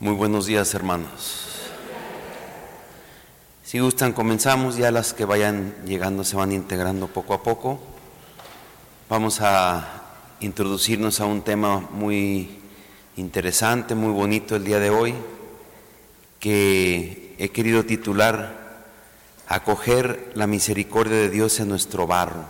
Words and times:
Muy 0.00 0.14
buenos 0.14 0.46
días, 0.46 0.74
hermanos. 0.74 1.48
Si 3.64 3.80
gustan, 3.80 4.12
comenzamos. 4.12 4.76
Ya 4.76 4.92
las 4.92 5.12
que 5.12 5.24
vayan 5.24 5.74
llegando 5.86 6.22
se 6.22 6.36
van 6.36 6.52
integrando 6.52 7.08
poco 7.08 7.34
a 7.34 7.42
poco. 7.42 7.80
Vamos 9.08 9.40
a 9.40 10.04
introducirnos 10.38 11.18
a 11.18 11.26
un 11.26 11.42
tema 11.42 11.80
muy 11.90 12.60
interesante, 13.16 13.96
muy 13.96 14.12
bonito 14.12 14.54
el 14.54 14.62
día 14.62 14.78
de 14.78 14.90
hoy, 14.90 15.14
que 16.38 17.34
he 17.36 17.48
querido 17.48 17.84
titular 17.84 18.84
Acoger 19.48 20.30
la 20.34 20.46
misericordia 20.46 21.16
de 21.16 21.28
Dios 21.28 21.58
en 21.58 21.70
nuestro 21.70 22.06
barro, 22.06 22.44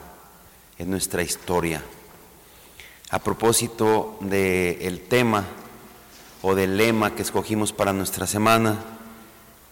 en 0.79 0.91
nuestra 0.91 1.23
historia. 1.23 1.83
A 3.09 3.19
propósito 3.21 4.19
del 4.21 5.01
tema 5.09 5.47
o 6.43 6.55
del 6.55 6.77
lema 6.77 7.15
que 7.15 7.23
escogimos 7.23 7.73
para 7.73 7.93
nuestra 7.93 8.27
semana, 8.27 8.79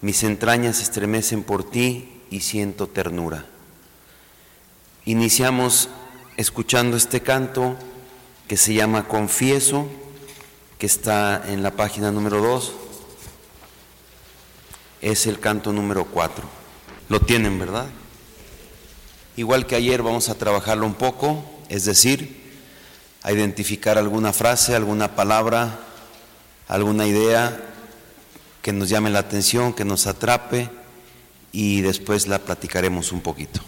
mis 0.01 0.23
entrañas 0.23 0.81
estremecen 0.81 1.43
por 1.43 1.69
ti 1.69 2.23
y 2.31 2.41
siento 2.41 2.89
ternura. 2.89 3.47
Iniciamos 5.05 5.89
escuchando 6.37 6.97
este 6.97 7.21
canto 7.21 7.77
que 8.49 8.57
se 8.57 8.75
llama 8.75 9.09
Confieso, 9.09 9.87
que 10.79 10.87
está 10.87 11.43
en 11.49 11.63
la 11.63 11.71
página 11.71 12.11
número 12.11 12.43
2. 12.43 12.73
Es 15.03 15.27
el 15.27 15.39
canto 15.39 15.73
número 15.73 16.07
4. 16.07 16.45
Lo 17.09 17.21
tienen, 17.21 17.59
¿verdad? 17.59 17.87
Igual 19.37 19.67
que 19.67 19.77
ayer 19.77 20.03
vamos 20.03 20.29
a 20.29 20.35
trabajarlo 20.37 20.87
un 20.87 20.95
poco, 20.95 21.45
es 21.69 21.85
decir, 21.85 22.45
a 23.23 23.33
identificar 23.33 23.99
alguna 23.99 24.33
frase, 24.33 24.75
alguna 24.75 25.15
palabra 25.15 25.86
alguna 26.69 27.07
idea 27.07 27.57
que 28.63 28.73
nos 28.73 28.89
llame 28.89 29.11
la 29.11 29.21
atención, 29.21 29.73
que 29.73 29.85
nos 29.85 30.07
atrape 30.07 30.69
y 31.53 31.81
después 31.83 32.27
la 32.27 32.39
platicaremos 32.39 33.13
un 33.13 33.21
poquito. 33.21 33.61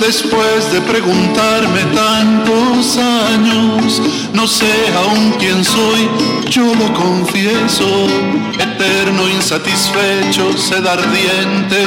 Después 0.00 0.72
de 0.72 0.80
preguntarme 0.80 1.84
tantos 2.78 2.96
años, 2.96 4.02
no 4.32 4.46
sé 4.46 4.72
aún 4.96 5.34
quién 5.38 5.64
soy, 5.64 6.08
yo 6.48 6.64
lo 6.74 6.92
confieso, 6.94 8.06
eterno, 8.58 9.28
insatisfecho, 9.28 10.56
sed 10.56 10.86
ardiente, 10.86 11.86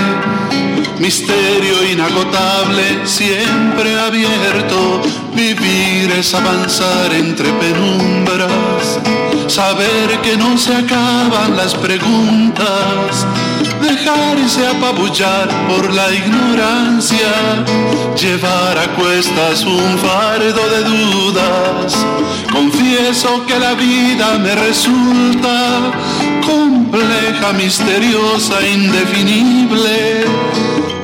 misterio 1.00 1.84
inagotable, 1.92 3.06
siempre 3.06 4.00
abierto, 4.00 5.02
vivir 5.34 6.12
es 6.12 6.34
avanzar 6.34 7.14
entre 7.14 7.52
penumbras, 7.53 9.00
saber 9.47 10.19
que 10.22 10.36
no 10.36 10.58
se 10.58 10.75
acaban 10.75 11.56
las 11.56 11.73
preguntas 11.75 13.25
dejarse 13.82 14.68
apabullar 14.68 15.50
por 15.68 15.92
la 15.94 16.14
ignorancia, 16.14 17.66
llevar 18.20 18.78
a 18.78 18.94
cuestas 18.96 19.64
un 19.64 19.98
fardo 19.98 20.70
de 20.70 20.84
dudas. 20.84 22.06
Confieso 22.52 23.46
que 23.46 23.58
la 23.59 23.74
vida 23.74 24.38
me 24.38 24.54
resulta 24.56 25.92
compleja, 26.46 27.54
misteriosa, 27.54 28.62
indefinible. 28.68 30.26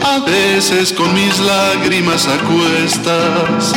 A 0.03 0.19
veces 0.19 0.93
con 0.93 1.11
mis 1.13 1.39
lágrimas 1.39 2.27
a 2.27 2.37
cuestas, 2.37 3.73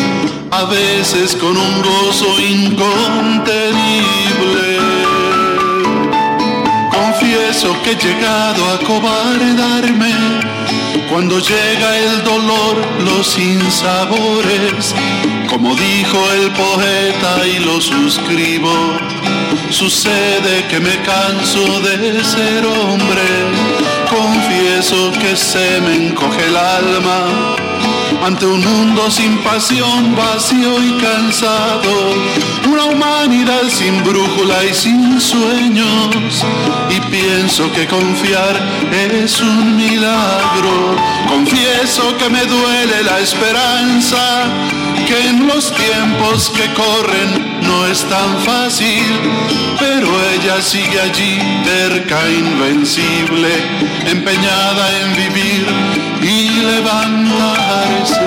a 0.51 0.65
veces 0.65 1.37
con 1.37 1.57
un 1.57 1.83
gozo 1.83 2.41
incontenible 2.41 4.80
que 7.61 7.91
he 7.91 7.95
llegado 7.95 8.65
a 8.73 8.79
cobardarme. 8.79 10.15
Cuando 11.11 11.39
llega 11.39 11.99
el 11.99 12.25
dolor, 12.25 12.77
los 13.05 13.27
sinsabores, 13.27 14.95
como 15.51 15.75
dijo 15.75 16.19
el 16.33 16.51
poeta 16.53 17.47
y 17.47 17.59
lo 17.59 17.79
suscribo, 17.79 18.73
sucede 19.69 20.65
que 20.71 20.81
me 20.81 21.03
canso 21.03 21.81
de 21.81 22.25
ser 22.25 22.65
hombre, 22.65 23.29
confieso 24.09 25.13
que 25.21 25.37
se 25.37 25.83
me 25.83 26.07
encoge 26.07 26.47
el 26.47 26.57
alma 26.57 27.70
ante 28.23 28.47
un 28.47 28.63
mundo 28.63 29.11
sin 29.11 29.39
pasión, 29.39 30.15
vacío 30.15 30.83
y 30.83 30.93
cansado, 31.01 31.91
una 32.69 32.85
humanidad 32.85 33.63
sin 33.69 34.03
brújula 34.05 34.65
y 34.65 34.75
sin 34.75 35.21
sueños. 35.21 36.45
Y 36.91 37.01
pienso 37.11 37.73
que 37.73 37.87
confiar 37.87 38.61
es 39.13 39.41
un 39.41 39.77
milagro. 39.77 40.97
Confieso 41.29 42.17
que 42.19 42.29
me 42.29 42.45
duele 42.45 43.03
la 43.05 43.21
esperanza, 43.21 44.45
que 45.07 45.29
en 45.29 45.47
los 45.47 45.73
tiempos 45.73 46.51
que 46.51 46.67
corren 46.75 47.50
no 47.71 47.87
es 47.87 48.05
tan 48.05 48.31
fácil, 48.45 49.05
pero 49.79 50.09
ella 50.35 50.61
sigue 50.61 51.01
allí, 51.01 51.39
terca, 51.65 52.21
invencible, 52.29 53.53
empeñada 54.07 54.85
en 55.01 55.09
vivir 55.17 55.67
y 56.21 56.49
levantarse. 56.73 58.21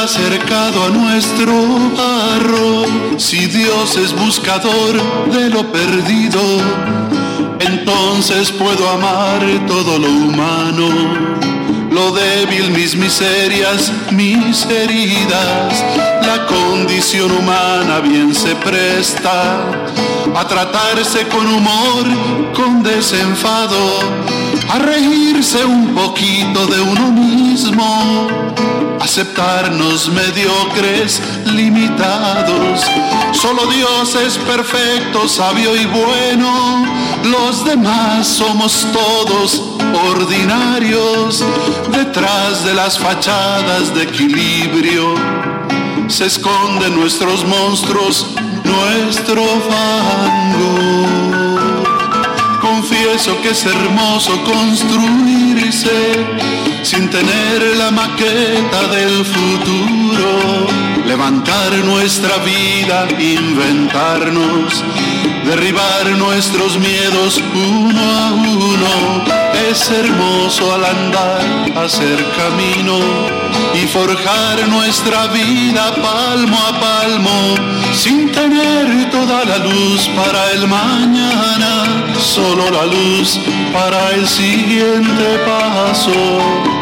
Acercado 0.00 0.84
a 0.84 0.88
nuestro 0.88 1.52
barro, 1.96 3.18
si 3.18 3.46
Dios 3.46 3.96
es 3.96 4.12
buscador 4.12 5.00
de 5.30 5.50
lo 5.50 5.70
perdido, 5.70 6.40
entonces 7.60 8.50
puedo 8.50 8.88
amar 8.88 9.40
todo 9.66 9.98
lo 9.98 10.08
humano, 10.08 10.88
lo 11.90 12.10
débil, 12.12 12.70
mis 12.70 12.96
miserias, 12.96 13.92
mis 14.10 14.64
heridas. 14.66 15.84
La 16.26 16.46
condición 16.46 17.30
humana 17.30 18.00
bien 18.00 18.34
se 18.34 18.54
presta 18.56 19.60
a 20.34 20.48
tratarse 20.48 21.28
con 21.28 21.46
humor, 21.46 22.04
con 22.54 22.82
desenfado, 22.82 24.00
a 24.70 24.78
reírse 24.78 25.64
un 25.64 25.94
poquito 25.94 26.66
de 26.66 26.80
uno 26.80 27.10
mismo 27.12 28.28
aceptarnos 29.02 30.08
mediocres, 30.08 31.20
limitados. 31.46 32.80
Solo 33.32 33.66
Dios 33.66 34.14
es 34.14 34.38
perfecto, 34.38 35.28
sabio 35.28 35.74
y 35.74 35.84
bueno, 35.86 36.84
los 37.24 37.64
demás 37.64 38.26
somos 38.26 38.86
todos 38.92 39.62
ordinarios, 40.10 41.44
detrás 41.90 42.64
de 42.64 42.74
las 42.74 42.98
fachadas 42.98 43.92
de 43.94 44.04
equilibrio 44.04 45.14
se 46.08 46.26
esconden 46.26 46.94
nuestros 46.94 47.44
monstruos, 47.44 48.26
nuestro 48.64 49.42
fango. 49.68 51.21
Que 53.02 53.50
es 53.50 53.66
hermoso 53.66 54.32
construirse 54.44 55.90
sin 56.84 57.10
tener 57.10 57.76
la 57.76 57.90
maqueta 57.90 58.86
del 58.92 59.24
futuro. 59.24 60.68
Levantar 61.04 61.72
nuestra 61.84 62.36
vida, 62.38 63.08
inventarnos, 63.18 64.84
derribar 65.44 66.10
nuestros 66.16 66.78
miedos 66.78 67.42
uno 67.52 68.00
a 68.00 68.32
uno. 68.34 69.24
Es 69.68 69.90
hermoso 69.90 70.72
al 70.72 70.84
andar, 70.84 71.84
hacer 71.84 72.24
camino 72.36 73.41
y 73.74 73.86
forjar 73.86 74.68
nuestra 74.68 75.26
vida 75.28 75.94
palmo 75.96 76.58
a 76.58 76.80
palmo, 76.80 77.54
sin 77.94 78.30
tener 78.30 79.10
toda 79.10 79.44
la 79.44 79.58
luz 79.58 80.08
para 80.16 80.50
el 80.52 80.68
mañana, 80.68 82.04
solo 82.18 82.70
la 82.70 82.86
luz 82.86 83.38
para 83.72 84.10
el 84.12 84.26
siguiente 84.28 85.38
paso. 85.46 86.12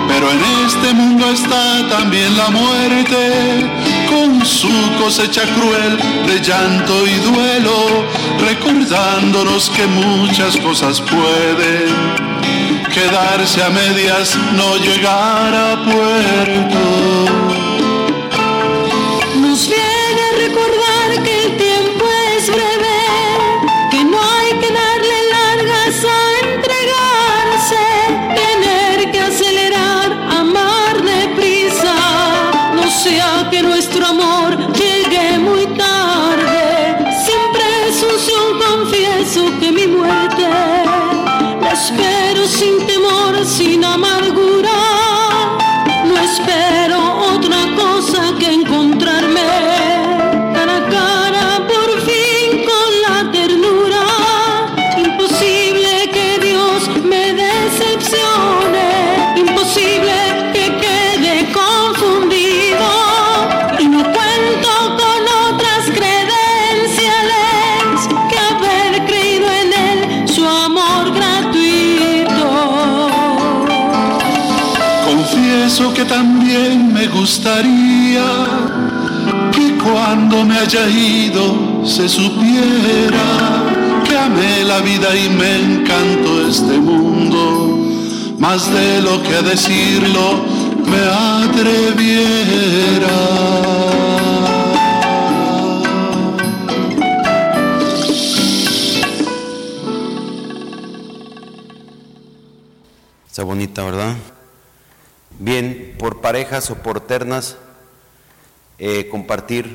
Pero 0.09 0.31
en 0.33 0.41
este 0.67 0.93
mundo 0.93 1.31
está 1.31 1.89
también 1.89 2.37
la 2.37 2.51
muerte, 2.51 3.71
con 4.09 4.45
su 4.45 4.69
cosecha 4.99 5.43
cruel 5.55 5.99
de 6.27 6.41
llanto 6.41 7.07
y 7.07 7.15
duelo, 7.31 8.07
recordándonos 8.41 9.71
que 9.71 9.87
muchas 9.87 10.57
cosas 10.57 11.01
pueden 11.01 12.30
quedarse 12.91 13.63
a 13.63 13.71
medias, 13.71 14.37
no 14.53 14.77
llegar 14.77 15.55
a 15.55 15.85
puerto. 15.85 17.60
Gustaría 77.21 78.25
que 79.53 79.77
cuando 79.77 80.43
me 80.43 80.57
haya 80.57 80.89
ido 80.89 81.85
se 81.85 82.09
supiera 82.09 83.27
que 84.09 84.17
amé 84.17 84.65
la 84.65 84.79
vida 84.81 85.15
y 85.15 85.29
me 85.29 85.57
encantó 85.57 86.49
este 86.49 86.79
mundo, 86.79 87.79
más 88.39 88.73
de 88.73 89.03
lo 89.03 89.23
que 89.23 89.43
decirlo 89.43 90.47
me 90.87 91.03
atreviera. 91.45 92.39
Está 103.29 103.43
bonita, 103.43 103.85
¿verdad? 103.85 104.17
Bien, 105.43 105.97
por 105.99 106.21
parejas 106.21 106.69
o 106.71 106.75
por 106.75 107.01
ternas, 107.01 107.57
eh, 108.79 109.09
compartir 109.09 109.75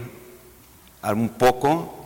un 1.01 1.29
poco 1.29 2.05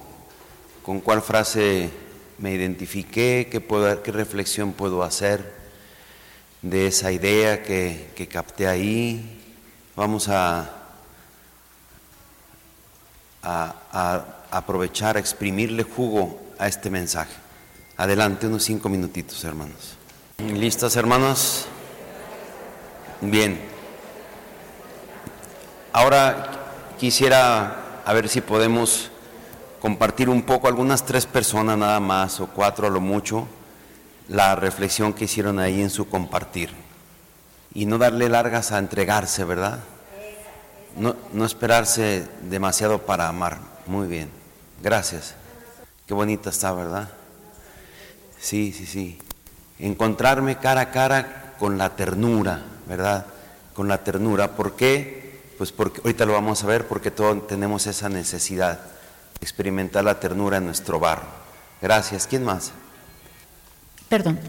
con 0.81 1.01
cuál 1.01 1.21
frase 1.21 1.89
me 2.37 2.53
identifiqué, 2.53 3.49
qué, 3.51 4.11
reflexión 4.13 4.71
puedo 4.71 5.03
hacer 5.03 5.53
de 6.61 6.87
esa 6.87 7.11
idea 7.11 7.61
que, 7.61 8.11
que 8.15 8.29
capté 8.29 8.65
ahí. 8.65 9.41
Vamos 9.93 10.29
a, 10.29 10.85
a, 13.43 14.25
aprovechar, 14.51 15.17
a 15.17 15.19
exprimirle 15.19 15.83
jugo 15.83 16.39
a 16.57 16.69
este 16.69 16.89
mensaje. 16.89 17.35
Adelante, 17.97 18.47
unos 18.47 18.63
cinco 18.63 18.87
minutitos, 18.87 19.43
hermanos. 19.43 19.97
¿Listas, 20.37 20.95
hermanos? 20.95 21.67
Bien. 23.21 23.59
Ahora 25.91 26.51
quisiera 26.97 28.01
a 28.05 28.13
ver 28.13 28.29
si 28.29 28.39
podemos 28.39 29.11
compartir 29.81 30.29
un 30.29 30.43
poco, 30.43 30.67
algunas 30.67 31.05
tres 31.05 31.25
personas 31.25 31.77
nada 31.77 31.99
más 31.99 32.39
o 32.39 32.47
cuatro 32.47 32.87
a 32.87 32.89
lo 32.89 33.01
mucho, 33.01 33.47
la 34.27 34.55
reflexión 34.55 35.13
que 35.13 35.25
hicieron 35.25 35.59
ahí 35.59 35.81
en 35.81 35.89
su 35.89 36.07
compartir. 36.07 36.69
Y 37.73 37.85
no 37.85 37.97
darle 37.97 38.29
largas 38.29 38.71
a 38.71 38.79
entregarse, 38.79 39.43
¿verdad? 39.43 39.79
No, 40.95 41.15
no 41.33 41.45
esperarse 41.45 42.25
demasiado 42.41 42.99
para 42.99 43.27
amar. 43.27 43.57
Muy 43.85 44.07
bien. 44.07 44.29
Gracias. 44.81 45.35
Qué 46.07 46.13
bonita 46.13 46.49
está, 46.49 46.71
¿verdad? 46.71 47.09
Sí, 48.39 48.71
sí, 48.71 48.85
sí. 48.85 49.19
Encontrarme 49.77 50.57
cara 50.57 50.81
a 50.81 50.91
cara 50.91 51.53
con 51.59 51.77
la 51.77 51.95
ternura, 51.95 52.63
¿verdad? 52.89 53.25
Con 53.73 53.87
la 53.87 54.03
ternura. 54.03 54.57
¿Por 54.57 54.75
qué? 54.75 55.39
Pues 55.57 55.71
porque 55.71 56.01
ahorita 56.03 56.25
lo 56.25 56.33
vamos 56.33 56.63
a 56.63 56.67
ver, 56.67 56.87
porque 56.87 57.11
todos 57.11 57.47
tenemos 57.47 57.87
esa 57.87 58.09
necesidad, 58.09 58.81
experimentar 59.39 60.03
la 60.03 60.19
ternura 60.19 60.57
en 60.57 60.65
nuestro 60.65 60.99
barro. 60.99 61.27
Gracias. 61.81 62.27
¿Quién 62.27 62.43
más? 62.43 62.73
Perdón. 64.09 64.39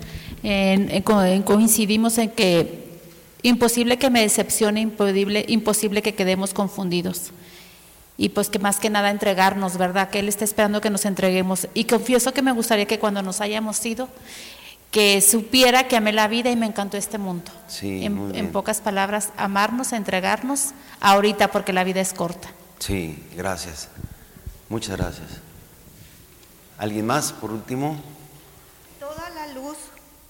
Coincidimos 1.44 2.18
en 2.18 2.30
que 2.30 2.99
imposible 3.42 3.99
que 3.99 4.11
me 4.11 4.23
decepcione, 4.23 4.80
imposible, 4.80 5.44
imposible 5.49 6.02
que 6.02 6.14
quedemos 6.14 6.54
confundidos. 6.54 7.30
Y 8.16 8.30
pues 8.30 8.50
que 8.50 8.59
más 8.59 8.78
que 8.78 8.90
nada 8.90 9.11
entregarnos, 9.11 9.78
¿verdad? 9.78 10.11
Que 10.11 10.18
Él 10.18 10.28
está 10.28 10.44
esperando 10.44 10.80
que 10.80 10.90
nos 10.90 11.06
entreguemos. 11.06 11.68
Y 11.73 11.85
confieso 11.85 12.35
que 12.35 12.42
me 12.42 12.52
gustaría 12.52 12.87
que 12.87 12.99
cuando 12.99 13.23
nos 13.23 13.40
hayamos 13.40 13.85
ido, 13.87 14.09
que 14.90 15.20
supiera 15.20 15.87
que 15.87 15.97
amé 15.97 16.12
la 16.12 16.26
vida 16.28 16.50
y 16.50 16.56
me 16.56 16.66
encantó 16.66 16.97
este 16.97 17.18
mundo. 17.18 17.50
Sí, 17.68 18.04
en, 18.04 18.14
muy 18.14 18.26
en 18.26 18.32
bien. 18.32 18.52
pocas 18.52 18.80
palabras, 18.80 19.30
amarnos, 19.37 19.92
entregarnos 19.92 20.70
ahorita 21.00 21.49
porque 21.52 21.73
la 21.73 21.85
vida 21.85 22.00
es 22.00 22.12
corta. 22.12 22.49
Sí, 22.78 23.25
gracias. 23.37 23.88
Muchas 24.68 24.97
gracias. 24.97 25.28
¿Alguien 26.78 27.06
más, 27.06 27.32
por 27.32 27.52
último? 27.52 28.00
Toda 28.99 29.30
la 29.30 29.49
luz 29.52 29.76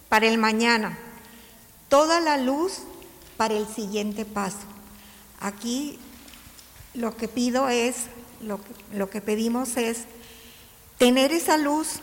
para 0.09 0.27
el 0.27 0.37
mañana, 0.37 0.99
toda 1.89 2.21
la 2.21 2.37
luz 2.37 2.81
para 3.37 3.55
el 3.55 3.67
siguiente 3.67 4.25
paso. 4.25 4.59
Aquí 5.41 5.99
lo 6.93 7.17
que 7.17 7.29
pido 7.29 7.69
es, 7.69 8.07
lo 8.43 8.59
que, 8.63 8.71
lo 8.95 9.09
que 9.09 9.21
pedimos 9.21 9.77
es 9.77 10.05
tener 10.99 11.33
esa 11.33 11.57
luz 11.57 12.01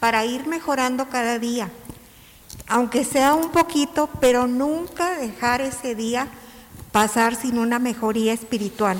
para 0.00 0.24
ir 0.26 0.46
mejorando 0.46 1.08
cada 1.08 1.38
día, 1.38 1.70
aunque 2.66 3.04
sea 3.04 3.34
un 3.34 3.50
poquito, 3.50 4.08
pero 4.20 4.46
nunca 4.46 5.18
dejar 5.18 5.60
ese 5.60 5.94
día 5.94 6.28
pasar 6.92 7.34
sin 7.36 7.58
una 7.58 7.78
mejoría 7.78 8.32
espiritual 8.32 8.98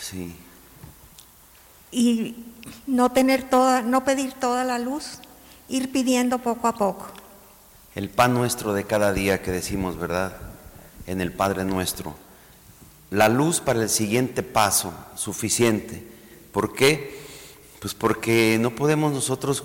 Sí, 0.00 0.34
y 1.90 2.34
no 2.86 3.10
tener 3.12 3.48
toda, 3.48 3.80
no 3.82 4.04
pedir 4.04 4.32
toda 4.34 4.64
la 4.64 4.78
luz, 4.78 5.18
ir 5.68 5.92
pidiendo 5.92 6.38
poco 6.40 6.68
a 6.68 6.74
poco. 6.74 7.06
el 7.94 8.10
pan 8.10 8.34
nuestro 8.34 8.74
de 8.74 8.84
cada 8.84 9.12
día 9.12 9.40
que 9.40 9.50
decimos, 9.52 9.96
¿verdad? 9.96 10.36
En 11.06 11.20
el 11.20 11.32
Padre 11.32 11.64
nuestro. 11.64 12.14
la 13.10 13.28
luz 13.28 13.60
para 13.60 13.80
el 13.82 13.88
siguiente 13.88 14.42
paso, 14.42 14.92
suficiente. 15.14 16.04
¿Por 16.52 16.74
qué? 16.74 17.20
Pues 17.80 17.94
porque 17.94 18.58
no 18.60 18.70
podemos 18.74 19.12
nosotros 19.12 19.64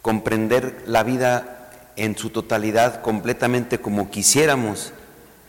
comprender 0.00 0.84
la 0.86 1.02
vida 1.02 1.61
en 1.96 2.16
su 2.16 2.30
totalidad 2.30 3.02
completamente 3.02 3.80
como 3.80 4.10
quisiéramos. 4.10 4.92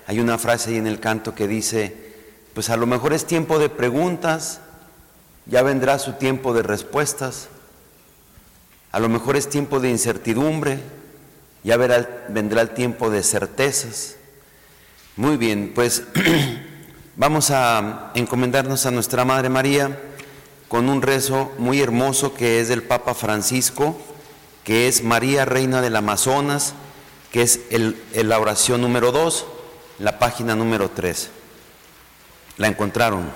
Hay 0.07 0.19
una 0.19 0.38
frase 0.38 0.71
ahí 0.71 0.77
en 0.77 0.88
el 0.88 1.00
canto 1.00 1.33
que 1.35 1.47
dice, 1.47 1.95
pues 2.53 2.69
a 2.69 2.77
lo 2.77 2.85
mejor 2.85 3.13
es 3.13 3.25
tiempo 3.25 3.59
de 3.59 3.69
preguntas, 3.69 4.59
ya 5.45 5.63
vendrá 5.63 6.00
su 6.00 6.13
tiempo 6.13 6.53
de 6.53 6.63
respuestas, 6.63 7.47
a 8.91 9.00
lo 9.00 9.09
mejor 9.09 9.35
es 9.35 9.50
tiempo 9.50 9.79
de 9.79 9.89
incertidumbre, 9.89 10.79
ya 11.63 11.77
vendrá 11.77 12.62
el 12.62 12.69
tiempo 12.71 13.09
de 13.09 13.23
certezas. 13.23 14.17
Muy 15.15 15.38
bien, 15.38 15.71
pues 15.73 16.03
vamos 17.15 17.51
a 17.51 18.12
encomendarnos 18.15 18.85
a 18.85 18.91
nuestra 18.91 19.25
Madre 19.25 19.50
María 19.50 19.97
con 20.67 20.89
un 20.89 21.01
rezo 21.01 21.51
muy 21.57 21.81
hermoso 21.81 22.33
que 22.33 22.59
es 22.59 22.67
del 22.67 22.83
Papa 22.83 23.13
Francisco, 23.13 23.95
que 24.63 24.88
es 24.88 25.03
María 25.03 25.46
Reina 25.46 25.82
del 25.82 25.96
Amazonas, 25.96 26.74
que 27.32 27.41
es 27.41 27.62
el, 27.70 27.98
la 28.13 28.39
oración 28.39 28.82
número 28.82 29.12
2, 29.12 29.46
la 30.00 30.20
página 30.20 30.55
número 30.55 30.89
3. 30.89 31.29
La 32.58 32.67
encontraron 32.67 33.29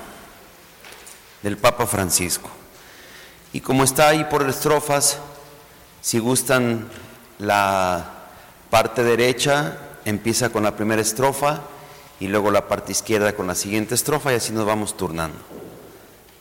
del 1.41 1.57
Papa 1.57 1.88
Francisco. 1.88 2.50
Y 3.53 3.62
como 3.62 3.84
está 3.84 4.10
ahí 4.10 4.24
por 4.25 4.48
estrofas, 4.48 5.19
si 6.01 6.19
gustan 6.19 6.88
la 7.39 8.13
parte 8.69 9.03
derecha, 9.03 9.77
empieza 10.05 10.50
con 10.50 10.63
la 10.63 10.75
primera 10.75 11.01
estrofa 11.01 11.62
y 12.19 12.27
luego 12.27 12.51
la 12.51 12.67
parte 12.67 12.91
izquierda 12.91 13.34
con 13.34 13.48
la 13.48 13.55
siguiente 13.55 13.96
estrofa 13.96 14.31
y 14.31 14.36
así 14.36 14.53
nos 14.53 14.65
vamos 14.65 14.96
turnando. 14.96 15.39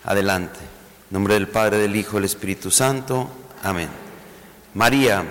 Adelante. 0.04 0.60
En 0.60 1.14
nombre 1.14 1.34
del 1.34 1.48
Padre, 1.48 1.78
del 1.78 1.96
Hijo, 1.96 2.16
del 2.16 2.24
Espíritu 2.24 2.70
Santo. 2.70 3.28
Amén. 3.62 4.05
María. 4.76 5.24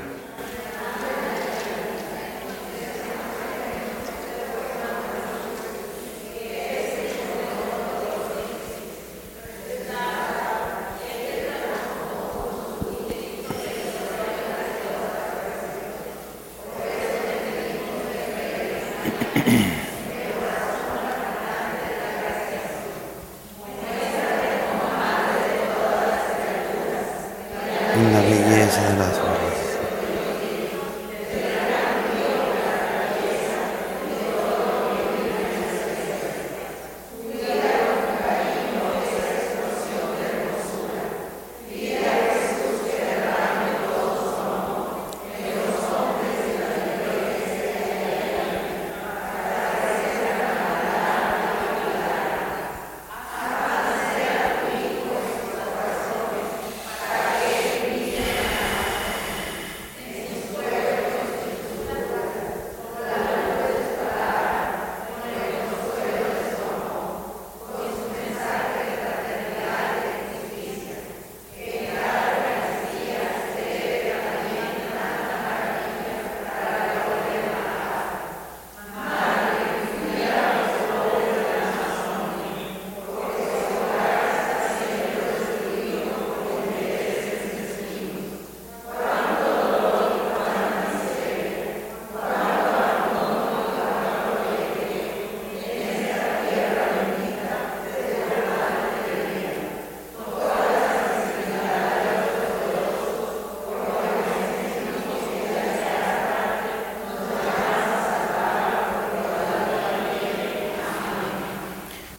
en 27.96 28.12
la 28.12 28.20
belleza 28.22 28.90
de 28.92 28.98
las 28.98 29.20
flores. 29.20 29.36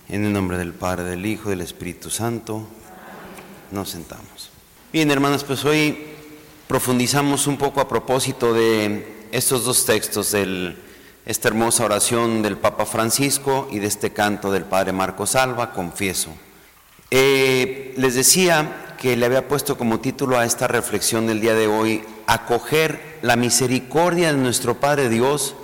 En 0.09 0.25
el 0.25 0.33
nombre 0.33 0.57
del 0.57 0.73
Del 1.05 1.27
Hijo 1.27 1.49
y 1.49 1.51
del 1.51 1.61
Espíritu 1.61 2.11
Santo, 2.11 2.67
nos 3.71 3.91
sentamos. 3.91 4.51
Bien, 4.93 5.11
hermanas, 5.11 5.45
pues 5.45 5.65
hoy 5.65 5.99
profundizamos 6.67 7.47
un 7.47 7.57
poco 7.57 7.81
a 7.81 7.89
propósito 7.89 8.53
de 8.53 9.27
estos 9.33 9.65
dos 9.65 9.85
textos, 9.85 10.33
de 10.33 10.77
esta 11.25 11.49
hermosa 11.49 11.85
oración 11.85 12.43
del 12.43 12.57
Papa 12.57 12.87
Francisco 12.87 13.69
y 13.71 13.79
de 13.79 13.87
este 13.87 14.13
canto 14.13 14.51
del 14.51 14.65
Padre 14.65 14.93
Marcos 14.93 15.35
Alba, 15.35 15.73
Confieso. 15.73 16.31
Eh, 17.11 17.95
les 17.97 18.15
decía 18.15 18.95
que 18.99 19.17
le 19.17 19.27
había 19.27 19.49
puesto 19.49 19.77
como 19.77 20.01
título 20.01 20.39
a 20.39 20.45
esta 20.45 20.67
reflexión 20.67 21.27
del 21.27 21.41
día 21.41 21.55
de 21.55 21.67
hoy, 21.67 22.05
acoger 22.27 23.19
la 23.23 23.37
misericordia 23.37 24.33
de 24.33 24.39
nuestro 24.39 24.81
Padre 24.81 25.09
Dios 25.09 25.55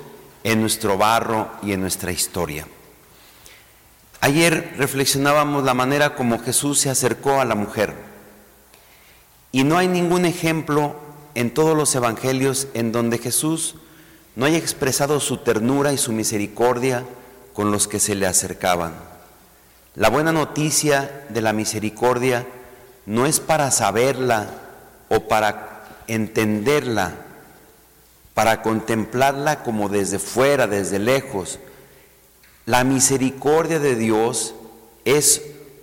en 0.44 0.60
nuestro 0.60 0.98
barro 0.98 1.50
y 1.62 1.72
en 1.72 1.80
nuestra 1.80 2.12
historia. 2.12 2.66
Ayer 4.22 4.74
reflexionábamos 4.78 5.64
la 5.64 5.74
manera 5.74 6.14
como 6.14 6.38
Jesús 6.38 6.78
se 6.78 6.88
acercó 6.88 7.40
a 7.40 7.44
la 7.44 7.56
mujer. 7.56 7.92
Y 9.50 9.64
no 9.64 9.76
hay 9.76 9.88
ningún 9.88 10.26
ejemplo 10.26 10.94
en 11.34 11.52
todos 11.52 11.76
los 11.76 11.92
evangelios 11.96 12.68
en 12.74 12.92
donde 12.92 13.18
Jesús 13.18 13.74
no 14.36 14.46
haya 14.46 14.58
expresado 14.58 15.18
su 15.18 15.38
ternura 15.38 15.92
y 15.92 15.98
su 15.98 16.12
misericordia 16.12 17.04
con 17.52 17.72
los 17.72 17.88
que 17.88 17.98
se 17.98 18.14
le 18.14 18.28
acercaban. 18.28 18.94
La 19.96 20.08
buena 20.08 20.30
noticia 20.30 21.26
de 21.28 21.42
la 21.42 21.52
misericordia 21.52 22.46
no 23.06 23.26
es 23.26 23.40
para 23.40 23.72
saberla 23.72 24.46
o 25.08 25.26
para 25.26 25.82
entenderla, 26.06 27.16
para 28.34 28.62
contemplarla 28.62 29.64
como 29.64 29.88
desde 29.88 30.20
fuera, 30.20 30.68
desde 30.68 31.00
lejos, 31.00 31.58
la 32.66 32.84
misericordia 32.84 33.78
de 33.78 33.96
Dios 33.96 34.54
es 35.04 35.42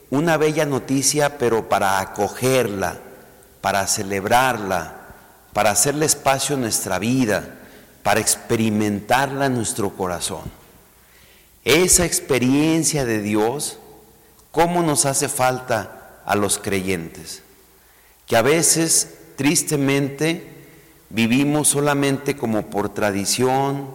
una 0.09 0.37
bella 0.37 0.65
noticia, 0.65 1.37
pero 1.37 1.69
para 1.69 1.99
acogerla, 1.99 2.99
para 3.61 3.85
celebrarla, 3.87 4.95
para 5.53 5.71
hacerle 5.71 6.05
espacio 6.05 6.55
en 6.55 6.61
nuestra 6.61 6.99
vida, 6.99 7.59
para 8.03 8.19
experimentarla 8.19 9.47
en 9.47 9.55
nuestro 9.55 9.91
corazón. 9.91 10.43
Esa 11.65 12.05
experiencia 12.05 13.05
de 13.05 13.21
Dios, 13.21 13.77
¿cómo 14.51 14.81
nos 14.81 15.05
hace 15.05 15.27
falta 15.27 16.21
a 16.25 16.35
los 16.35 16.57
creyentes? 16.57 17.43
Que 18.25 18.37
a 18.37 18.41
veces, 18.41 19.15
tristemente, 19.35 20.47
vivimos 21.09 21.67
solamente 21.67 22.37
como 22.37 22.67
por 22.67 22.89
tradición, 22.89 23.89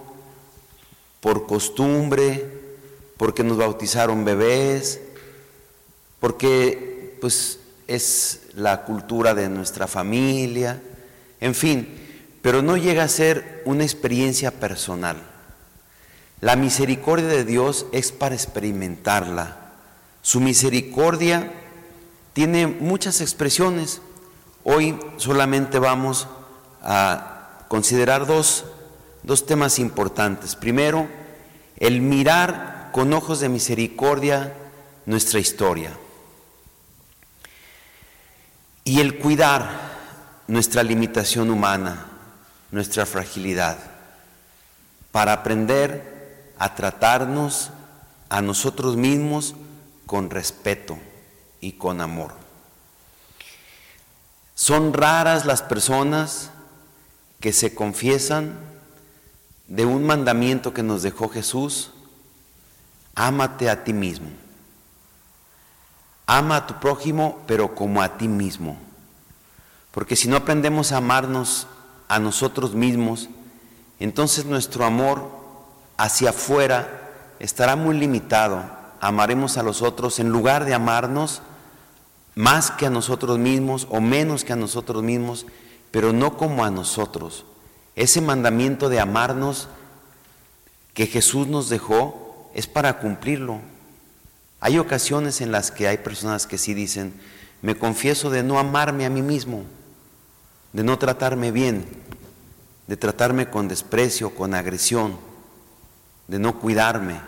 por 1.21 1.47
costumbre, 1.47 2.54
porque 3.16 3.44
nos 3.44 3.59
bautizaron 3.59 4.25
bebés, 4.25 5.00
porque 6.21 7.16
pues 7.21 7.59
es 7.87 8.40
la 8.54 8.85
cultura 8.85 9.35
de 9.35 9.49
nuestra 9.49 9.87
familia, 9.87 10.80
en 11.40 11.54
fin, 11.54 11.88
pero 12.42 12.62
no 12.62 12.76
llega 12.76 13.04
a 13.04 13.09
ser 13.09 13.62
una 13.64 13.85
experiencia 13.85 14.50
personal. 14.50 15.16
La 16.40 16.56
misericordia 16.56 17.28
de 17.28 17.44
Dios 17.44 17.87
es 17.92 18.12
para 18.12 18.35
experimentarla. 18.35 19.56
Su 20.23 20.40
misericordia 20.40 21.52
tiene 22.33 22.66
muchas 22.66 23.21
expresiones. 23.21 24.00
Hoy 24.64 24.99
solamente 25.16 25.78
vamos 25.78 26.26
a 26.83 27.64
considerar 27.68 28.26
dos, 28.26 28.64
dos 29.23 29.47
temas 29.47 29.78
importantes. 29.78 30.56
Primero, 30.56 31.09
el 31.78 32.00
mirar 32.00 32.74
con 32.95 33.13
ojos 33.13 33.41
de 33.41 33.49
misericordia 33.49 34.55
nuestra 35.05 35.41
historia. 35.41 35.91
Y 38.85 39.01
el 39.01 39.19
cuidar 39.19 39.69
nuestra 40.47 40.85
limitación 40.85 41.51
humana, 41.51 42.07
nuestra 42.71 43.05
fragilidad, 43.05 43.79
para 45.11 45.33
aprender 45.33 46.53
a 46.57 46.77
tratarnos 46.77 47.71
a 48.29 48.41
nosotros 48.43 48.97
mismos 48.97 49.57
con 50.07 50.31
respeto 50.31 50.97
y 51.61 51.73
con 51.73 52.01
amor. 52.01 52.35
Son 54.55 54.93
raras 54.93 55.47
las 55.47 55.63
personas 55.63 56.51
que 57.41 57.53
se 57.53 57.75
confiesan 57.75 58.57
de 59.67 59.85
un 59.85 60.07
mandamiento 60.07 60.73
que 60.73 60.85
nos 60.85 61.03
dejó 61.03 61.29
Jesús, 61.29 61.91
ámate 63.14 63.71
a 63.71 63.85
ti 63.85 63.92
mismo. 63.92 64.28
Ama 66.26 66.56
a 66.56 66.66
tu 66.66 66.80
prójimo, 66.80 67.42
pero 67.47 67.75
como 67.75 68.02
a 68.02 68.16
ti 68.16 68.28
mismo. 68.28 68.76
Porque 69.90 70.16
si 70.16 70.28
no 70.28 70.37
aprendemos 70.37 70.92
a 70.92 70.97
amarnos 70.97 71.66
a 72.09 72.18
nosotros 72.18 72.75
mismos, 72.75 73.28
entonces 74.00 74.44
nuestro 74.44 74.85
amor 74.85 75.30
hacia 75.97 76.30
afuera 76.30 77.12
estará 77.38 77.76
muy 77.76 77.97
limitado. 77.97 78.64
Amaremos 79.00 79.59
a 79.59 79.62
los 79.62 79.83
otros 79.83 80.18
en 80.18 80.30
lugar 80.30 80.64
de 80.64 80.75
amarnos 80.75 81.42
más 82.35 82.71
que 82.71 82.87
a 82.87 82.90
nosotros 82.90 83.38
mismos 83.38 83.87
o 83.90 84.00
menos 84.00 84.44
que 84.44 84.52
a 84.52 84.56
nosotros 84.56 85.02
mismos, 85.02 85.47
pero 85.90 86.12
no 86.12 86.37
como 86.37 86.64
a 86.64 86.71
nosotros. 86.71 87.44
Ese 87.94 88.21
mandamiento 88.21 88.88
de 88.88 88.99
amarnos 88.99 89.68
que 90.94 91.06
Jesús 91.06 91.47
nos 91.47 91.68
dejó 91.68 92.24
es 92.55 92.67
para 92.67 92.99
cumplirlo. 92.99 93.61
Hay 94.61 94.79
ocasiones 94.79 95.41
en 95.41 95.53
las 95.53 95.71
que 95.71 95.89
hay 95.89 95.99
personas 95.99 96.47
que 96.47 96.57
sí 96.57 96.73
dicen, 96.73 97.13
me 97.61 97.77
confieso 97.77 98.31
de 98.31 98.43
no 98.43 98.59
amarme 98.59 99.05
a 99.05 99.11
mí 99.11 99.21
mismo, 99.21 99.65
de 100.73 100.85
no 100.85 100.99
tratarme 100.99 101.51
bien, 101.51 101.85
de 102.87 102.97
tratarme 102.97 103.51
con 103.51 103.69
desprecio, 103.69 104.35
con 104.35 104.55
agresión, 104.55 105.19
de 106.29 106.39
no 106.39 106.61
cuidarme, 106.61 107.21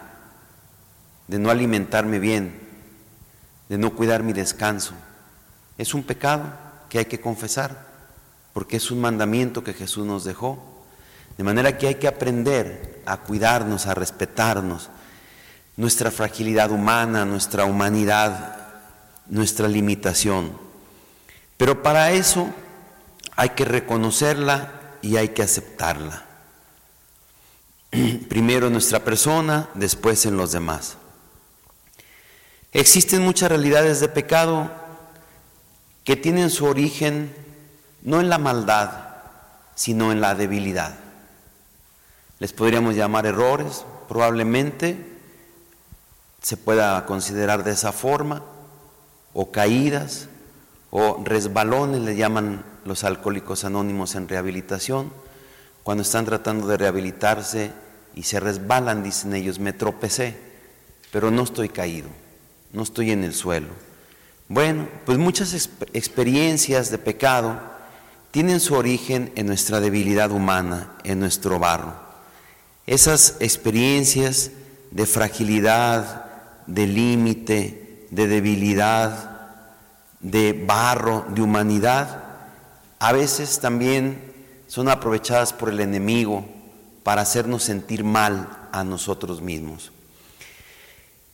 de 1.26 1.38
no 1.38 1.50
alimentarme 1.50 2.18
bien, 2.18 2.60
de 3.68 3.78
no 3.78 3.94
cuidar 3.94 4.22
mi 4.22 4.32
descanso. 4.32 4.94
Es 5.76 5.92
un 5.92 6.04
pecado 6.04 6.52
que 6.88 6.98
hay 7.00 7.04
que 7.06 7.20
confesar, 7.20 7.86
porque 8.52 8.76
es 8.76 8.90
un 8.90 9.00
mandamiento 9.00 9.64
que 9.64 9.74
Jesús 9.74 10.06
nos 10.06 10.24
dejó. 10.24 10.62
De 11.36 11.44
manera 11.44 11.76
que 11.76 11.88
hay 11.88 11.94
que 11.96 12.08
aprender 12.08 13.02
a 13.04 13.18
cuidarnos, 13.18 13.86
a 13.86 13.94
respetarnos, 13.94 14.90
nuestra 15.76 16.10
fragilidad 16.10 16.70
humana, 16.70 17.24
nuestra 17.24 17.64
humanidad, 17.64 18.56
nuestra 19.26 19.68
limitación. 19.68 20.52
Pero 21.56 21.82
para 21.82 22.12
eso 22.12 22.48
hay 23.36 23.50
que 23.50 23.64
reconocerla 23.64 24.72
y 25.02 25.16
hay 25.16 25.30
que 25.30 25.42
aceptarla. 25.42 26.24
Primero 28.28 28.66
en 28.66 28.72
nuestra 28.72 29.00
persona, 29.00 29.68
después 29.74 30.24
en 30.26 30.36
los 30.36 30.52
demás. 30.52 30.96
Existen 32.72 33.22
muchas 33.22 33.50
realidades 33.50 34.00
de 34.00 34.08
pecado 34.08 34.70
que 36.04 36.16
tienen 36.16 36.50
su 36.50 36.66
origen 36.66 37.34
no 38.02 38.20
en 38.20 38.28
la 38.28 38.38
maldad, 38.38 38.90
sino 39.74 40.12
en 40.12 40.20
la 40.20 40.34
debilidad. 40.34 40.94
Les 42.38 42.52
podríamos 42.52 42.94
llamar 42.94 43.26
errores, 43.26 43.84
probablemente 44.08 45.15
se 46.46 46.56
pueda 46.56 47.04
considerar 47.06 47.64
de 47.64 47.72
esa 47.72 47.90
forma, 47.90 48.44
o 49.32 49.50
caídas, 49.50 50.28
o 50.90 51.20
resbalones, 51.24 52.02
le 52.02 52.14
llaman 52.14 52.64
los 52.84 53.02
alcohólicos 53.02 53.64
anónimos 53.64 54.14
en 54.14 54.28
rehabilitación, 54.28 55.12
cuando 55.82 56.02
están 56.02 56.24
tratando 56.24 56.68
de 56.68 56.76
rehabilitarse 56.76 57.72
y 58.14 58.22
se 58.22 58.38
resbalan, 58.38 59.02
dicen 59.02 59.34
ellos, 59.34 59.58
me 59.58 59.72
tropecé, 59.72 60.36
pero 61.10 61.32
no 61.32 61.42
estoy 61.42 61.68
caído 61.68 62.08
no 62.76 62.82
estoy 62.82 63.10
en 63.10 63.24
el 63.24 63.34
suelo. 63.34 63.68
Bueno, 64.48 64.86
pues 65.06 65.18
muchas 65.18 65.54
experiencias 65.94 66.90
de 66.90 66.98
pecado 66.98 67.58
tienen 68.30 68.60
su 68.60 68.74
origen 68.74 69.32
en 69.34 69.46
nuestra 69.46 69.80
debilidad 69.80 70.30
humana, 70.30 70.92
en 71.02 71.18
nuestro 71.18 71.58
barro. 71.58 71.94
Esas 72.86 73.36
experiencias 73.40 74.50
de 74.90 75.06
fragilidad, 75.06 76.25
de 76.66 76.86
límite, 76.86 78.06
de 78.10 78.26
debilidad, 78.26 79.36
de 80.20 80.52
barro, 80.52 81.26
de 81.28 81.42
humanidad, 81.42 82.24
a 82.98 83.12
veces 83.12 83.60
también 83.60 84.32
son 84.66 84.88
aprovechadas 84.88 85.52
por 85.52 85.68
el 85.68 85.80
enemigo 85.80 86.46
para 87.02 87.22
hacernos 87.22 87.62
sentir 87.62 88.04
mal 88.04 88.68
a 88.72 88.84
nosotros 88.84 89.40
mismos. 89.40 89.92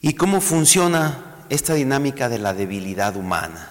¿Y 0.01 0.15
cómo 0.15 0.41
funciona 0.41 1.37
esta 1.49 1.75
dinámica 1.75 2.29
de 2.29 2.39
la 2.39 2.53
debilidad 2.53 3.17
humana, 3.17 3.71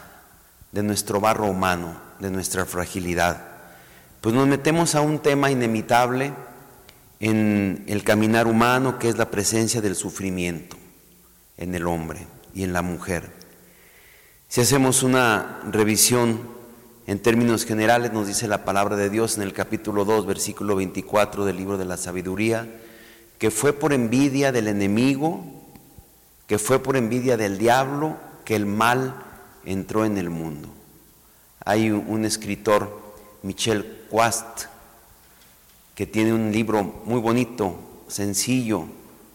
de 0.71 0.83
nuestro 0.83 1.19
barro 1.19 1.47
humano, 1.47 1.95
de 2.19 2.31
nuestra 2.31 2.65
fragilidad, 2.65 3.45
pues 4.21 4.33
nos 4.33 4.47
metemos 4.47 4.95
a 4.95 5.01
un 5.01 5.19
tema 5.19 5.51
inimitable 5.51 6.33
en 7.19 7.83
el 7.87 8.03
caminar 8.03 8.47
humano, 8.47 8.97
que 8.97 9.09
es 9.09 9.17
la 9.17 9.29
presencia 9.29 9.81
del 9.81 9.95
sufrimiento 9.95 10.80
en 11.61 11.73
el 11.73 11.87
hombre 11.87 12.27
y 12.53 12.63
en 12.63 12.73
la 12.73 12.81
mujer. 12.81 13.31
Si 14.49 14.59
hacemos 14.59 15.01
una 15.01 15.61
revisión 15.71 16.41
en 17.07 17.19
términos 17.19 17.63
generales, 17.63 18.11
nos 18.11 18.27
dice 18.27 18.49
la 18.49 18.65
palabra 18.65 18.97
de 18.97 19.09
Dios 19.09 19.37
en 19.37 19.43
el 19.43 19.53
capítulo 19.53 20.03
2, 20.03 20.25
versículo 20.25 20.75
24 20.75 21.45
del 21.45 21.55
libro 21.55 21.77
de 21.77 21.85
la 21.85 21.95
sabiduría, 21.95 22.67
que 23.37 23.49
fue 23.49 23.71
por 23.71 23.93
envidia 23.93 24.51
del 24.51 24.67
enemigo 24.67 25.45
que 26.51 26.59
fue 26.59 26.79
por 26.79 26.97
envidia 26.97 27.37
del 27.37 27.57
diablo 27.57 28.17
que 28.43 28.57
el 28.57 28.65
mal 28.65 29.23
entró 29.63 30.03
en 30.03 30.17
el 30.17 30.29
mundo. 30.29 30.67
Hay 31.63 31.91
un 31.91 32.25
escritor, 32.25 33.13
Michel 33.41 34.05
Quast, 34.09 34.65
que 35.95 36.05
tiene 36.05 36.33
un 36.33 36.51
libro 36.51 36.83
muy 37.05 37.21
bonito, 37.21 38.03
sencillo, 38.09 38.85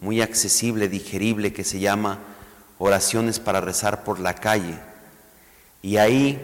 muy 0.01 0.21
accesible, 0.21 0.89
digerible, 0.89 1.53
que 1.53 1.63
se 1.63 1.79
llama 1.79 2.19
Oraciones 2.79 3.39
para 3.39 3.61
rezar 3.61 4.03
por 4.03 4.19
la 4.19 4.35
calle. 4.35 4.77
Y 5.81 5.97
ahí 5.97 6.39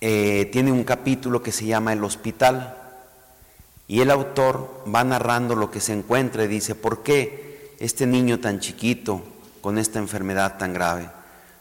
eh, 0.00 0.48
tiene 0.52 0.72
un 0.72 0.84
capítulo 0.84 1.42
que 1.42 1.52
se 1.52 1.66
llama 1.66 1.92
El 1.92 2.04
hospital. 2.04 2.76
Y 3.86 4.00
el 4.00 4.10
autor 4.10 4.84
va 4.92 5.04
narrando 5.04 5.54
lo 5.54 5.70
que 5.70 5.80
se 5.80 5.92
encuentra 5.92 6.44
y 6.44 6.48
dice, 6.48 6.74
¿por 6.74 7.02
qué? 7.02 7.48
este 7.78 8.06
niño 8.06 8.40
tan 8.40 8.58
chiquito 8.60 9.22
con 9.60 9.78
esta 9.78 9.98
enfermedad 9.98 10.58
tan 10.58 10.72
grave? 10.72 11.10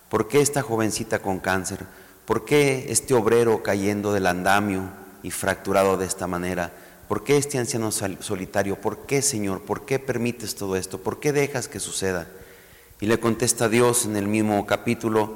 ¿Por 0.10 0.28
qué 0.28 0.42
esta 0.42 0.62
jovencita 0.62 1.20
con 1.20 1.40
cáncer? 1.40 1.86
¿Por 2.26 2.46
qué 2.46 2.88
este 2.90 3.14
obrero 3.14 3.64
cayendo 3.64 4.14
del 4.14 4.28
andamio 4.28 4.90
y 5.24 5.32
fracturado 5.32 5.98
de 5.98 6.06
esta 6.06 6.28
manera? 6.28 6.72
¿Por 7.08 7.24
qué 7.24 7.38
este 7.38 7.58
anciano 7.58 7.92
solitario? 7.92 8.82
¿Por 8.82 9.06
qué, 9.06 9.22
Señor? 9.22 9.62
¿Por 9.62 9.86
qué 9.86 10.00
permites 10.00 10.56
todo 10.56 10.76
esto? 10.76 11.02
¿Por 11.02 11.20
qué 11.20 11.32
dejas 11.32 11.68
que 11.68 11.80
suceda? 11.80 12.28
Y 13.00 13.06
le 13.06 13.20
contesta 13.20 13.70
Dios 13.70 14.06
en 14.06 14.18
el 14.18 14.28
mismo 14.28 14.66
capítulo, 14.66 15.36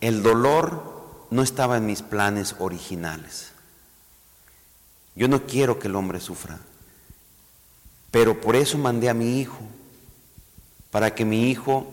el 0.00 0.22
dolor 0.22 1.26
no 1.30 1.42
estaba 1.42 1.76
en 1.76 1.86
mis 1.86 2.02
planes 2.02 2.56
originales. 2.58 3.52
Yo 5.14 5.28
no 5.28 5.46
quiero 5.46 5.78
que 5.78 5.88
el 5.88 5.96
hombre 5.96 6.20
sufra, 6.20 6.58
pero 8.10 8.40
por 8.40 8.56
eso 8.56 8.78
mandé 8.78 9.08
a 9.08 9.14
mi 9.14 9.40
hijo 9.40 9.60
para 10.90 11.14
que 11.14 11.24
mi 11.24 11.50
hijo 11.50 11.86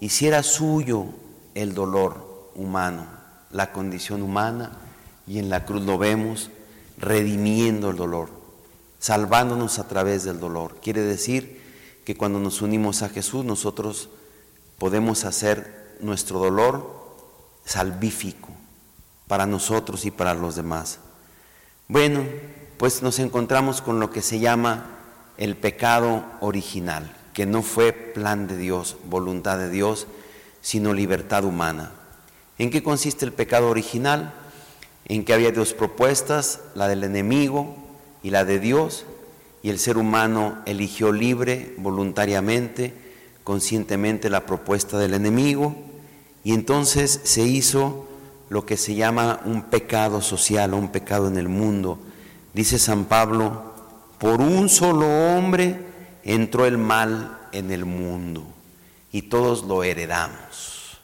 hiciera 0.00 0.42
suyo 0.42 1.06
el 1.54 1.74
dolor 1.74 2.50
humano, 2.54 3.06
la 3.50 3.72
condición 3.72 4.22
humana, 4.22 4.72
y 5.26 5.38
en 5.38 5.48
la 5.48 5.64
cruz 5.64 5.82
lo 5.82 5.98
vemos 5.98 6.50
redimiendo 6.98 7.90
el 7.90 7.96
dolor, 7.96 8.30
salvándonos 9.02 9.80
a 9.80 9.88
través 9.88 10.22
del 10.22 10.38
dolor. 10.38 10.76
Quiere 10.80 11.00
decir 11.00 11.60
que 12.04 12.16
cuando 12.16 12.38
nos 12.38 12.62
unimos 12.62 13.02
a 13.02 13.08
Jesús 13.08 13.44
nosotros 13.44 14.08
podemos 14.78 15.24
hacer 15.24 15.96
nuestro 15.98 16.38
dolor 16.38 17.02
salvífico 17.64 18.50
para 19.26 19.44
nosotros 19.44 20.04
y 20.04 20.12
para 20.12 20.34
los 20.34 20.54
demás. 20.54 21.00
Bueno, 21.88 22.22
pues 22.76 23.02
nos 23.02 23.18
encontramos 23.18 23.82
con 23.82 23.98
lo 23.98 24.12
que 24.12 24.22
se 24.22 24.38
llama 24.38 24.86
el 25.36 25.56
pecado 25.56 26.24
original 26.40 27.16
que 27.34 27.44
no 27.44 27.62
fue 27.62 27.92
plan 27.92 28.46
de 28.46 28.56
Dios, 28.56 28.96
voluntad 29.06 29.58
de 29.58 29.68
Dios, 29.68 30.06
sino 30.60 30.92
libertad 30.92 31.44
humana. 31.44 31.90
¿En 32.56 32.70
qué 32.70 32.84
consiste 32.84 33.24
el 33.24 33.32
pecado 33.32 33.68
original? 33.68 34.32
En 35.06 35.24
que 35.24 35.34
había 35.34 35.50
dos 35.50 35.72
propuestas, 35.72 36.60
la 36.76 36.86
del 36.86 37.02
enemigo 37.02 37.81
y 38.22 38.30
la 38.30 38.44
de 38.44 38.58
Dios, 38.58 39.04
y 39.62 39.70
el 39.70 39.78
ser 39.78 39.98
humano 39.98 40.58
eligió 40.66 41.12
libre, 41.12 41.74
voluntariamente, 41.78 42.94
conscientemente 43.44 44.30
la 44.30 44.46
propuesta 44.46 44.98
del 44.98 45.14
enemigo 45.14 45.74
y 46.44 46.54
entonces 46.54 47.20
se 47.24 47.42
hizo 47.42 48.06
lo 48.48 48.66
que 48.66 48.76
se 48.76 48.94
llama 48.94 49.40
un 49.44 49.62
pecado 49.62 50.20
social, 50.20 50.74
un 50.74 50.90
pecado 50.90 51.28
en 51.28 51.36
el 51.36 51.48
mundo. 51.48 51.98
Dice 52.52 52.78
San 52.78 53.06
Pablo, 53.06 53.72
por 54.18 54.40
un 54.40 54.68
solo 54.68 55.06
hombre 55.06 55.80
entró 56.24 56.66
el 56.66 56.78
mal 56.78 57.38
en 57.52 57.70
el 57.70 57.84
mundo 57.84 58.44
y 59.10 59.22
todos 59.22 59.64
lo 59.64 59.82
heredamos. 59.84 60.98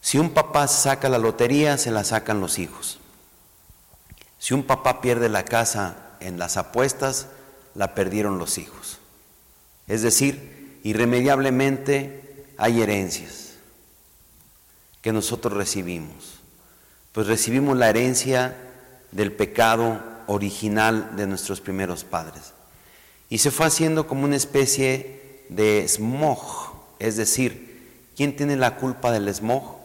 Si 0.00 0.18
un 0.18 0.30
papá 0.30 0.66
saca 0.66 1.08
la 1.08 1.18
lotería, 1.18 1.78
se 1.78 1.90
la 1.90 2.04
sacan 2.04 2.40
los 2.40 2.58
hijos. 2.58 2.99
Si 4.40 4.54
un 4.54 4.64
papá 4.64 5.02
pierde 5.02 5.28
la 5.28 5.44
casa 5.44 6.16
en 6.18 6.38
las 6.38 6.56
apuestas, 6.56 7.28
la 7.74 7.94
perdieron 7.94 8.38
los 8.38 8.56
hijos. 8.56 8.98
Es 9.86 10.00
decir, 10.00 10.80
irremediablemente 10.82 12.46
hay 12.56 12.80
herencias 12.80 13.50
que 15.02 15.12
nosotros 15.12 15.52
recibimos. 15.52 16.40
Pues 17.12 17.26
recibimos 17.26 17.76
la 17.76 17.90
herencia 17.90 18.56
del 19.12 19.30
pecado 19.30 20.02
original 20.26 21.16
de 21.16 21.26
nuestros 21.26 21.60
primeros 21.60 22.04
padres. 22.04 22.54
Y 23.28 23.38
se 23.38 23.50
fue 23.50 23.66
haciendo 23.66 24.06
como 24.06 24.24
una 24.24 24.36
especie 24.36 25.44
de 25.50 25.86
smog, 25.86 26.40
es 26.98 27.16
decir, 27.16 28.08
¿quién 28.16 28.34
tiene 28.36 28.56
la 28.56 28.76
culpa 28.76 29.12
del 29.12 29.32
smog? 29.34 29.76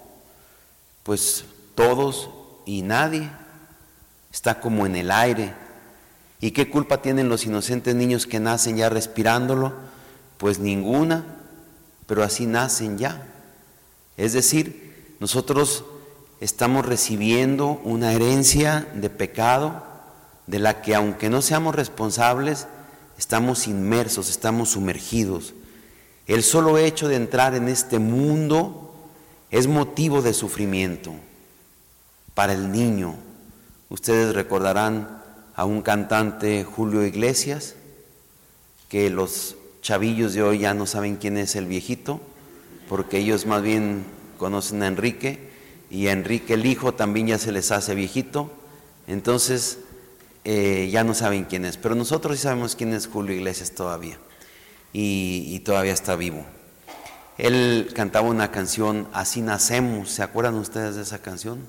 Pues 1.04 1.44
todos 1.76 2.30
y 2.66 2.84
nadie. 2.84 3.30
Está 4.36 4.60
como 4.60 4.86
en 4.86 4.98
el 4.98 5.12
aire. 5.12 5.54
¿Y 6.42 6.52
qué 6.52 6.70
culpa 6.70 7.02
tienen 7.02 7.30
los 7.30 7.46
inocentes 7.46 7.96
niños 7.96 8.28
que 8.28 8.42
nacen 8.42 8.76
ya 8.76 8.90
respirándolo? 8.90 9.72
Pues 10.38 10.60
ninguna, 10.60 11.24
pero 12.06 12.22
así 12.22 12.46
nacen 12.46 12.98
ya. 12.98 13.26
Es 14.18 14.34
decir, 14.34 15.16
nosotros 15.22 15.86
estamos 16.42 16.86
recibiendo 16.86 17.80
una 17.86 18.12
herencia 18.12 18.86
de 18.94 19.10
pecado 19.10 19.86
de 20.48 20.60
la 20.60 20.82
que 20.82 20.96
aunque 20.96 21.30
no 21.30 21.42
seamos 21.42 21.74
responsables, 21.74 22.68
estamos 23.18 23.70
inmersos, 23.70 24.30
estamos 24.30 24.72
sumergidos. 24.72 25.54
El 26.28 26.44
solo 26.44 26.78
hecho 26.78 27.08
de 27.08 27.16
entrar 27.16 27.56
en 27.56 27.70
este 27.70 28.00
mundo 28.00 28.94
es 29.50 29.68
motivo 29.68 30.22
de 30.22 30.34
sufrimiento 30.34 31.14
para 32.34 32.52
el 32.52 32.74
niño. 32.74 33.16
Ustedes 33.90 34.34
recordarán 34.34 35.22
a 35.56 35.66
un 35.66 35.82
cantante, 35.82 36.64
Julio 36.64 37.06
Iglesias, 37.06 37.76
que 38.90 39.10
los 39.10 39.56
chavillos 39.82 40.34
de 40.34 40.42
hoy 40.42 40.60
ya 40.60 40.74
no 40.74 40.86
saben 40.88 41.18
quién 41.18 41.38
es 41.38 41.56
el 41.56 41.68
viejito, 41.68 42.20
porque 42.90 43.20
ellos 43.20 43.46
más 43.46 43.62
bien 43.62 44.04
conocen 44.38 44.82
a 44.84 44.88
Enrique 44.88 45.50
y 45.90 46.08
a 46.08 46.12
Enrique 46.12 46.56
el 46.56 46.66
hijo 46.66 46.94
también 46.94 47.28
ya 47.28 47.38
se 47.38 47.52
les 47.52 47.72
hace 47.72 47.94
viejito, 47.94 48.52
entonces 49.08 49.80
eh, 50.44 50.90
ya 50.92 51.04
no 51.04 51.14
saben 51.14 51.46
quién 51.46 51.66
es, 51.66 51.78
pero 51.78 51.94
nosotros 51.94 52.38
sí 52.38 52.44
sabemos 52.44 52.76
quién 52.76 52.94
es 52.94 53.08
Julio 53.08 53.36
Iglesias 53.36 53.72
todavía 53.72 54.18
y, 54.94 55.46
y 55.50 55.60
todavía 55.60 55.94
está 55.94 56.16
vivo. 56.16 56.44
Él 57.38 57.92
cantaba 57.94 58.28
una 58.28 58.50
canción, 58.50 59.08
Así 59.14 59.42
nacemos, 59.42 60.10
¿se 60.10 60.24
acuerdan 60.24 60.56
ustedes 60.56 60.96
de 60.96 61.02
esa 61.04 61.20
canción? 61.20 61.60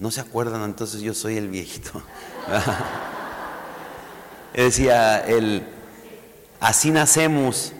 No 0.00 0.10
se 0.10 0.22
acuerdan, 0.22 0.62
entonces 0.62 1.02
yo 1.02 1.12
soy 1.12 1.36
el 1.36 1.48
viejito. 1.48 2.02
Decía 4.54 5.18
él, 5.18 5.68
así 6.58 6.90
nacemos, 6.90 7.74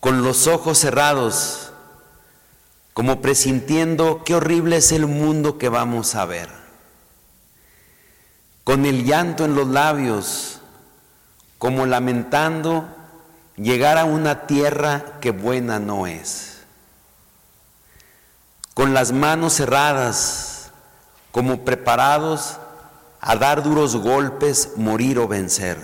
con 0.00 0.22
los 0.22 0.46
ojos 0.46 0.78
cerrados, 0.78 1.72
como 2.94 3.20
presintiendo 3.20 4.22
qué 4.24 4.34
horrible 4.34 4.78
es 4.78 4.92
el 4.92 5.06
mundo 5.06 5.58
que 5.58 5.68
vamos 5.68 6.14
a 6.14 6.24
ver, 6.24 6.48
con 8.64 8.86
el 8.86 9.04
llanto 9.04 9.44
en 9.44 9.54
los 9.54 9.68
labios, 9.68 10.60
como 11.58 11.84
lamentando 11.84 12.88
llegar 13.56 13.98
a 13.98 14.06
una 14.06 14.46
tierra 14.46 15.20
que 15.20 15.32
buena 15.32 15.78
no 15.78 16.06
es, 16.06 16.62
con 18.72 18.94
las 18.94 19.12
manos 19.12 19.52
cerradas, 19.52 20.53
como 21.34 21.64
preparados 21.64 22.58
a 23.20 23.34
dar 23.34 23.64
duros 23.64 23.96
golpes, 23.96 24.74
morir 24.76 25.18
o 25.18 25.26
vencer, 25.26 25.76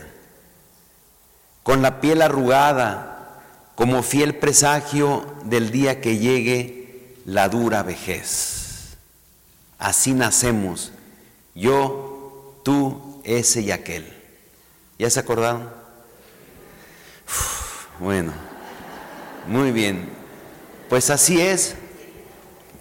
con 1.65 1.83
la 1.83 2.01
piel 2.01 2.23
arrugada, 2.23 3.43
como 3.75 4.05
fiel 4.05 4.37
presagio 4.37 5.27
del 5.43 5.73
día 5.73 6.01
que 6.01 6.19
llegue 6.19 7.17
la 7.27 7.49
dura 7.49 7.83
vejez. 7.83 8.97
Así 9.77 10.13
nacemos, 10.13 10.93
yo, 11.57 12.61
tú, 12.65 13.21
ese 13.25 13.63
y 13.63 13.73
aquel. 13.73 14.07
¿Ya 15.01 15.11
se 15.11 15.19
acordaron? 15.19 15.69
bueno, 17.99 18.33
muy 19.49 19.73
bien. 19.73 20.11
Pues 20.89 21.11
así 21.11 21.41
es, 21.41 21.75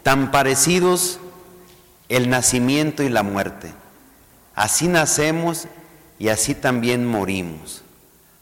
tan 0.03 0.29
parecidos 0.29 1.19
el 2.09 2.29
nacimiento 2.29 3.03
y 3.03 3.09
la 3.09 3.23
muerte. 3.23 3.71
Así 4.55 4.87
nacemos 4.87 5.67
y 6.17 6.29
así 6.29 6.55
también 6.55 7.05
morimos, 7.05 7.83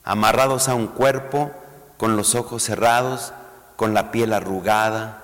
amarrados 0.04 0.68
a 0.70 0.74
un 0.74 0.88
cuerpo, 0.88 1.52
con 1.98 2.16
los 2.16 2.34
ojos 2.34 2.64
cerrados, 2.64 3.34
con 3.76 3.94
la 3.94 4.12
piel 4.12 4.34
arrugada, 4.34 5.24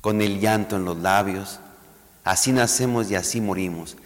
con 0.00 0.22
el 0.22 0.40
llanto 0.40 0.76
en 0.76 0.84
los 0.84 0.98
labios. 0.98 1.58
Así 2.22 2.52
nacemos 2.52 3.10
y 3.10 3.16
así 3.16 3.40
morimos. 3.40 3.96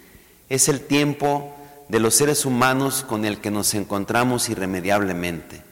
Es 0.48 0.68
el 0.68 0.80
tiempo 0.80 1.54
de 1.88 2.00
los 2.00 2.14
seres 2.14 2.46
humanos 2.46 3.04
con 3.06 3.24
el 3.24 3.40
que 3.40 3.50
nos 3.50 3.74
encontramos 3.74 4.48
irremediablemente. 4.48 5.62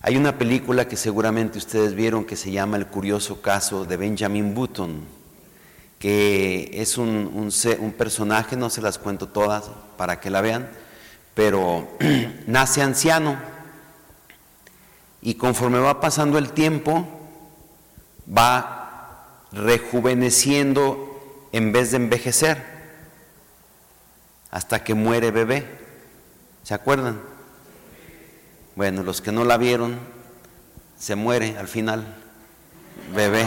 Hay 0.00 0.16
una 0.16 0.38
película 0.38 0.88
que 0.88 0.96
seguramente 0.96 1.58
ustedes 1.58 1.94
vieron 1.94 2.24
que 2.24 2.36
se 2.36 2.50
llama 2.50 2.78
El 2.78 2.86
curioso 2.86 3.42
caso 3.42 3.84
de 3.84 3.96
Benjamin 3.96 4.54
Button 4.54 5.19
que 6.00 6.70
es 6.72 6.96
un, 6.96 7.52
personaje, 7.96 8.56
no 8.56 8.70
se 8.70 8.80
las 8.80 8.96
cuento 8.96 9.28
todas 9.28 9.70
para 9.98 10.18
que 10.18 10.30
la 10.30 10.40
vean, 10.40 10.70
pero 11.34 11.86
nace 12.46 12.80
anciano 12.80 13.38
y 15.20 15.34
conforme 15.34 15.78
va 15.78 16.00
pasando 16.00 16.38
el 16.38 16.52
tiempo 16.52 17.06
va 18.26 19.44
rejuveneciendo 19.52 21.48
en 21.52 21.70
vez 21.70 21.90
de 21.90 21.98
envejecer 21.98 22.64
hasta 24.50 24.82
que 24.82 24.94
muere 24.94 25.30
bebé. 25.30 25.66
¿Se 26.62 26.72
acuerdan? 26.72 27.20
Bueno, 28.74 29.02
los 29.02 29.20
que 29.20 29.32
no 29.32 29.44
la 29.44 29.58
vieron, 29.58 29.98
se 30.98 31.14
muere 31.14 31.58
al 31.58 31.68
final, 31.68 32.06
bebé. 33.14 33.44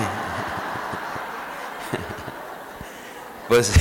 Pues 3.54 3.72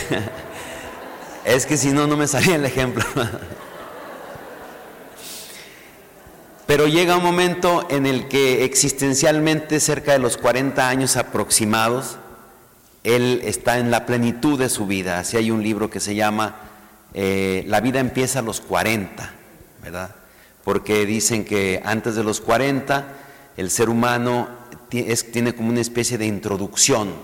es 1.46 1.64
que 1.64 1.78
si 1.78 1.92
no, 1.92 2.06
no 2.06 2.14
me 2.14 2.26
salía 2.26 2.56
el 2.56 2.64
ejemplo. 2.66 3.02
Pero 6.66 6.86
llega 6.86 7.16
un 7.16 7.22
momento 7.22 7.86
en 7.88 8.04
el 8.04 8.28
que 8.28 8.64
existencialmente, 8.64 9.80
cerca 9.80 10.12
de 10.12 10.18
los 10.18 10.36
40 10.36 10.86
años 10.86 11.16
aproximados, 11.16 12.18
él 13.02 13.40
está 13.44 13.78
en 13.78 13.90
la 13.90 14.04
plenitud 14.04 14.58
de 14.58 14.68
su 14.68 14.86
vida. 14.86 15.20
Así 15.20 15.38
hay 15.38 15.50
un 15.50 15.62
libro 15.62 15.88
que 15.88 16.00
se 16.00 16.14
llama 16.14 16.56
eh, 17.14 17.64
La 17.66 17.80
vida 17.80 17.98
empieza 17.98 18.40
a 18.40 18.42
los 18.42 18.60
40, 18.60 19.32
¿verdad? 19.82 20.14
Porque 20.64 21.06
dicen 21.06 21.46
que 21.46 21.80
antes 21.82 22.14
de 22.14 22.24
los 22.24 22.42
40 22.42 23.06
el 23.56 23.70
ser 23.70 23.88
humano 23.88 24.50
tiene 24.90 25.54
como 25.54 25.70
una 25.70 25.80
especie 25.80 26.18
de 26.18 26.26
introducción. 26.26 27.14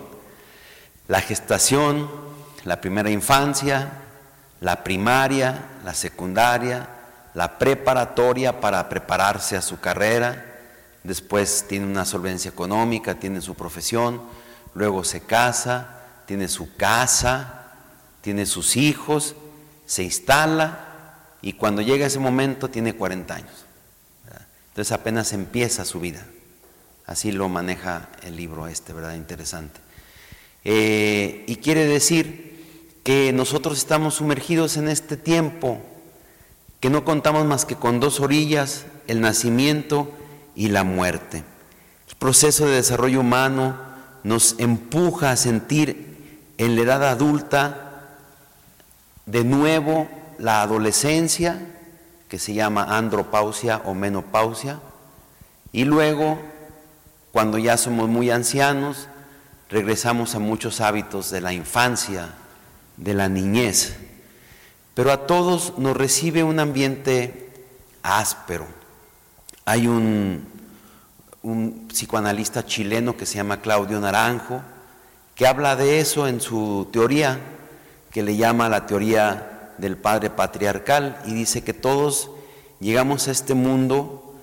La 1.09 1.21
gestación, 1.21 2.28
la 2.69 2.83
primera 2.83 3.09
infancia, 3.09 3.91
la 4.61 4.85
primaria, 4.85 5.71
la 5.87 5.95
secundaria, 5.95 6.87
la 7.33 7.59
preparatoria 7.59 8.61
para 8.61 8.91
prepararse 8.91 9.57
a 9.57 9.63
su 9.63 9.81
carrera, 9.81 10.45
después 11.03 11.65
tiene 11.67 11.87
una 11.87 12.05
solvencia 12.05 12.51
económica, 12.51 13.15
tiene 13.15 13.41
su 13.41 13.55
profesión, 13.55 14.21
luego 14.75 15.03
se 15.03 15.23
casa, 15.23 16.03
tiene 16.27 16.47
su 16.47 16.77
casa, 16.77 17.71
tiene 18.21 18.45
sus 18.45 18.77
hijos, 18.77 19.35
se 19.87 20.03
instala 20.03 20.81
y 21.41 21.55
cuando 21.55 21.81
llega 21.81 22.05
ese 22.05 22.19
momento 22.19 22.69
tiene 22.69 22.93
40 22.95 23.35
años. 23.35 23.65
Entonces 24.69 24.93
apenas 24.93 25.33
empieza 25.33 25.87
su 25.87 26.01
vida. 26.01 26.23
Así 27.07 27.33
lo 27.33 27.49
maneja 27.49 28.11
el 28.23 28.37
libro 28.37 28.67
este, 28.67 28.93
¿verdad? 28.93 29.15
Interesante. 29.15 29.81
Eh, 30.65 31.45
y 31.47 31.57
quiere 31.57 31.87
decir 31.87 32.48
que 33.09 33.33
nosotros 33.33 33.79
estamos 33.79 34.17
sumergidos 34.17 34.77
en 34.77 34.87
este 34.87 35.17
tiempo 35.17 35.81
que 36.79 36.91
no 36.91 37.07
contamos 37.07 37.47
más 37.47 37.65
que 37.65 37.75
con 37.75 38.01
dos 38.01 38.21
orillas, 38.21 38.85
el 39.07 39.23
nacimiento 39.23 40.11
y 40.55 40.69
la 40.69 40.85
muerte. 40.85 41.43
El 42.07 42.17
proceso 42.17 42.67
de 42.67 42.75
desarrollo 42.75 43.21
humano 43.21 43.79
nos 44.25 44.57
empuja 44.59 45.31
a 45.31 45.37
sentir 45.37 46.53
en 46.59 46.77
la 46.77 46.83
edad 46.83 47.03
adulta 47.09 48.19
de 49.25 49.43
nuevo 49.43 50.07
la 50.37 50.61
adolescencia, 50.61 51.67
que 52.29 52.39
se 52.39 52.53
llama 52.53 52.99
andropausia 52.99 53.81
o 53.87 53.95
menopausia, 53.95 54.81
y 55.73 55.85
luego, 55.85 56.39
cuando 57.33 57.57
ya 57.57 57.79
somos 57.79 58.07
muy 58.07 58.31
ancianos, 58.31 59.09
regresamos 59.71 60.35
a 60.35 60.41
muchos 60.41 60.83
hábitos 60.83 61.31
de 61.31 61.41
la 61.41 61.55
infancia, 61.55 62.35
de 62.99 63.15
la 63.15 63.29
niñez. 63.29 63.97
Pero 64.95 65.13
a 65.13 65.27
todos 65.27 65.79
nos 65.79 65.97
recibe 65.97 66.43
un 66.43 66.59
ambiente 66.59 67.51
áspero. 68.03 68.67
Hay 69.65 69.87
un, 69.87 70.47
psicoanalista 71.89 72.67
chileno 72.67 73.17
que 73.17 73.25
se 73.25 73.37
llama 73.37 73.61
Claudio 73.61 74.01
Naranjo, 74.01 74.61
que 75.35 75.47
habla 75.47 75.77
de 75.77 76.01
eso 76.01 76.27
en 76.27 76.41
su 76.41 76.89
teoría, 76.93 77.39
que 78.11 78.23
le 78.23 78.37
llama 78.37 78.69
la 78.69 78.87
teoría 78.87 79.73
del 79.79 79.97
padre 79.97 80.31
patriarcal, 80.31 81.23
y 81.25 81.33
dice 81.33 81.63
que 81.63 81.75
todos 81.75 82.31
llegamos 82.81 83.29
a 83.29 83.31
este 83.31 83.55
mundo 83.55 84.35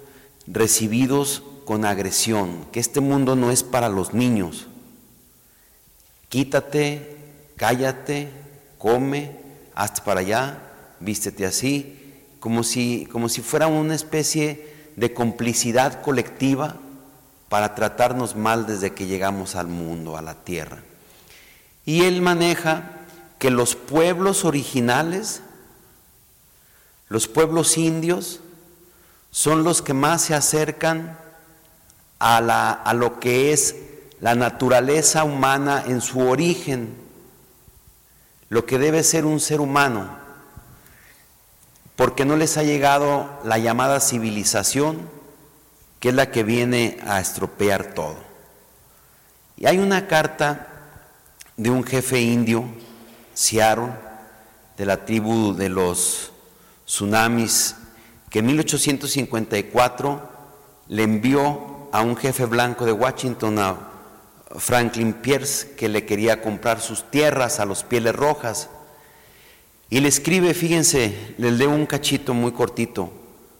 recibidos 0.47 1.43
con 1.65 1.83
agresión, 1.83 2.65
que 2.71 2.79
este 2.79 3.01
mundo 3.01 3.35
no 3.35 3.51
es 3.51 3.63
para 3.63 3.89
los 3.89 4.13
niños. 4.13 4.67
Quítate, 6.29 7.17
cállate, 7.57 8.29
come, 8.85 9.31
hazte 9.73 10.03
para 10.03 10.19
allá, 10.19 10.59
vístete 10.99 11.47
así, 11.47 12.21
como 12.39 12.61
si, 12.61 13.07
como 13.11 13.29
si 13.29 13.41
fuera 13.41 13.65
una 13.65 13.95
especie 13.95 14.91
de 14.95 15.11
complicidad 15.11 16.03
colectiva 16.03 16.75
para 17.49 17.73
tratarnos 17.73 18.35
mal 18.35 18.67
desde 18.67 18.93
que 18.93 19.07
llegamos 19.07 19.55
al 19.55 19.65
mundo, 19.65 20.17
a 20.17 20.21
la 20.21 20.35
tierra. 20.35 20.83
Y 21.83 22.03
él 22.03 22.21
maneja 22.21 22.91
que 23.39 23.49
los 23.49 23.75
pueblos 23.75 24.45
originales, 24.45 25.41
los 27.09 27.27
pueblos 27.27 27.79
indios, 27.79 28.39
son 29.31 29.63
los 29.63 29.81
que 29.81 29.95
más 29.95 30.21
se 30.21 30.35
acercan 30.35 31.17
a, 32.19 32.39
la, 32.39 32.69
a 32.69 32.93
lo 32.93 33.19
que 33.19 33.51
es 33.51 33.77
la 34.21 34.35
naturaleza 34.35 35.23
humana 35.23 35.83
en 35.87 36.01
su 36.01 36.19
origen, 36.19 37.03
lo 38.55 38.65
que 38.65 38.79
debe 38.79 39.03
ser 39.03 39.25
un 39.25 39.41
ser 39.41 39.59
humano, 39.59 40.07
porque 41.97 42.23
no 42.23 42.37
les 42.37 42.55
ha 42.55 42.63
llegado 42.63 43.29
la 43.43 43.57
llamada 43.57 43.99
civilización, 43.99 45.09
que 45.99 46.07
es 46.07 46.15
la 46.15 46.31
que 46.31 46.43
viene 46.43 46.97
a 47.05 47.19
estropear 47.19 47.93
todo. 47.93 48.15
Y 49.57 49.65
hay 49.65 49.77
una 49.77 50.07
carta 50.07 50.67
de 51.57 51.69
un 51.69 51.83
jefe 51.83 52.21
indio, 52.21 52.63
Seattle, 53.33 53.89
de 54.77 54.85
la 54.85 55.03
tribu 55.03 55.53
de 55.53 55.67
los 55.67 56.31
tsunamis, 56.85 57.75
que 58.29 58.39
en 58.39 58.45
1854 58.45 60.29
le 60.87 61.03
envió 61.03 61.89
a 61.91 61.99
un 61.99 62.15
jefe 62.15 62.45
blanco 62.45 62.85
de 62.85 62.93
Washington, 62.93 63.59
a 63.59 63.75
Franklin 64.59 65.13
Pierce, 65.13 65.71
que 65.75 65.89
le 65.89 66.05
quería 66.05 66.41
comprar 66.41 66.81
sus 66.81 67.09
tierras 67.09 67.59
a 67.59 67.65
los 67.65 67.83
pieles 67.83 68.15
rojas. 68.15 68.69
Y 69.89 69.99
le 69.99 70.09
escribe, 70.09 70.53
fíjense, 70.53 71.35
les 71.37 71.53
leo 71.53 71.69
un 71.69 71.85
cachito 71.85 72.33
muy 72.33 72.51
cortito 72.51 73.11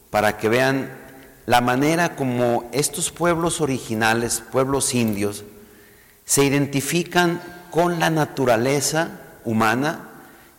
para 0.10 0.38
que 0.38 0.50
vean 0.50 0.98
la 1.46 1.62
manera 1.62 2.16
como 2.16 2.70
estos 2.72 3.12
pueblos 3.12 3.62
originales, 3.62 4.42
pueblos 4.52 4.94
indios, 4.96 5.44
se 6.26 6.44
identifican 6.44 7.42
con 7.70 8.00
la 8.00 8.10
naturaleza 8.10 9.20
humana 9.44 10.10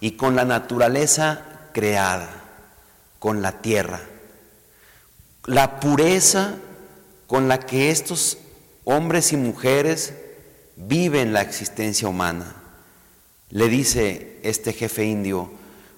y 0.00 0.12
con 0.12 0.36
la 0.36 0.44
naturaleza 0.44 1.42
creada, 1.72 2.28
con 3.18 3.42
la 3.42 3.60
tierra. 3.60 4.00
La 5.44 5.80
pureza 5.80 6.54
con 7.26 7.48
la 7.48 7.58
que 7.58 7.90
estos 7.90 8.38
hombres 8.84 9.32
y 9.32 9.36
mujeres 9.36 10.14
viven 10.76 11.32
la 11.32 11.40
existencia 11.40 12.08
humana. 12.08 12.54
Le 13.50 13.68
dice 13.68 14.38
este 14.42 14.72
jefe 14.72 15.04
indio, 15.04 15.50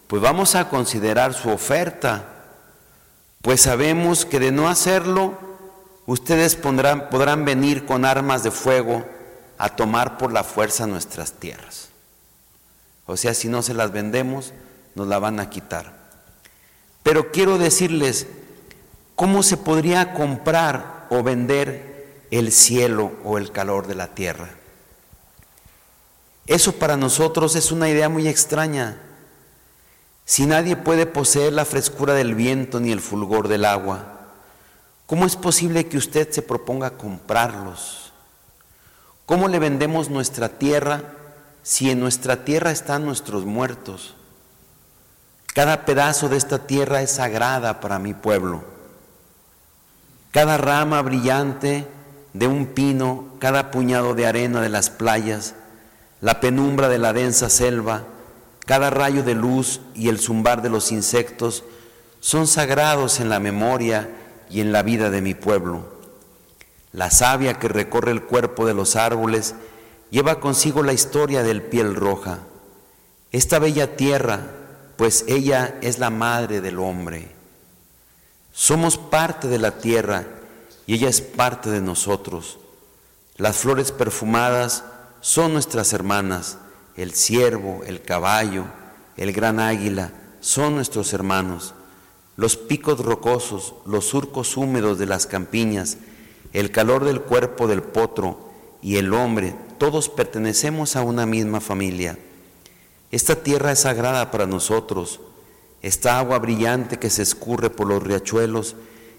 pues 0.06 0.22
vamos 0.22 0.54
a 0.54 0.68
considerar 0.68 1.34
su 1.34 1.50
oferta, 1.50 2.24
pues 3.42 3.62
sabemos 3.62 4.24
que 4.24 4.40
de 4.40 4.52
no 4.52 4.68
hacerlo, 4.68 5.38
ustedes 6.06 6.56
podrán 6.56 7.44
venir 7.44 7.84
con 7.84 8.04
armas 8.04 8.42
de 8.42 8.50
fuego 8.50 9.04
a 9.58 9.76
tomar 9.76 10.16
por 10.18 10.32
la 10.32 10.44
fuerza 10.44 10.86
nuestras 10.86 11.32
tierras. 11.32 11.88
O 13.06 13.16
sea, 13.16 13.34
si 13.34 13.48
no 13.48 13.62
se 13.62 13.74
las 13.74 13.92
vendemos, 13.92 14.52
nos 14.94 15.08
la 15.08 15.18
van 15.18 15.40
a 15.40 15.50
quitar. 15.50 15.96
Pero 17.02 17.30
quiero 17.32 17.58
decirles, 17.58 18.26
¿cómo 19.14 19.42
se 19.42 19.56
podría 19.56 20.12
comprar 20.12 21.06
o 21.10 21.22
vender 21.22 22.26
el 22.30 22.52
cielo 22.52 23.12
o 23.24 23.38
el 23.38 23.50
calor 23.50 23.86
de 23.86 23.94
la 23.94 24.08
tierra? 24.08 24.57
Eso 26.48 26.72
para 26.72 26.96
nosotros 26.96 27.54
es 27.56 27.70
una 27.70 27.90
idea 27.90 28.08
muy 28.08 28.26
extraña. 28.26 28.96
Si 30.24 30.46
nadie 30.46 30.76
puede 30.76 31.04
poseer 31.04 31.52
la 31.52 31.66
frescura 31.66 32.14
del 32.14 32.34
viento 32.34 32.80
ni 32.80 32.90
el 32.90 33.00
fulgor 33.00 33.48
del 33.48 33.66
agua, 33.66 34.30
¿cómo 35.06 35.26
es 35.26 35.36
posible 35.36 35.88
que 35.88 35.98
usted 35.98 36.30
se 36.30 36.40
proponga 36.40 36.92
comprarlos? 36.92 38.12
¿Cómo 39.26 39.48
le 39.48 39.58
vendemos 39.58 40.08
nuestra 40.08 40.48
tierra 40.48 41.02
si 41.62 41.90
en 41.90 42.00
nuestra 42.00 42.46
tierra 42.46 42.70
están 42.70 43.04
nuestros 43.04 43.44
muertos? 43.44 44.14
Cada 45.54 45.84
pedazo 45.84 46.30
de 46.30 46.38
esta 46.38 46.66
tierra 46.66 47.02
es 47.02 47.10
sagrada 47.10 47.80
para 47.80 47.98
mi 47.98 48.14
pueblo. 48.14 48.64
Cada 50.30 50.56
rama 50.56 51.02
brillante 51.02 51.86
de 52.32 52.46
un 52.46 52.68
pino, 52.68 53.34
cada 53.38 53.70
puñado 53.70 54.14
de 54.14 54.26
arena 54.26 54.62
de 54.62 54.70
las 54.70 54.88
playas, 54.88 55.54
la 56.20 56.40
penumbra 56.40 56.88
de 56.88 56.98
la 56.98 57.12
densa 57.12 57.48
selva, 57.48 58.04
cada 58.66 58.90
rayo 58.90 59.22
de 59.22 59.34
luz 59.34 59.80
y 59.94 60.08
el 60.08 60.18
zumbar 60.18 60.62
de 60.62 60.68
los 60.68 60.92
insectos 60.92 61.64
son 62.20 62.46
sagrados 62.46 63.20
en 63.20 63.28
la 63.28 63.40
memoria 63.40 64.10
y 64.50 64.60
en 64.60 64.72
la 64.72 64.82
vida 64.82 65.10
de 65.10 65.22
mi 65.22 65.34
pueblo. 65.34 65.86
La 66.92 67.10
savia 67.10 67.58
que 67.58 67.68
recorre 67.68 68.10
el 68.10 68.22
cuerpo 68.22 68.66
de 68.66 68.74
los 68.74 68.96
árboles 68.96 69.54
lleva 70.10 70.40
consigo 70.40 70.82
la 70.82 70.92
historia 70.92 71.42
del 71.42 71.62
piel 71.62 71.94
roja. 71.94 72.40
Esta 73.30 73.58
bella 73.58 73.96
tierra, 73.96 74.40
pues 74.96 75.24
ella 75.28 75.78
es 75.82 75.98
la 75.98 76.10
madre 76.10 76.60
del 76.60 76.78
hombre. 76.78 77.28
Somos 78.52 78.98
parte 78.98 79.48
de 79.48 79.58
la 79.58 79.78
tierra 79.78 80.24
y 80.86 80.94
ella 80.94 81.08
es 81.08 81.20
parte 81.20 81.70
de 81.70 81.80
nosotros. 81.80 82.58
Las 83.36 83.58
flores 83.58 83.92
perfumadas 83.92 84.82
son 85.20 85.52
nuestras 85.52 85.92
hermanas, 85.92 86.58
el 86.96 87.12
ciervo, 87.12 87.82
el 87.86 88.02
caballo, 88.02 88.64
el 89.16 89.32
gran 89.32 89.60
águila, 89.60 90.12
son 90.40 90.74
nuestros 90.74 91.12
hermanos. 91.12 91.74
Los 92.36 92.56
picos 92.56 93.04
rocosos, 93.04 93.74
los 93.84 94.06
surcos 94.06 94.56
húmedos 94.56 94.98
de 94.98 95.06
las 95.06 95.26
campiñas, 95.26 95.98
el 96.52 96.70
calor 96.70 97.04
del 97.04 97.20
cuerpo 97.20 97.66
del 97.66 97.82
potro 97.82 98.48
y 98.80 98.96
el 98.96 99.12
hombre, 99.12 99.54
todos 99.78 100.08
pertenecemos 100.08 100.96
a 100.96 101.02
una 101.02 101.26
misma 101.26 101.60
familia. 101.60 102.18
Esta 103.10 103.36
tierra 103.36 103.72
es 103.72 103.80
sagrada 103.80 104.30
para 104.30 104.46
nosotros. 104.46 105.20
Esta 105.82 106.18
agua 106.18 106.38
brillante 106.38 106.98
que 106.98 107.10
se 107.10 107.22
escurre 107.22 107.70
por 107.70 107.86
los 107.86 108.02
riachuelos 108.02 108.76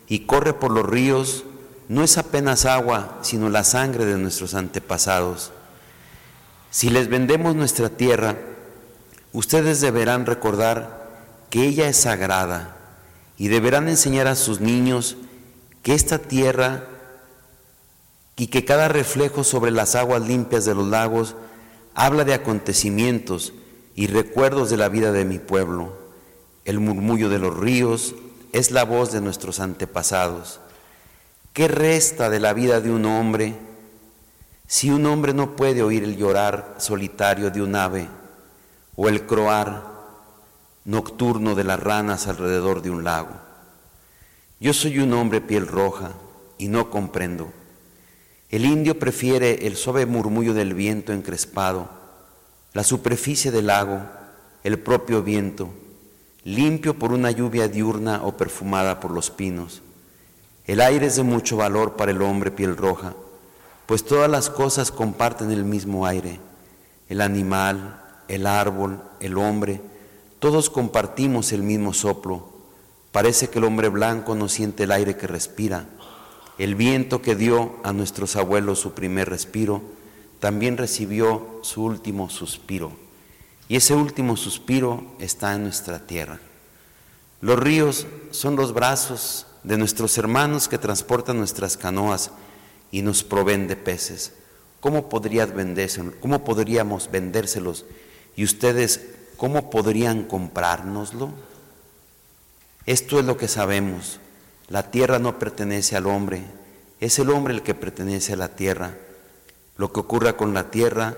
y 0.07 0.21
corre 0.21 0.53
por 0.53 0.71
los 0.71 0.85
ríos 0.85 1.43
no 1.87 2.03
es 2.03 2.17
apenas 2.17 2.65
agua, 2.65 3.17
sino 3.21 3.49
la 3.49 3.63
sangre 3.63 4.05
de 4.05 4.17
nuestros 4.17 4.53
antepasados. 4.53 5.51
Si 6.71 6.89
les 6.89 7.07
vendemos 7.07 7.55
nuestra 7.55 7.89
tierra, 7.89 8.37
ustedes 9.33 9.81
deberán 9.81 10.25
recordar 10.25 11.09
que 11.49 11.65
ella 11.65 11.87
es 11.87 11.97
sagrada 11.97 12.77
y 13.37 13.47
deberán 13.47 13.87
enseñar 13.89 14.27
a 14.27 14.35
sus 14.35 14.59
niños 14.59 15.17
que 15.81 15.95
esta 15.95 16.19
tierra 16.19 16.87
y 18.35 18.47
que 18.47 18.65
cada 18.65 18.87
reflejo 18.87 19.43
sobre 19.43 19.71
las 19.71 19.95
aguas 19.95 20.21
limpias 20.21 20.63
de 20.65 20.75
los 20.75 20.87
lagos 20.87 21.35
habla 21.95 22.23
de 22.23 22.33
acontecimientos 22.33 23.53
y 23.95 24.07
recuerdos 24.07 24.69
de 24.69 24.77
la 24.77 24.89
vida 24.89 25.11
de 25.11 25.25
mi 25.25 25.39
pueblo. 25.39 25.97
El 26.65 26.79
murmullo 26.79 27.29
de 27.29 27.39
los 27.39 27.57
ríos 27.57 28.15
es 28.53 28.71
la 28.71 28.85
voz 28.85 29.11
de 29.11 29.21
nuestros 29.21 29.59
antepasados. 29.59 30.59
¿Qué 31.53 31.67
resta 31.67 32.29
de 32.29 32.39
la 32.39 32.53
vida 32.53 32.79
de 32.79 32.91
un 32.91 33.05
hombre? 33.05 33.55
Si 34.71 34.91
un 34.91 35.03
hombre 35.07 35.33
no 35.33 35.55
puede 35.55 35.81
oír 35.81 36.03
el 36.03 36.15
llorar 36.15 36.75
solitario 36.77 37.49
de 37.49 37.63
un 37.63 37.75
ave 37.75 38.07
o 38.95 39.09
el 39.09 39.25
croar 39.25 39.83
nocturno 40.85 41.55
de 41.55 41.63
las 41.63 41.79
ranas 41.79 42.27
alrededor 42.27 42.83
de 42.83 42.91
un 42.91 43.03
lago. 43.03 43.31
Yo 44.59 44.71
soy 44.73 44.99
un 44.99 45.11
hombre 45.13 45.41
piel 45.41 45.65
roja 45.65 46.11
y 46.59 46.67
no 46.67 46.91
comprendo. 46.91 47.51
El 48.51 48.63
indio 48.63 48.99
prefiere 48.99 49.65
el 49.65 49.75
suave 49.75 50.05
murmullo 50.05 50.53
del 50.53 50.75
viento 50.75 51.13
encrespado, 51.13 51.89
la 52.73 52.83
superficie 52.83 53.49
del 53.49 53.65
lago, 53.65 54.03
el 54.63 54.77
propio 54.77 55.23
viento, 55.23 55.73
limpio 56.43 56.93
por 56.93 57.11
una 57.11 57.31
lluvia 57.31 57.67
diurna 57.67 58.21
o 58.23 58.37
perfumada 58.37 58.99
por 58.99 59.09
los 59.09 59.31
pinos. 59.31 59.81
El 60.65 60.79
aire 60.79 61.07
es 61.07 61.15
de 61.15 61.23
mucho 61.23 61.57
valor 61.57 61.95
para 61.95 62.11
el 62.11 62.21
hombre 62.21 62.51
piel 62.51 62.77
roja, 62.77 63.15
pues 63.89 64.05
todas 64.05 64.29
las 64.29 64.51
cosas 64.51 64.91
comparten 64.91 65.49
el 65.49 65.63
mismo 65.63 66.05
aire. 66.05 66.39
El 67.09 67.21
animal, 67.21 67.99
el 68.27 68.45
árbol, 68.45 69.01
el 69.19 69.35
hombre, 69.35 69.81
todos 70.37 70.69
compartimos 70.69 71.51
el 71.53 71.63
mismo 71.63 71.91
soplo. 71.95 72.49
Parece 73.11 73.49
que 73.49 73.57
el 73.57 73.65
hombre 73.65 73.89
blanco 73.89 74.35
no 74.35 74.47
siente 74.47 74.83
el 74.83 74.91
aire 74.91 75.17
que 75.17 75.25
respira. 75.25 75.87
El 76.59 76.75
viento 76.75 77.23
que 77.23 77.35
dio 77.35 77.77
a 77.83 77.91
nuestros 77.91 78.35
abuelos 78.35 78.77
su 78.77 78.93
primer 78.93 79.27
respiro, 79.27 79.81
también 80.39 80.77
recibió 80.77 81.59
su 81.63 81.83
último 81.83 82.29
suspiro. 82.29 82.91
Y 83.69 83.77
ese 83.77 83.95
último 83.95 84.37
suspiro 84.37 85.03
está 85.17 85.55
en 85.55 85.63
nuestra 85.63 86.05
tierra. 86.05 86.39
Los 87.41 87.57
ríos 87.57 88.05
son 88.29 88.55
los 88.55 88.71
brazos 88.71 89.47
de 89.63 89.79
nuestros 89.79 90.15
hermanos 90.19 90.67
que 90.67 90.77
transportan 90.77 91.39
nuestras 91.39 91.75
canoas 91.75 92.29
y 92.91 93.01
nos 93.01 93.23
proveen 93.23 93.67
de 93.67 93.75
peces. 93.75 94.33
¿Cómo, 94.79 95.09
¿Cómo 95.09 96.43
podríamos 96.43 97.11
vendérselos? 97.11 97.85
¿Y 98.35 98.43
ustedes 98.43 99.01
cómo 99.37 99.69
podrían 99.69 100.23
comprárnoslo? 100.23 101.31
Esto 102.85 103.19
es 103.19 103.25
lo 103.25 103.37
que 103.37 103.47
sabemos. 103.47 104.19
La 104.67 104.91
tierra 104.91 105.19
no 105.19 105.39
pertenece 105.39 105.95
al 105.95 106.07
hombre, 106.07 106.43
es 106.99 107.19
el 107.19 107.29
hombre 107.29 107.53
el 107.53 107.63
que 107.63 107.73
pertenece 107.73 108.33
a 108.33 108.37
la 108.37 108.55
tierra. 108.55 108.97
Lo 109.77 109.91
que 109.91 109.99
ocurra 109.99 110.37
con 110.37 110.53
la 110.53 110.71
tierra 110.71 111.17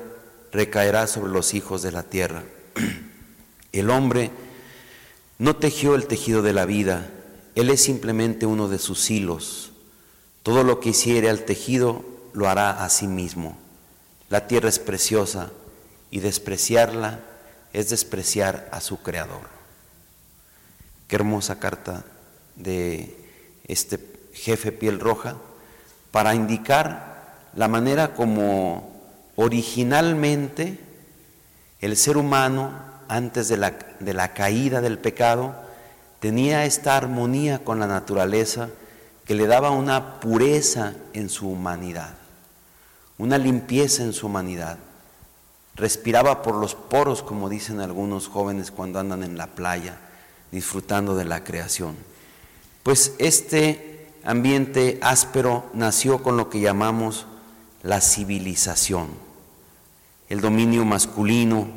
recaerá 0.51 1.07
sobre 1.07 1.31
los 1.31 1.53
hijos 1.53 1.81
de 1.81 1.91
la 1.91 2.03
tierra. 2.03 2.43
El 3.71 3.89
hombre 3.89 4.31
no 5.39 5.55
tejió 5.55 5.95
el 5.95 6.07
tejido 6.07 6.41
de 6.41 6.51
la 6.51 6.65
vida, 6.65 7.09
él 7.55 7.69
es 7.69 7.81
simplemente 7.81 8.45
uno 8.45 8.67
de 8.67 8.77
sus 8.77 9.09
hilos. 9.09 9.70
Todo 10.43 10.63
lo 10.63 10.79
que 10.79 10.89
hiciere 10.89 11.29
al 11.29 11.43
tejido 11.45 12.03
lo 12.33 12.49
hará 12.49 12.83
a 12.83 12.89
sí 12.89 13.07
mismo. 13.07 13.57
La 14.29 14.47
tierra 14.47 14.69
es 14.69 14.79
preciosa 14.79 15.51
y 16.09 16.19
despreciarla 16.19 17.19
es 17.73 17.89
despreciar 17.89 18.67
a 18.71 18.81
su 18.81 19.01
creador. 19.01 19.49
Qué 21.07 21.15
hermosa 21.15 21.59
carta 21.59 22.03
de 22.55 23.17
este 23.65 23.99
jefe 24.33 24.71
piel 24.71 24.99
roja 24.99 25.35
para 26.11 26.35
indicar 26.35 27.47
la 27.55 27.67
manera 27.67 28.13
como 28.13 29.01
originalmente 29.35 30.79
el 31.79 31.97
ser 31.97 32.17
humano, 32.17 32.71
antes 33.07 33.47
de 33.49 33.57
la, 33.57 33.71
de 33.99 34.13
la 34.13 34.33
caída 34.33 34.81
del 34.81 34.97
pecado, 34.97 35.55
tenía 36.19 36.65
esta 36.65 36.95
armonía 36.95 37.59
con 37.59 37.79
la 37.79 37.87
naturaleza 37.87 38.69
que 39.31 39.35
le 39.35 39.47
daba 39.47 39.71
una 39.71 40.19
pureza 40.19 40.93
en 41.13 41.29
su 41.29 41.47
humanidad, 41.47 42.15
una 43.17 43.37
limpieza 43.37 44.03
en 44.03 44.11
su 44.11 44.25
humanidad. 44.25 44.77
Respiraba 45.73 46.41
por 46.41 46.55
los 46.55 46.75
poros, 46.75 47.23
como 47.23 47.47
dicen 47.47 47.79
algunos 47.79 48.27
jóvenes 48.27 48.71
cuando 48.71 48.99
andan 48.99 49.23
en 49.23 49.37
la 49.37 49.47
playa, 49.47 49.97
disfrutando 50.51 51.15
de 51.15 51.23
la 51.23 51.45
creación. 51.45 51.95
Pues 52.83 53.13
este 53.19 54.09
ambiente 54.25 54.99
áspero 55.01 55.63
nació 55.73 56.21
con 56.21 56.35
lo 56.35 56.49
que 56.49 56.59
llamamos 56.59 57.25
la 57.83 58.01
civilización, 58.01 59.11
el 60.27 60.41
dominio 60.41 60.83
masculino, 60.83 61.69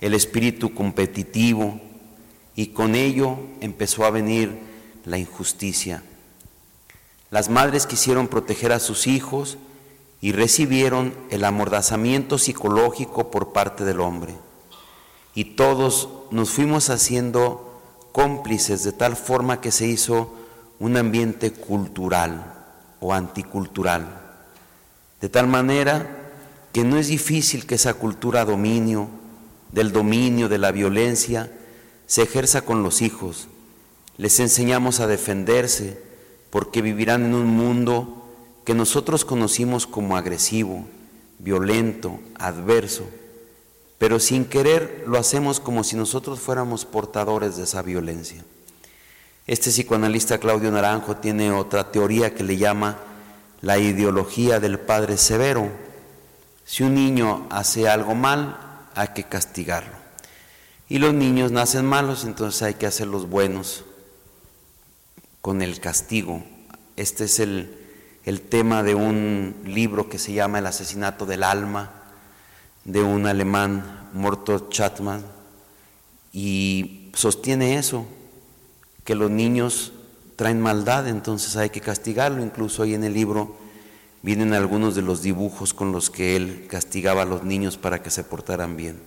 el 0.00 0.14
espíritu 0.14 0.72
competitivo, 0.74 1.80
y 2.54 2.68
con 2.68 2.94
ello 2.94 3.36
empezó 3.60 4.04
a 4.04 4.10
venir 4.10 4.60
la 5.04 5.18
injusticia. 5.18 6.04
Las 7.30 7.50
madres 7.50 7.86
quisieron 7.86 8.28
proteger 8.28 8.72
a 8.72 8.80
sus 8.80 9.06
hijos 9.06 9.58
y 10.20 10.32
recibieron 10.32 11.14
el 11.30 11.44
amordazamiento 11.44 12.38
psicológico 12.38 13.30
por 13.30 13.52
parte 13.52 13.84
del 13.84 14.00
hombre. 14.00 14.34
Y 15.34 15.56
todos 15.56 16.08
nos 16.30 16.50
fuimos 16.50 16.90
haciendo 16.90 17.80
cómplices 18.12 18.82
de 18.82 18.92
tal 18.92 19.14
forma 19.14 19.60
que 19.60 19.70
se 19.70 19.86
hizo 19.86 20.34
un 20.80 20.96
ambiente 20.96 21.52
cultural 21.52 22.54
o 23.00 23.12
anticultural. 23.12 24.20
De 25.20 25.28
tal 25.28 25.46
manera 25.48 26.30
que 26.72 26.82
no 26.82 26.96
es 26.96 27.08
difícil 27.08 27.66
que 27.66 27.74
esa 27.74 27.94
cultura 27.94 28.44
dominio, 28.44 29.08
del 29.72 29.92
dominio, 29.92 30.48
de 30.48 30.58
la 30.58 30.72
violencia, 30.72 31.52
se 32.06 32.22
ejerza 32.22 32.62
con 32.62 32.82
los 32.82 33.02
hijos. 33.02 33.48
Les 34.16 34.40
enseñamos 34.40 35.00
a 35.00 35.06
defenderse 35.06 36.07
porque 36.50 36.82
vivirán 36.82 37.24
en 37.24 37.34
un 37.34 37.46
mundo 37.46 38.24
que 38.64 38.74
nosotros 38.74 39.24
conocimos 39.24 39.86
como 39.86 40.16
agresivo, 40.16 40.84
violento, 41.38 42.20
adverso, 42.38 43.04
pero 43.98 44.20
sin 44.20 44.44
querer 44.44 45.04
lo 45.06 45.18
hacemos 45.18 45.60
como 45.60 45.84
si 45.84 45.96
nosotros 45.96 46.40
fuéramos 46.40 46.84
portadores 46.84 47.56
de 47.56 47.64
esa 47.64 47.82
violencia. 47.82 48.44
Este 49.46 49.70
psicoanalista 49.70 50.38
Claudio 50.38 50.70
Naranjo 50.70 51.16
tiene 51.16 51.50
otra 51.50 51.90
teoría 51.90 52.34
que 52.34 52.44
le 52.44 52.58
llama 52.58 52.98
la 53.60 53.78
ideología 53.78 54.60
del 54.60 54.78
padre 54.78 55.16
severo. 55.16 55.70
Si 56.64 56.82
un 56.82 56.94
niño 56.94 57.46
hace 57.50 57.88
algo 57.88 58.14
mal, 58.14 58.88
hay 58.94 59.08
que 59.08 59.24
castigarlo. 59.24 59.96
Y 60.88 60.98
los 60.98 61.14
niños 61.14 61.50
nacen 61.50 61.86
malos, 61.86 62.24
entonces 62.24 62.62
hay 62.62 62.74
que 62.74 62.86
hacerlos 62.86 63.28
buenos 63.28 63.84
con 65.40 65.62
el 65.62 65.80
castigo. 65.80 66.42
Este 66.96 67.24
es 67.24 67.40
el, 67.40 67.74
el 68.24 68.40
tema 68.40 68.82
de 68.82 68.94
un 68.94 69.54
libro 69.64 70.08
que 70.08 70.18
se 70.18 70.32
llama 70.32 70.58
El 70.58 70.66
asesinato 70.66 71.26
del 71.26 71.42
alma, 71.42 71.92
de 72.84 73.02
un 73.02 73.26
alemán, 73.26 74.08
Morto 74.12 74.68
Chatman, 74.70 75.24
y 76.32 77.10
sostiene 77.14 77.78
eso, 77.78 78.06
que 79.04 79.14
los 79.14 79.30
niños 79.30 79.92
traen 80.36 80.60
maldad, 80.60 81.08
entonces 81.08 81.56
hay 81.56 81.70
que 81.70 81.80
castigarlo. 81.80 82.42
Incluso 82.42 82.82
ahí 82.82 82.94
en 82.94 83.04
el 83.04 83.14
libro 83.14 83.56
vienen 84.22 84.54
algunos 84.54 84.94
de 84.94 85.02
los 85.02 85.22
dibujos 85.22 85.74
con 85.74 85.92
los 85.92 86.10
que 86.10 86.36
él 86.36 86.66
castigaba 86.68 87.22
a 87.22 87.26
los 87.26 87.44
niños 87.44 87.76
para 87.76 88.02
que 88.02 88.10
se 88.10 88.24
portaran 88.24 88.76
bien. 88.76 89.00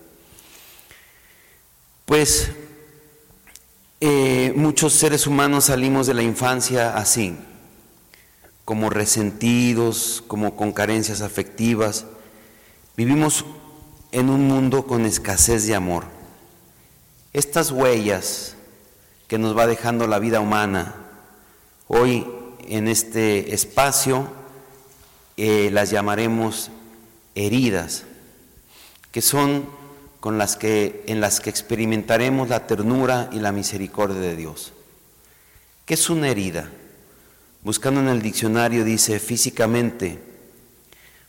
Pues 2.05 2.51
eh, 4.03 4.51
muchos 4.55 4.93
seres 4.93 5.27
humanos 5.27 5.65
salimos 5.65 6.07
de 6.07 6.15
la 6.15 6.23
infancia 6.23 6.97
así, 6.97 7.37
como 8.65 8.89
resentidos, 8.89 10.23
como 10.25 10.55
con 10.55 10.71
carencias 10.71 11.21
afectivas. 11.21 12.05
Vivimos 12.97 13.45
en 14.11 14.31
un 14.31 14.47
mundo 14.47 14.87
con 14.87 15.05
escasez 15.05 15.67
de 15.67 15.75
amor. 15.75 16.05
Estas 17.31 17.69
huellas 17.69 18.55
que 19.27 19.37
nos 19.37 19.55
va 19.55 19.67
dejando 19.67 20.07
la 20.07 20.17
vida 20.17 20.39
humana, 20.39 20.95
hoy 21.87 22.27
en 22.67 22.87
este 22.87 23.53
espacio 23.53 24.27
eh, 25.37 25.69
las 25.71 25.91
llamaremos 25.91 26.71
heridas, 27.35 28.05
que 29.11 29.21
son 29.21 29.69
con 30.21 30.37
las 30.37 30.55
que, 30.55 31.03
en 31.07 31.19
las 31.19 31.41
que 31.41 31.49
experimentaremos 31.49 32.47
la 32.47 32.67
ternura 32.67 33.27
y 33.33 33.39
la 33.39 33.51
misericordia 33.51 34.21
de 34.21 34.35
Dios. 34.35 34.71
¿Qué 35.83 35.95
es 35.95 36.09
una 36.11 36.29
herida? 36.29 36.69
Buscando 37.63 38.01
en 38.01 38.07
el 38.07 38.21
diccionario 38.21 38.85
dice 38.85 39.19
físicamente, 39.19 40.19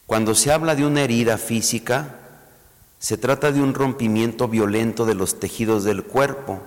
cuando 0.07 0.34
se 0.34 0.53
habla 0.53 0.74
de 0.74 0.84
una 0.84 1.03
herida 1.03 1.38
física, 1.38 2.16
se 2.99 3.16
trata 3.16 3.51
de 3.51 3.62
un 3.62 3.72
rompimiento 3.72 4.47
violento 4.47 5.07
de 5.07 5.14
los 5.14 5.40
tejidos 5.40 5.84
del 5.84 6.05
cuerpo, 6.05 6.61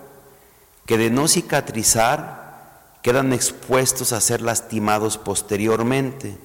que 0.87 0.97
de 0.97 1.11
no 1.11 1.27
cicatrizar 1.27 2.97
quedan 3.03 3.33
expuestos 3.33 4.13
a 4.13 4.19
ser 4.19 4.41
lastimados 4.41 5.19
posteriormente. 5.19 6.39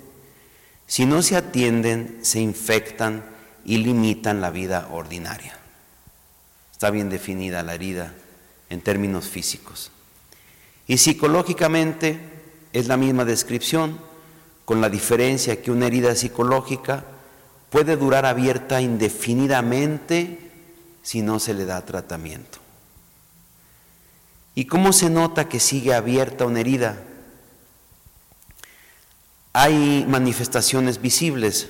Si 0.86 1.06
no 1.06 1.22
se 1.22 1.36
atienden, 1.36 2.18
se 2.20 2.40
infectan 2.40 3.24
y 3.64 3.78
limitan 3.78 4.42
la 4.42 4.50
vida 4.50 4.88
ordinaria. 4.92 5.59
Está 6.80 6.90
bien 6.90 7.10
definida 7.10 7.62
la 7.62 7.74
herida 7.74 8.14
en 8.70 8.80
términos 8.80 9.28
físicos. 9.28 9.90
Y 10.86 10.96
psicológicamente 10.96 12.18
es 12.72 12.88
la 12.88 12.96
misma 12.96 13.26
descripción, 13.26 14.00
con 14.64 14.80
la 14.80 14.88
diferencia 14.88 15.60
que 15.60 15.70
una 15.70 15.88
herida 15.88 16.14
psicológica 16.14 17.04
puede 17.68 17.98
durar 17.98 18.24
abierta 18.24 18.80
indefinidamente 18.80 20.38
si 21.02 21.20
no 21.20 21.38
se 21.38 21.52
le 21.52 21.66
da 21.66 21.84
tratamiento. 21.84 22.60
¿Y 24.54 24.64
cómo 24.64 24.94
se 24.94 25.10
nota 25.10 25.50
que 25.50 25.60
sigue 25.60 25.92
abierta 25.92 26.46
una 26.46 26.60
herida? 26.60 26.96
Hay 29.52 30.06
manifestaciones 30.08 30.98
visibles 30.98 31.68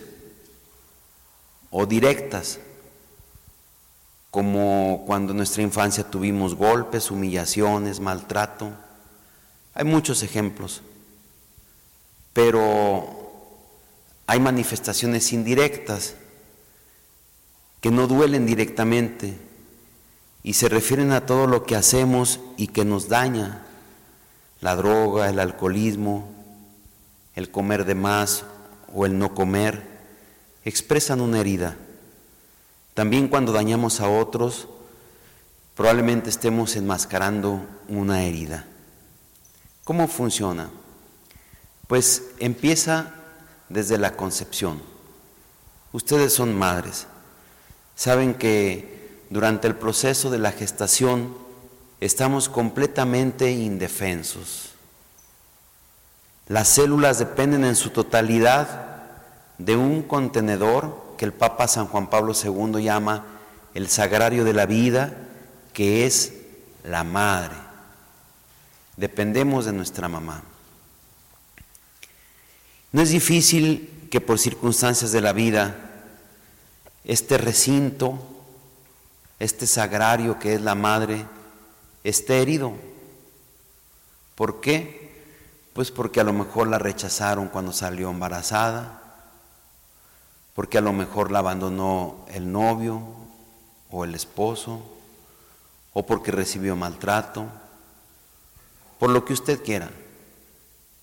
o 1.71 1.85
directas, 1.85 2.61
como 4.31 5.03
cuando 5.07 5.33
en 5.33 5.39
nuestra 5.39 5.63
infancia 5.63 6.05
tuvimos 6.05 6.55
golpes, 6.55 7.11
humillaciones, 7.11 8.01
maltrato. 8.01 8.73
Hay 9.75 9.85
muchos 9.85 10.23
ejemplos, 10.23 10.83
pero 12.33 13.21
hay 14.27 14.39
manifestaciones 14.39 15.33
indirectas 15.33 16.15
que 17.81 17.91
no 17.91 18.07
duelen 18.07 18.47
directamente 18.47 19.37
y 20.43 20.55
se 20.55 20.69
refieren 20.69 21.13
a 21.13 21.27
todo 21.27 21.47
lo 21.47 21.65
que 21.65 21.77
hacemos 21.77 22.41
y 22.57 22.69
que 22.69 22.85
nos 22.85 23.09
daña, 23.09 23.63
la 24.61 24.77
droga, 24.77 25.29
el 25.29 25.41
alcoholismo, 25.41 26.29
el 27.35 27.51
comer 27.51 27.85
de 27.85 27.95
más 27.95 28.45
o 28.95 29.07
el 29.07 29.19
no 29.19 29.35
comer, 29.35 29.83
expresan 30.65 31.21
una 31.21 31.41
herida. 31.41 31.77
También 33.01 33.29
cuando 33.29 33.53
dañamos 33.53 34.03
a 34.03 34.11
otros, 34.11 34.69
probablemente 35.75 36.29
estemos 36.29 36.77
enmascarando 36.77 37.65
una 37.89 38.25
herida. 38.25 38.67
¿Cómo 39.85 40.07
funciona? 40.07 40.69
Pues 41.87 42.25
empieza 42.41 43.15
desde 43.71 43.97
la 43.97 44.17
concepción. 44.19 44.83
Ustedes 45.95 46.35
son 46.35 46.55
madres. 46.55 47.07
Saben 47.97 48.35
que 48.35 49.25
durante 49.31 49.67
el 49.67 49.77
proceso 49.77 50.29
de 50.29 50.39
la 50.39 50.53
gestación 50.53 51.35
estamos 52.01 52.51
completamente 52.51 53.51
indefensos. 53.51 54.73
Las 56.49 56.69
células 56.69 57.19
dependen 57.19 57.65
en 57.65 57.77
su 57.77 57.89
totalidad 57.89 59.07
de 59.57 59.75
un 59.75 60.03
contenedor 60.03 61.10
que 61.21 61.27
el 61.27 61.35
Papa 61.35 61.69
San 61.69 61.87
Juan 61.87 62.09
Pablo 62.09 62.33
II 62.33 62.83
llama 62.83 63.27
el 63.75 63.91
sagrario 63.91 64.43
de 64.43 64.55
la 64.55 64.65
vida, 64.65 65.19
que 65.75 66.07
es 66.07 66.33
la 66.83 67.05
madre. 67.05 67.57
Dependemos 68.97 69.67
de 69.67 69.75
nuestra 69.75 70.09
mamá. 70.09 70.43
No 72.93 73.03
es 73.03 73.11
difícil 73.11 74.09
que 74.11 74.23
por 74.23 74.39
circunstancias 74.39 75.13
de 75.13 75.21
la 75.21 75.35
vida 75.35 75.77
este 77.05 77.37
recinto, 77.37 78.19
este 79.39 79.67
sagrario 79.67 80.39
que 80.39 80.55
es 80.55 80.63
la 80.63 80.75
madre, 80.75 81.27
esté 82.03 82.41
herido. 82.41 82.73
¿Por 84.37 84.63
qué? 84.63 85.13
Pues 85.75 85.91
porque 85.91 86.21
a 86.21 86.25
lo 86.25 86.33
mejor 86.33 86.69
la 86.69 86.79
rechazaron 86.79 87.49
cuando 87.49 87.75
salió 87.75 88.09
embarazada, 88.09 89.00
porque 90.61 90.77
a 90.77 90.83
lo 90.83 90.93
mejor 90.93 91.31
la 91.31 91.39
abandonó 91.39 92.27
el 92.29 92.53
novio 92.53 93.01
o 93.91 94.05
el 94.05 94.15
esposo, 94.15 94.83
o 95.95 96.05
porque 96.05 96.33
recibió 96.33 96.77
maltrato, 96.77 97.47
por 98.99 99.09
lo 99.09 99.25
que 99.25 99.33
usted 99.33 99.63
quiera. 99.63 99.91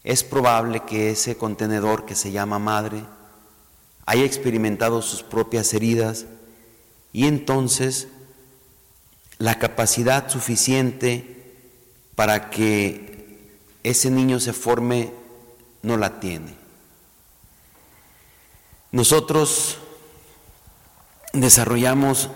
Es 0.04 0.24
probable 0.24 0.82
que 0.82 1.10
ese 1.10 1.38
contenedor 1.38 2.06
que 2.06 2.14
se 2.14 2.32
llama 2.32 2.60
madre 2.60 3.04
haya 4.06 4.26
experimentado 4.26 5.02
sus 5.02 5.24
propias 5.24 5.74
heridas 5.74 6.28
y 7.12 7.26
entonces 7.26 8.10
la 9.40 9.58
capacidad 9.58 10.30
suficiente 10.30 11.56
para 12.14 12.52
que 12.52 13.50
ese 13.82 14.12
niño 14.12 14.40
se 14.40 14.54
forme 14.54 15.12
no 15.82 15.98
la 15.98 16.20
tiene. 16.20 16.67
Nosotros 18.92 19.78
desarrollamos 21.34 22.30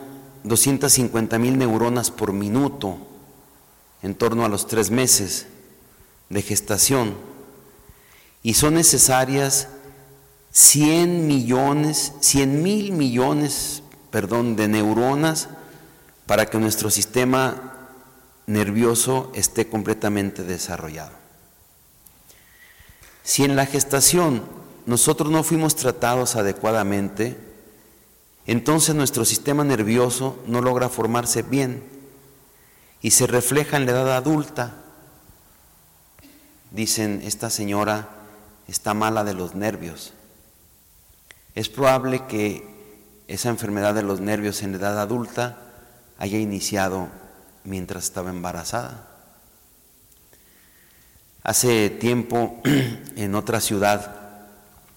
250 0.43 1.39
mil 1.39 1.57
neuronas 1.57 2.11
por 2.11 2.33
minuto 2.33 2.97
en 4.01 4.15
torno 4.15 4.43
a 4.43 4.49
los 4.49 4.67
tres 4.67 4.91
meses 4.91 5.47
de 6.29 6.41
gestación 6.41 7.15
y 8.43 8.55
son 8.55 8.73
necesarias 8.73 9.69
100 10.51 11.27
millones, 11.27 12.13
100 12.19 12.63
mil 12.63 12.91
millones, 12.91 13.83
perdón, 14.09 14.55
de 14.55 14.67
neuronas 14.67 15.47
para 16.25 16.47
que 16.47 16.57
nuestro 16.57 16.89
sistema 16.89 17.89
nervioso 18.47 19.31
esté 19.35 19.67
completamente 19.67 20.43
desarrollado. 20.43 21.13
Si 23.23 23.43
en 23.43 23.55
la 23.55 23.65
gestación 23.65 24.60
nosotros 24.91 25.31
no 25.31 25.41
fuimos 25.41 25.77
tratados 25.77 26.35
adecuadamente, 26.35 27.37
entonces 28.45 28.93
nuestro 28.93 29.23
sistema 29.23 29.63
nervioso 29.63 30.37
no 30.47 30.59
logra 30.59 30.89
formarse 30.89 31.43
bien 31.43 31.81
y 33.01 33.11
se 33.11 33.25
refleja 33.25 33.77
en 33.77 33.85
la 33.85 33.93
edad 33.93 34.17
adulta. 34.17 34.73
Dicen, 36.71 37.21
esta 37.23 37.49
señora 37.49 38.09
está 38.67 38.93
mala 38.93 39.23
de 39.23 39.33
los 39.33 39.55
nervios. 39.55 40.11
Es 41.55 41.69
probable 41.69 42.25
que 42.27 42.67
esa 43.29 43.47
enfermedad 43.47 43.95
de 43.95 44.03
los 44.03 44.19
nervios 44.19 44.61
en 44.61 44.75
edad 44.75 44.99
adulta 44.99 45.57
haya 46.17 46.37
iniciado 46.37 47.07
mientras 47.63 48.03
estaba 48.03 48.29
embarazada. 48.29 49.07
Hace 51.43 51.89
tiempo 51.89 52.61
en 53.15 53.35
otra 53.35 53.61
ciudad 53.61 54.20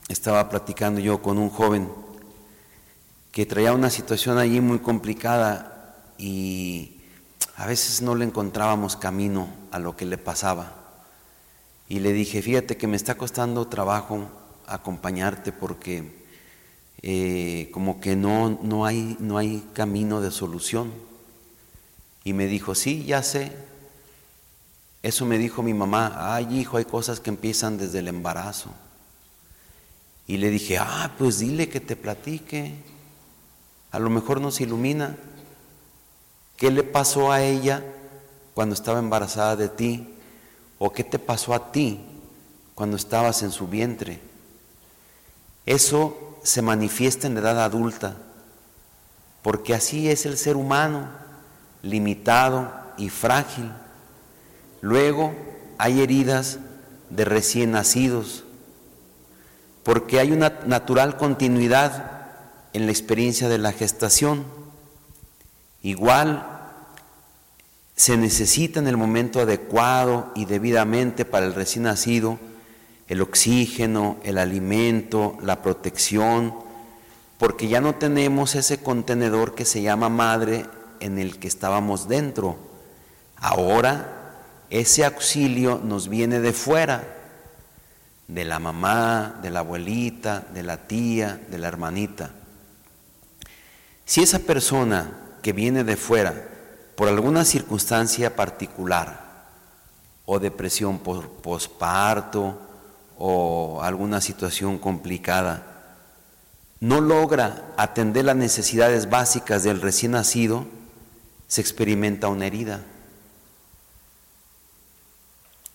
estaba 0.09 0.49
platicando 0.49 1.01
yo 1.01 1.23
con 1.23 1.39
un 1.39 1.51
joven 1.51 1.89
que 3.33 3.47
traía 3.47 3.73
una 3.73 3.91
situación 3.91 4.39
allí 4.39 4.61
muy 4.61 4.79
complicada 4.79 6.05
y 6.19 7.01
a 7.57 7.67
veces 7.67 8.03
no 8.03 8.15
le 8.15 8.25
encontrábamos 8.25 8.97
camino 8.97 9.49
a 9.71 9.79
lo 9.79 9.97
que 9.97 10.07
le 10.07 10.19
pasaba. 10.19 10.73
Y 11.89 12.01
le 12.01 12.13
dije, 12.13 12.43
fíjate 12.43 12.77
que 12.77 12.87
me 12.87 12.97
está 12.97 13.17
costando 13.17 13.67
trabajo 13.67 14.29
acompañarte 14.67 15.53
porque 15.53 16.25
eh, 17.03 17.71
como 17.73 18.01
que 18.01 18.17
no, 18.17 18.59
no, 18.63 18.87
hay, 18.87 19.17
no 19.21 19.37
hay 19.37 19.65
camino 19.73 20.21
de 20.21 20.31
solución. 20.31 20.93
Y 22.25 22.33
me 22.33 22.47
dijo, 22.47 22.75
sí, 22.75 23.05
ya 23.05 23.23
sé. 23.23 23.53
Eso 25.03 25.27
me 25.27 25.39
dijo 25.39 25.63
mi 25.63 25.75
mamá, 25.75 26.35
ay 26.35 26.61
hijo, 26.61 26.79
hay 26.79 26.87
cosas 26.87 27.21
que 27.21 27.31
empiezan 27.31 27.77
desde 27.77 27.99
el 27.99 28.09
embarazo. 28.09 28.71
Y 30.27 30.39
le 30.39 30.51
dije, 30.51 30.79
ah, 30.79 31.13
pues 31.19 31.39
dile 31.39 31.69
que 31.69 31.81
te 31.81 31.97
platique. 31.97 32.75
A 33.91 33.99
lo 33.99 34.11
mejor 34.11 34.41
nos 34.41 34.61
ilumina. 34.61 35.17
¿Qué 36.57 36.71
le 36.71 36.83
pasó 36.83 37.33
a 37.33 37.43
ella 37.43 37.85
cuando 38.55 38.75
estaba 38.75 38.99
embarazada 38.99 39.57
de 39.57 39.69
ti? 39.69 40.09
¿O 40.79 40.93
qué 40.93 41.05
te 41.05 41.19
pasó 41.19 41.55
a 41.55 41.73
ti 41.73 42.01
cuando 42.75 42.97
estabas 42.97 43.43
en 43.43 43.51
su 43.51 43.67
vientre? 43.67 44.21
Eso 45.67 46.39
se 46.43 46.63
manifiesta 46.63 47.27
en 47.27 47.35
la 47.35 47.41
edad 47.41 47.65
adulta, 47.65 48.17
porque 49.43 49.75
así 49.75 50.11
es 50.11 50.27
el 50.27 50.37
ser 50.37 50.57
humano, 50.57 51.09
limitado 51.83 52.71
y 52.99 53.09
frágil. 53.09 53.71
Luego 54.81 55.35
hay 55.79 56.03
heridas 56.03 56.59
de 57.11 57.25
recién 57.25 57.73
nacidos, 57.73 58.44
porque 59.85 60.19
hay 60.19 60.33
una 60.33 60.61
natural 60.67 61.17
continuidad 61.17 62.11
en 62.73 62.87
la 62.87 62.93
experiencia 62.93 63.49
de 63.49 63.59
la 63.59 63.73
gestación. 63.73 64.45
Igual 65.83 66.47
se 67.95 68.17
necesita 68.17 68.81
en 68.81 68.89
el 68.89 68.97
momento 68.97 69.41
adecuado 69.41 70.33
y 70.35 70.47
debidamente 70.47 71.25
para 71.25 71.47
el 71.47 71.55
recién 71.55 71.85
nacido 71.85 72.39
el 73.09 73.21
oxígeno, 73.21 74.17
el 74.25 74.39
alimento, 74.39 75.37
la 75.43 75.63
protección, 75.63 76.55
porque 77.39 77.69
ya 77.69 77.81
no 77.81 77.97
tenemos 77.97 78.55
ese 78.55 78.79
contenedor 78.79 79.55
que 79.55 79.65
se 79.65 79.83
llama 79.83 80.09
madre 80.09 80.67
en 81.01 81.19
el 81.19 81.39
que 81.39 81.49
estábamos 81.49 82.09
dentro. 82.09 82.57
Ahora 83.37 84.37
ese 84.71 85.05
auxilio 85.05 85.81
nos 85.85 86.09
viene 86.09 86.41
de 86.41 86.53
fuera, 86.53 87.05
de 88.29 88.45
la 88.45 88.59
mamá, 88.59 89.39
de 89.43 89.51
la 89.51 89.61
abuelita, 89.61 90.41
de 90.53 90.63
la 90.63 90.87
tía, 90.87 91.41
de 91.49 91.59
la 91.59 91.69
hermanita. 91.69 92.31
Si 94.05 94.23
esa 94.23 94.41
persona 94.41 95.13
que 95.43 95.53
viene 95.53 95.85
de 95.85 95.97
fuera, 95.97 96.49
por 96.97 97.09
alguna 97.09 97.45
circunstancia 97.45 98.37
particular, 98.37 99.25
o 100.27 100.39
depresión 100.39 100.99
por 101.01 101.29
posparto, 101.29 102.59
o 103.19 103.81
alguna 103.83 104.21
situación 104.21 104.79
complicada, 104.79 105.71
no 106.81 107.01
logra 107.01 107.73
atender 107.77 108.25
las 108.25 108.37
necesidades 108.37 109.09
básicas 109.09 109.63
del 109.63 109.81
recién 109.81 110.13
nacido, 110.13 110.67
se 111.47 111.61
experimenta 111.61 112.29
una 112.29 112.47
herida. 112.47 112.83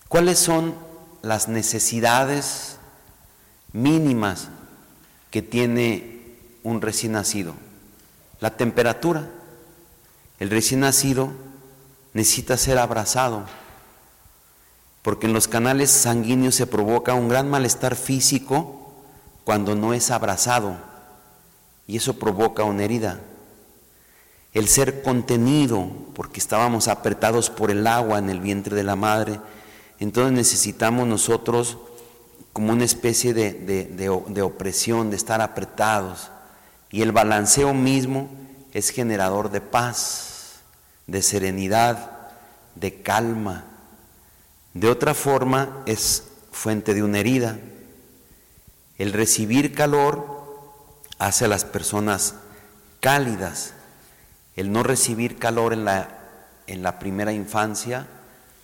¿Cuáles 0.08 0.38
son 0.38 0.74
las 1.22 1.48
necesidades 1.48 2.76
mínimas 3.72 4.48
que 5.30 5.42
tiene 5.42 6.36
un 6.62 6.80
recién 6.80 7.12
nacido? 7.12 7.54
La 8.40 8.56
temperatura. 8.56 9.28
El 10.38 10.48
recién 10.48 10.80
nacido 10.80 11.30
necesita 12.14 12.56
ser 12.56 12.78
abrazado, 12.78 13.44
porque 15.02 15.26
en 15.26 15.32
los 15.32 15.48
canales 15.48 15.90
sanguíneos 15.90 16.54
se 16.54 16.66
provoca 16.66 17.14
un 17.14 17.28
gran 17.28 17.48
malestar 17.50 17.94
físico 17.94 18.94
cuando 19.44 19.74
no 19.74 19.92
es 19.94 20.10
abrazado, 20.10 20.76
y 21.86 21.96
eso 21.96 22.18
provoca 22.18 22.64
una 22.64 22.84
herida. 22.84 23.20
El 24.52 24.68
ser 24.68 25.02
contenido, 25.02 25.88
porque 26.14 26.40
estábamos 26.40 26.88
apretados 26.88 27.50
por 27.50 27.70
el 27.70 27.86
agua 27.86 28.18
en 28.18 28.30
el 28.30 28.40
vientre 28.40 28.74
de 28.74 28.82
la 28.82 28.96
madre, 28.96 29.40
entonces 30.00 30.32
necesitamos 30.32 31.06
nosotros 31.06 31.76
como 32.54 32.72
una 32.72 32.84
especie 32.84 33.34
de, 33.34 33.52
de 33.52 34.42
opresión, 34.42 35.10
de 35.10 35.16
estar 35.16 35.42
apretados. 35.42 36.30
Y 36.90 37.02
el 37.02 37.12
balanceo 37.12 37.74
mismo 37.74 38.28
es 38.72 38.90
generador 38.90 39.50
de 39.50 39.60
paz, 39.60 40.60
de 41.06 41.20
serenidad, 41.22 42.30
de 42.74 43.02
calma. 43.02 43.64
De 44.72 44.88
otra 44.88 45.14
forma 45.14 45.82
es 45.84 46.24
fuente 46.50 46.94
de 46.94 47.02
una 47.02 47.18
herida. 47.18 47.58
El 48.96 49.12
recibir 49.12 49.74
calor 49.74 50.40
hace 51.18 51.44
a 51.44 51.48
las 51.48 51.66
personas 51.66 52.36
cálidas. 53.00 53.74
El 54.56 54.72
no 54.72 54.82
recibir 54.82 55.38
calor 55.38 55.74
en 55.74 55.84
la, 55.84 56.08
en 56.66 56.82
la 56.82 56.98
primera 56.98 57.32
infancia 57.32 58.06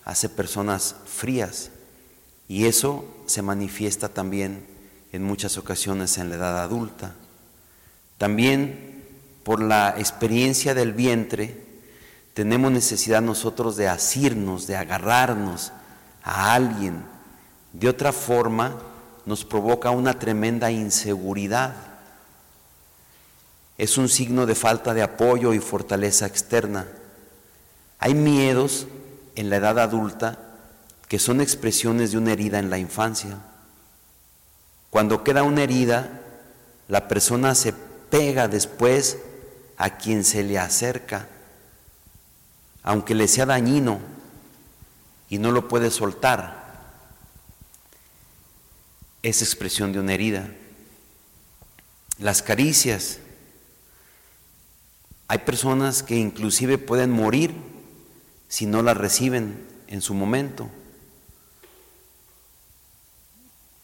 hace 0.06 0.30
personas 0.30 0.94
frías. 1.04 1.70
Y 2.48 2.64
eso 2.64 3.04
se 3.26 3.42
manifiesta 3.42 4.08
también 4.08 4.64
en 5.12 5.22
muchas 5.22 5.58
ocasiones 5.58 6.16
en 6.16 6.30
la 6.30 6.36
edad 6.36 6.62
adulta. 6.62 7.14
También 8.16 9.04
por 9.42 9.60
la 9.60 9.94
experiencia 9.98 10.74
del 10.74 10.92
vientre, 10.92 11.60
tenemos 12.34 12.70
necesidad 12.70 13.20
nosotros 13.20 13.76
de 13.76 13.88
asirnos, 13.88 14.66
de 14.66 14.76
agarrarnos 14.76 15.72
a 16.22 16.54
alguien. 16.54 17.04
De 17.72 17.88
otra 17.88 18.12
forma, 18.12 18.76
nos 19.26 19.44
provoca 19.44 19.90
una 19.90 20.18
tremenda 20.18 20.70
inseguridad. 20.70 21.74
Es 23.76 23.98
un 23.98 24.08
signo 24.08 24.46
de 24.46 24.54
falta 24.54 24.94
de 24.94 25.02
apoyo 25.02 25.52
y 25.52 25.58
fortaleza 25.58 26.26
externa. 26.26 26.86
Hay 27.98 28.14
miedos 28.14 28.86
en 29.36 29.50
la 29.50 29.56
edad 29.56 29.78
adulta 29.78 30.38
que 31.08 31.18
son 31.18 31.40
expresiones 31.40 32.10
de 32.10 32.18
una 32.18 32.32
herida 32.32 32.58
en 32.58 32.70
la 32.70 32.78
infancia. 32.78 33.38
Cuando 34.90 35.22
queda 35.22 35.42
una 35.42 35.62
herida, 35.62 36.20
la 36.88 37.06
persona 37.06 37.54
se 37.54 37.72
pega 37.72 38.48
después 38.48 39.18
a 39.76 39.98
quien 39.98 40.24
se 40.24 40.42
le 40.42 40.58
acerca, 40.58 41.28
aunque 42.82 43.14
le 43.14 43.28
sea 43.28 43.46
dañino 43.46 44.00
y 45.28 45.38
no 45.38 45.52
lo 45.52 45.68
puede 45.68 45.90
soltar. 45.90 46.66
Es 49.22 49.42
expresión 49.42 49.92
de 49.92 50.00
una 50.00 50.14
herida. 50.14 50.48
Las 52.18 52.42
caricias. 52.42 53.18
Hay 55.28 55.38
personas 55.38 56.02
que 56.02 56.16
inclusive 56.16 56.78
pueden 56.78 57.10
morir 57.10 57.75
si 58.48 58.66
no 58.66 58.82
las 58.82 58.96
reciben 58.96 59.66
en 59.88 60.00
su 60.00 60.14
momento. 60.14 60.68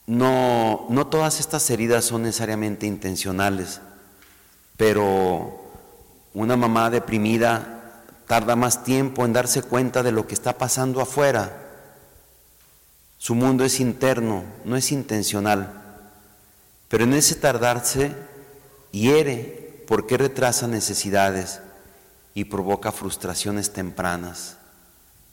No, 0.06 0.86
no 0.88 1.06
todas 1.06 1.40
estas 1.40 1.68
heridas 1.70 2.04
son 2.04 2.22
necesariamente 2.22 2.86
intencionales 2.86 3.80
pero 4.82 5.60
una 6.34 6.56
mamá 6.56 6.90
deprimida 6.90 8.02
tarda 8.26 8.56
más 8.56 8.82
tiempo 8.82 9.24
en 9.24 9.32
darse 9.32 9.62
cuenta 9.62 10.02
de 10.02 10.10
lo 10.10 10.26
que 10.26 10.34
está 10.34 10.58
pasando 10.58 11.00
afuera. 11.00 11.56
Su 13.16 13.36
mundo 13.36 13.64
es 13.64 13.78
interno, 13.78 14.42
no 14.64 14.74
es 14.74 14.90
intencional. 14.90 16.02
Pero 16.88 17.04
en 17.04 17.12
ese 17.12 17.36
tardarse 17.36 18.12
hiere 18.90 19.84
porque 19.86 20.18
retrasa 20.18 20.66
necesidades 20.66 21.60
y 22.34 22.44
provoca 22.44 22.92
frustraciones 22.92 23.72
tempranas 23.72 24.56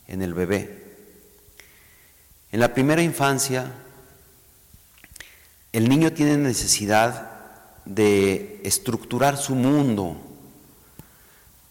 en 0.08 0.22
el 0.22 0.34
bebé. 0.34 0.84
En 2.52 2.60
la 2.60 2.74
primera 2.74 3.02
infancia, 3.02 3.72
el 5.72 5.88
niño 5.88 6.12
tiene 6.14 6.36
necesidad 6.38 7.30
de 7.86 8.60
estructurar 8.64 9.38
su 9.38 9.56
mundo. 9.56 10.18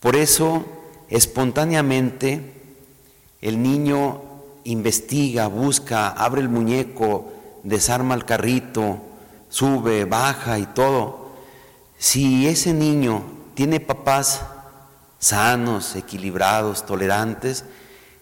Por 0.01 0.15
eso, 0.17 0.65
espontáneamente, 1.09 2.55
el 3.41 3.63
niño 3.63 4.23
investiga, 4.65 5.49
busca, 5.49 6.09
abre 6.11 6.41
el 6.41 6.49
muñeco, 6.49 7.33
desarma 7.65 8.15
el 8.15 8.25
carrito, 8.25 9.01
sube, 9.49 10.05
baja 10.05 10.59
y 10.59 10.67
todo. 10.67 11.33
Si 11.99 12.47
ese 12.47 12.73
niño 12.73 13.25
tiene 13.55 13.81
papás 13.81 14.43
sanos, 15.19 15.97
equilibrados, 15.97 16.87
tolerantes, 16.87 17.65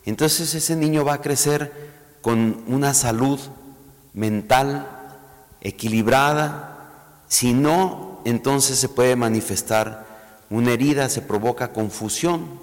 entonces 0.04 0.54
ese 0.54 0.76
niño 0.76 1.04
va 1.04 1.14
a 1.14 1.20
crecer 1.20 1.72
con 2.22 2.64
una 2.66 2.94
salud 2.94 3.40
mental 4.14 4.88
equilibrada, 5.60 7.22
si 7.28 7.52
no, 7.52 8.20
entonces 8.24 8.78
se 8.78 8.88
puede 8.88 9.16
manifestar 9.16 10.06
una 10.48 10.72
herida, 10.72 11.08
se 11.08 11.22
provoca 11.22 11.72
confusión. 11.72 12.60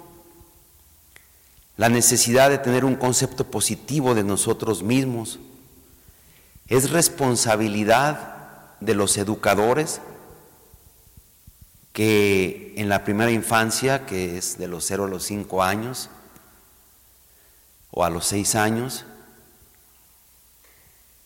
La 1.76 1.88
necesidad 1.88 2.50
de 2.50 2.58
tener 2.58 2.84
un 2.84 2.94
concepto 2.94 3.44
positivo 3.44 4.14
de 4.14 4.24
nosotros 4.24 4.82
mismos 4.82 5.38
es 6.68 6.90
responsabilidad 6.90 8.76
de 8.80 8.94
los 8.94 9.18
educadores 9.18 10.00
que 11.94 12.74
en 12.76 12.88
la 12.88 13.04
primera 13.04 13.30
infancia, 13.30 14.04
que 14.04 14.36
es 14.36 14.58
de 14.58 14.66
los 14.66 14.84
0 14.84 15.04
a 15.04 15.08
los 15.08 15.22
5 15.22 15.62
años 15.62 16.10
o 17.92 18.04
a 18.04 18.10
los 18.10 18.26
6 18.26 18.56
años, 18.56 19.04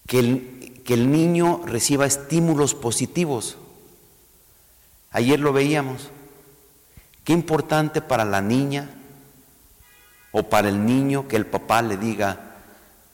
que 0.07 0.19
el, 0.19 0.83
que 0.85 0.93
el 0.93 1.11
niño 1.11 1.62
reciba 1.64 2.05
estímulos 2.05 2.75
positivos. 2.75 3.57
Ayer 5.11 5.41
lo 5.41 5.55
veíamos. 5.55 6.11
Qué 7.25 7.33
importante 7.33 8.03
para 8.03 8.27
la 8.27 8.43
niña 8.43 8.91
o 10.33 10.43
para 10.43 10.69
el 10.69 10.85
niño 10.85 11.29
que 11.29 11.37
el 11.37 11.47
papá 11.47 11.81
le 11.81 11.97
diga, 11.97 12.57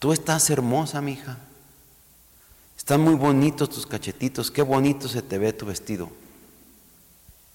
tú 0.01 0.13
estás 0.13 0.51
hermosa, 0.51 1.01
mija. 1.01 1.39
Están 2.77 3.01
muy 3.01 3.15
bonitos 3.15 3.71
tus 3.71 3.87
cachetitos, 3.87 4.51
qué 4.51 4.63
bonito 4.63 5.07
se 5.07 5.23
te 5.23 5.39
ve 5.39 5.53
tu 5.53 5.67
vestido. 5.67 6.11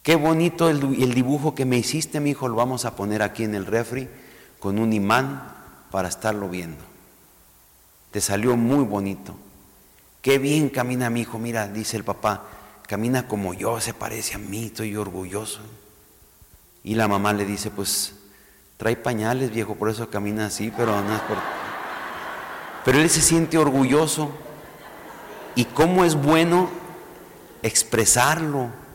Qué 0.09 0.15
bonito 0.15 0.71
el, 0.71 1.13
dibujo 1.13 1.53
que 1.53 1.65
me 1.65 1.77
hiciste, 1.77 2.19
mi 2.19 2.31
hijo, 2.31 2.47
lo 2.47 2.55
vamos 2.55 2.85
a 2.85 2.95
poner 2.95 3.21
aquí 3.21 3.43
en 3.43 3.53
el 3.53 3.67
refri 3.67 4.09
con 4.57 4.79
un 4.79 4.91
imán 4.91 5.53
para 5.91 6.07
estarlo 6.07 6.49
viendo. 6.49 6.83
Te 8.09 8.19
salió 8.19 8.57
muy 8.57 8.83
bonito. 8.85 9.35
Qué 10.23 10.39
bien 10.39 10.69
camina 10.69 11.11
mi 11.11 11.21
hijo, 11.21 11.37
mira, 11.37 11.67
dice 11.67 11.95
el 11.95 12.03
papá, 12.03 12.43
camina 12.87 13.27
como 13.27 13.53
yo, 13.53 13.79
se 13.79 13.93
parece 13.93 14.33
a 14.33 14.39
mí, 14.39 14.65
estoy 14.65 14.95
orgulloso. 14.95 15.59
Y 16.83 16.95
la 16.95 17.07
mamá 17.07 17.31
le 17.31 17.45
dice, 17.45 17.69
pues 17.69 18.15
trae 18.77 18.95
pañales, 18.95 19.51
viejo, 19.51 19.75
por 19.75 19.91
eso 19.91 20.09
camina 20.09 20.47
así, 20.47 20.73
pero 20.75 20.99
no 21.03 21.15
es 21.15 21.21
por... 21.21 21.37
Pero 22.83 22.97
él 22.97 23.11
se 23.11 23.21
siente 23.21 23.59
orgulloso. 23.59 24.31
¿Y 25.53 25.65
cómo 25.65 26.03
es 26.03 26.15
bueno 26.15 26.67
expresarlo? 27.61 28.88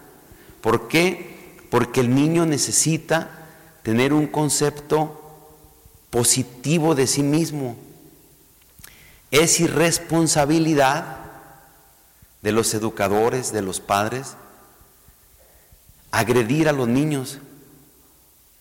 ¿Por 0.64 0.88
qué? 0.88 1.60
Porque 1.68 2.00
el 2.00 2.14
niño 2.14 2.46
necesita 2.46 3.28
tener 3.82 4.14
un 4.14 4.26
concepto 4.26 5.20
positivo 6.08 6.94
de 6.94 7.06
sí 7.06 7.22
mismo. 7.22 7.76
Es 9.30 9.60
irresponsabilidad 9.60 11.18
de 12.40 12.52
los 12.52 12.72
educadores, 12.72 13.52
de 13.52 13.60
los 13.60 13.80
padres, 13.80 14.38
agredir 16.10 16.70
a 16.70 16.72
los 16.72 16.88
niños. 16.88 17.40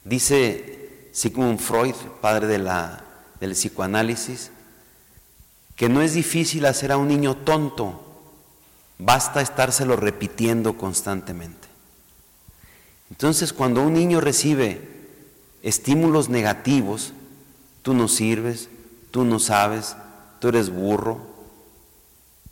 Dice 0.04 1.08
Sigmund 1.14 1.60
Freud, 1.60 1.96
padre 2.20 2.48
del 2.48 3.52
psicoanálisis, 3.54 4.52
que 5.78 5.88
no 5.88 6.02
es 6.02 6.16
difícil 6.16 6.66
hacer 6.66 6.92
a 6.92 6.98
un 6.98 7.08
niño 7.08 7.38
tonto, 7.38 8.04
basta 8.98 9.40
estárselo 9.40 9.96
repitiendo 9.96 10.76
constantemente. 10.76 11.63
Entonces, 13.14 13.54
cuando 13.54 13.84
un 13.84 13.94
niño 13.94 14.22
recibe 14.22 14.82
estímulos 15.62 16.30
negativos, 16.30 17.14
tú 17.84 17.94
no 17.94 18.08
sirves, 18.08 18.70
tú 19.12 19.24
no 19.24 19.38
sabes, 19.38 19.96
tú 20.40 20.48
eres 20.48 20.72
burro, 20.72 21.22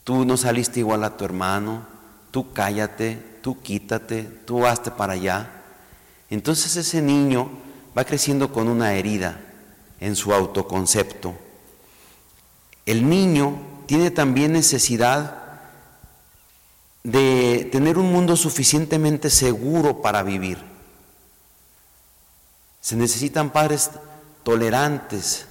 tú 0.03 0.23
no 0.23 0.37
saliste 0.37 0.79
igual 0.79 1.03
a 1.03 1.17
tu 1.17 1.25
hermano, 1.25 1.87
tú 2.29 2.53
cállate, 2.53 3.17
tú 3.41 3.59
quítate, 3.59 4.21
tú 4.45 4.67
hazte 4.67 4.91
para 4.91 5.13
allá. 5.13 5.49
Entonces 6.29 6.75
ese 6.75 7.01
niño 7.01 7.49
va 7.97 8.05
creciendo 8.05 8.53
con 8.53 8.67
una 8.67 8.93
herida 8.93 9.41
en 9.99 10.15
su 10.15 10.31
autoconcepto. 10.31 11.33
El 12.85 13.09
niño 13.09 13.59
tiene 13.87 14.11
también 14.11 14.51
necesidad 14.51 15.40
de 17.03 17.67
tener 17.71 17.97
un 17.97 18.11
mundo 18.11 18.35
suficientemente 18.35 19.29
seguro 19.29 20.01
para 20.01 20.23
vivir. 20.23 20.63
Se 22.79 22.95
necesitan 22.95 23.51
padres 23.51 23.91
tolerantes 24.43 25.45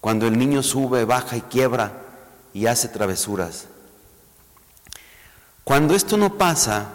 cuando 0.00 0.26
el 0.26 0.38
niño 0.38 0.62
sube, 0.62 1.04
baja 1.04 1.36
y 1.36 1.42
quiebra 1.42 2.02
y 2.52 2.66
hace 2.66 2.88
travesuras. 2.88 3.66
Cuando 5.64 5.94
esto 5.94 6.16
no 6.16 6.36
pasa, 6.38 6.88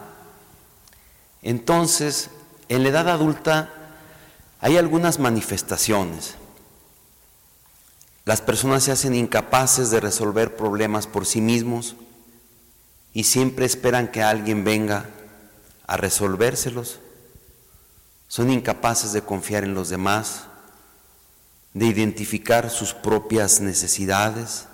entonces 1.42 2.30
en 2.68 2.84
la 2.84 2.90
edad 2.90 3.10
adulta 3.10 3.70
hay 4.60 4.78
algunas 4.78 5.20
manifestaciones. 5.20 6.36
Las 8.26 8.42
personas 8.42 8.84
se 8.84 8.92
hacen 8.92 9.14
incapaces 9.14 9.92
de 9.92 10.00
resolver 10.00 10.56
problemas 10.56 11.06
por 11.06 11.28
sí 11.28 11.42
mismos 11.42 11.96
y 13.16 13.24
siempre 13.24 13.66
esperan 13.66 14.10
que 14.10 14.22
alguien 14.22 14.66
venga 14.66 15.06
a 15.88 15.96
resolvérselos. 15.96 17.00
Son 18.28 18.52
incapaces 18.52 19.14
de 19.14 19.22
confiar 19.22 19.64
en 19.64 19.74
los 19.74 19.88
demás, 19.88 20.44
de 21.74 21.86
identificar 21.86 22.70
sus 22.70 22.94
propias 22.94 23.62
necesidades. 23.62 24.66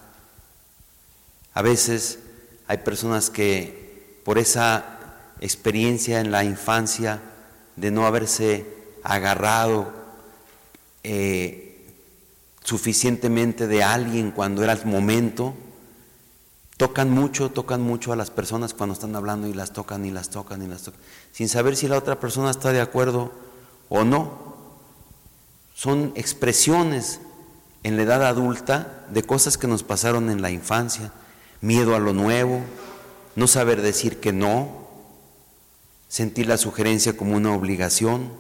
A 1.54 1.62
veces 1.62 2.18
hay 2.66 2.80
personas 2.80 3.30
que 3.30 4.20
por 4.26 4.40
esa 4.40 4.98
experiencia 5.40 6.20
en 6.20 6.32
la 6.32 6.44
infancia 6.44 7.22
de 7.76 7.92
no 7.92 8.08
haberse 8.08 8.66
agarrado 9.04 9.94
eh, 11.04 11.86
suficientemente 12.64 13.68
de 13.68 13.84
alguien 13.84 14.32
cuando 14.32 14.64
era 14.64 14.74
el 14.74 14.84
momento. 14.88 15.54
Tocan 16.82 17.12
mucho, 17.12 17.52
tocan 17.52 17.84
mucho 17.84 18.12
a 18.12 18.16
las 18.16 18.32
personas 18.32 18.74
cuando 18.74 18.94
están 18.94 19.16
hablando 19.16 19.46
y 19.46 19.54
las 19.54 19.72
tocan 19.72 20.04
y 20.04 20.10
las 20.10 20.32
tocan 20.32 20.64
y 20.64 20.68
las 20.68 20.82
tocan, 20.82 21.00
sin 21.32 21.48
saber 21.48 21.76
si 21.76 21.88
la 21.88 21.96
otra 21.96 22.20
persona 22.20 22.50
está 22.50 22.72
de 22.72 22.82
acuerdo 22.82 23.32
o 23.88 24.04
no. 24.04 24.56
Son 25.76 26.12
expresiones 26.16 27.20
en 27.84 27.98
la 27.98 28.02
edad 28.02 28.26
adulta 28.26 29.06
de 29.12 29.22
cosas 29.22 29.60
que 29.60 29.68
nos 29.68 29.84
pasaron 29.84 30.32
en 30.32 30.42
la 30.42 30.50
infancia. 30.50 31.14
Miedo 31.62 31.96
a 31.96 32.00
lo 32.00 32.14
nuevo, 32.14 32.62
no 33.36 33.46
saber 33.46 33.84
decir 33.84 34.20
que 34.20 34.34
no, 34.34 34.88
sentir 36.08 36.48
la 36.48 36.58
sugerencia 36.58 37.16
como 37.16 37.36
una 37.36 37.54
obligación, 37.54 38.34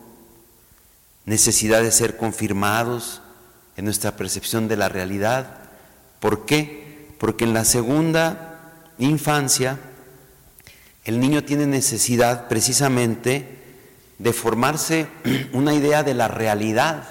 necesidad 1.25 1.83
de 1.83 1.91
ser 1.91 2.17
confirmados, 2.17 3.21
en 3.77 3.85
nuestra 3.85 4.17
percepción 4.17 4.67
de 4.67 4.77
la 4.77 4.89
realidad. 4.89 5.59
¿Por 6.19 6.47
qué? 6.47 6.80
Porque 7.21 7.43
en 7.43 7.53
la 7.53 7.65
segunda 7.65 8.71
infancia 8.97 9.77
el 11.03 11.19
niño 11.19 11.43
tiene 11.43 11.67
necesidad 11.67 12.47
precisamente 12.47 13.59
de 14.17 14.33
formarse 14.33 15.07
una 15.53 15.75
idea 15.75 16.01
de 16.01 16.15
la 16.15 16.27
realidad. 16.27 17.07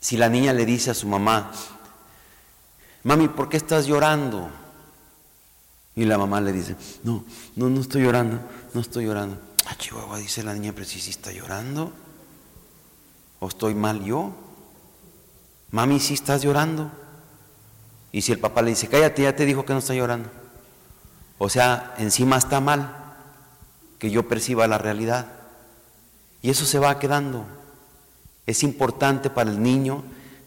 Si 0.00 0.16
la 0.16 0.30
niña 0.30 0.54
le 0.54 0.64
dice 0.64 0.90
a 0.90 0.94
su 0.94 1.06
mamá, 1.06 1.52
mami, 3.02 3.28
¿por 3.28 3.50
qué 3.50 3.58
estás 3.58 3.86
llorando? 3.86 4.48
Y 5.94 6.06
la 6.06 6.16
mamá 6.16 6.40
le 6.40 6.54
dice, 6.54 6.76
no, 7.04 7.26
no, 7.56 7.68
no 7.68 7.82
estoy 7.82 8.04
llorando, 8.04 8.40
no 8.72 8.80
estoy 8.80 9.04
llorando. 9.04 9.38
Ah, 9.66 9.76
Chihuahua, 9.76 10.16
dice 10.16 10.42
la 10.42 10.54
niña, 10.54 10.72
pero 10.72 10.86
si 10.86 10.98
sí 10.98 11.10
está 11.10 11.30
llorando, 11.30 11.92
o 13.38 13.48
estoy 13.48 13.74
mal 13.74 14.02
yo. 14.02 14.32
Mami, 15.72 16.00
si 16.00 16.14
estás 16.14 16.40
llorando. 16.40 17.04
Y 18.16 18.22
si 18.22 18.32
el 18.32 18.38
papá 18.38 18.62
le 18.62 18.70
dice, 18.70 18.88
cállate, 18.88 19.24
ya 19.24 19.36
te 19.36 19.44
dijo 19.44 19.66
que 19.66 19.74
no 19.74 19.80
está 19.80 19.92
llorando. 19.92 20.30
O 21.36 21.50
sea, 21.50 21.94
encima 21.98 22.38
está 22.38 22.60
mal 22.60 23.14
que 23.98 24.10
yo 24.10 24.26
perciba 24.26 24.66
la 24.66 24.78
realidad. 24.78 25.26
Y 26.40 26.48
eso 26.48 26.64
se 26.64 26.78
va 26.78 26.98
quedando. 26.98 27.44
Es 28.46 28.62
importante 28.62 29.28
para 29.28 29.50
el 29.50 29.62
niño 29.62 30.02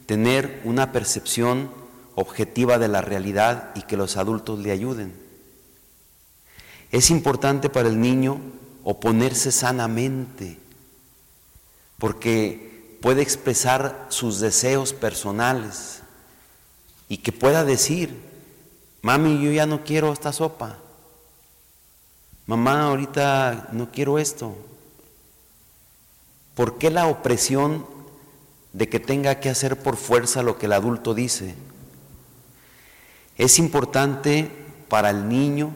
tener 0.07 0.63
una 0.63 0.91
percepción 0.91 1.69
objetiva 2.15 2.79
de 2.79 2.87
la 2.87 3.01
realidad 3.01 3.69
y 3.75 3.83
que 3.83 3.97
los 3.97 4.17
adultos 4.17 4.57
le 4.57 4.71
ayuden. 4.71 5.13
Es 6.91 7.11
importante 7.11 7.69
para 7.69 7.87
el 7.87 8.01
niño 8.01 8.41
oponerse 8.83 9.51
sanamente, 9.51 10.57
porque 11.99 12.97
puede 12.99 13.21
expresar 13.21 14.07
sus 14.09 14.39
deseos 14.39 14.91
personales 14.91 15.98
y 17.09 17.17
que 17.17 17.31
pueda 17.31 17.65
decir, 17.65 18.15
mami, 19.01 19.43
yo 19.43 19.51
ya 19.51 19.65
no 19.65 19.83
quiero 19.83 20.13
esta 20.13 20.31
sopa, 20.31 20.77
mamá, 22.45 22.83
ahorita 22.83 23.69
no 23.73 23.91
quiero 23.91 24.19
esto. 24.19 24.55
¿Por 26.55 26.77
qué 26.77 26.89
la 26.91 27.07
opresión 27.07 27.85
de 28.73 28.87
que 28.87 28.99
tenga 28.99 29.39
que 29.39 29.49
hacer 29.49 29.81
por 29.81 29.97
fuerza 29.97 30.43
lo 30.43 30.57
que 30.57 30.67
el 30.67 30.73
adulto 30.73 31.13
dice? 31.13 31.55
Es 33.37 33.57
importante 33.57 34.51
para 34.87 35.09
el 35.09 35.27
niño 35.29 35.73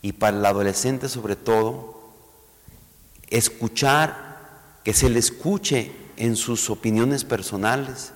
y 0.00 0.12
para 0.12 0.36
el 0.36 0.46
adolescente 0.46 1.08
sobre 1.08 1.34
todo 1.36 1.98
escuchar 3.30 4.80
que 4.84 4.92
se 4.94 5.10
le 5.10 5.18
escuche 5.18 5.92
en 6.16 6.36
sus 6.36 6.70
opiniones 6.70 7.24
personales. 7.24 8.12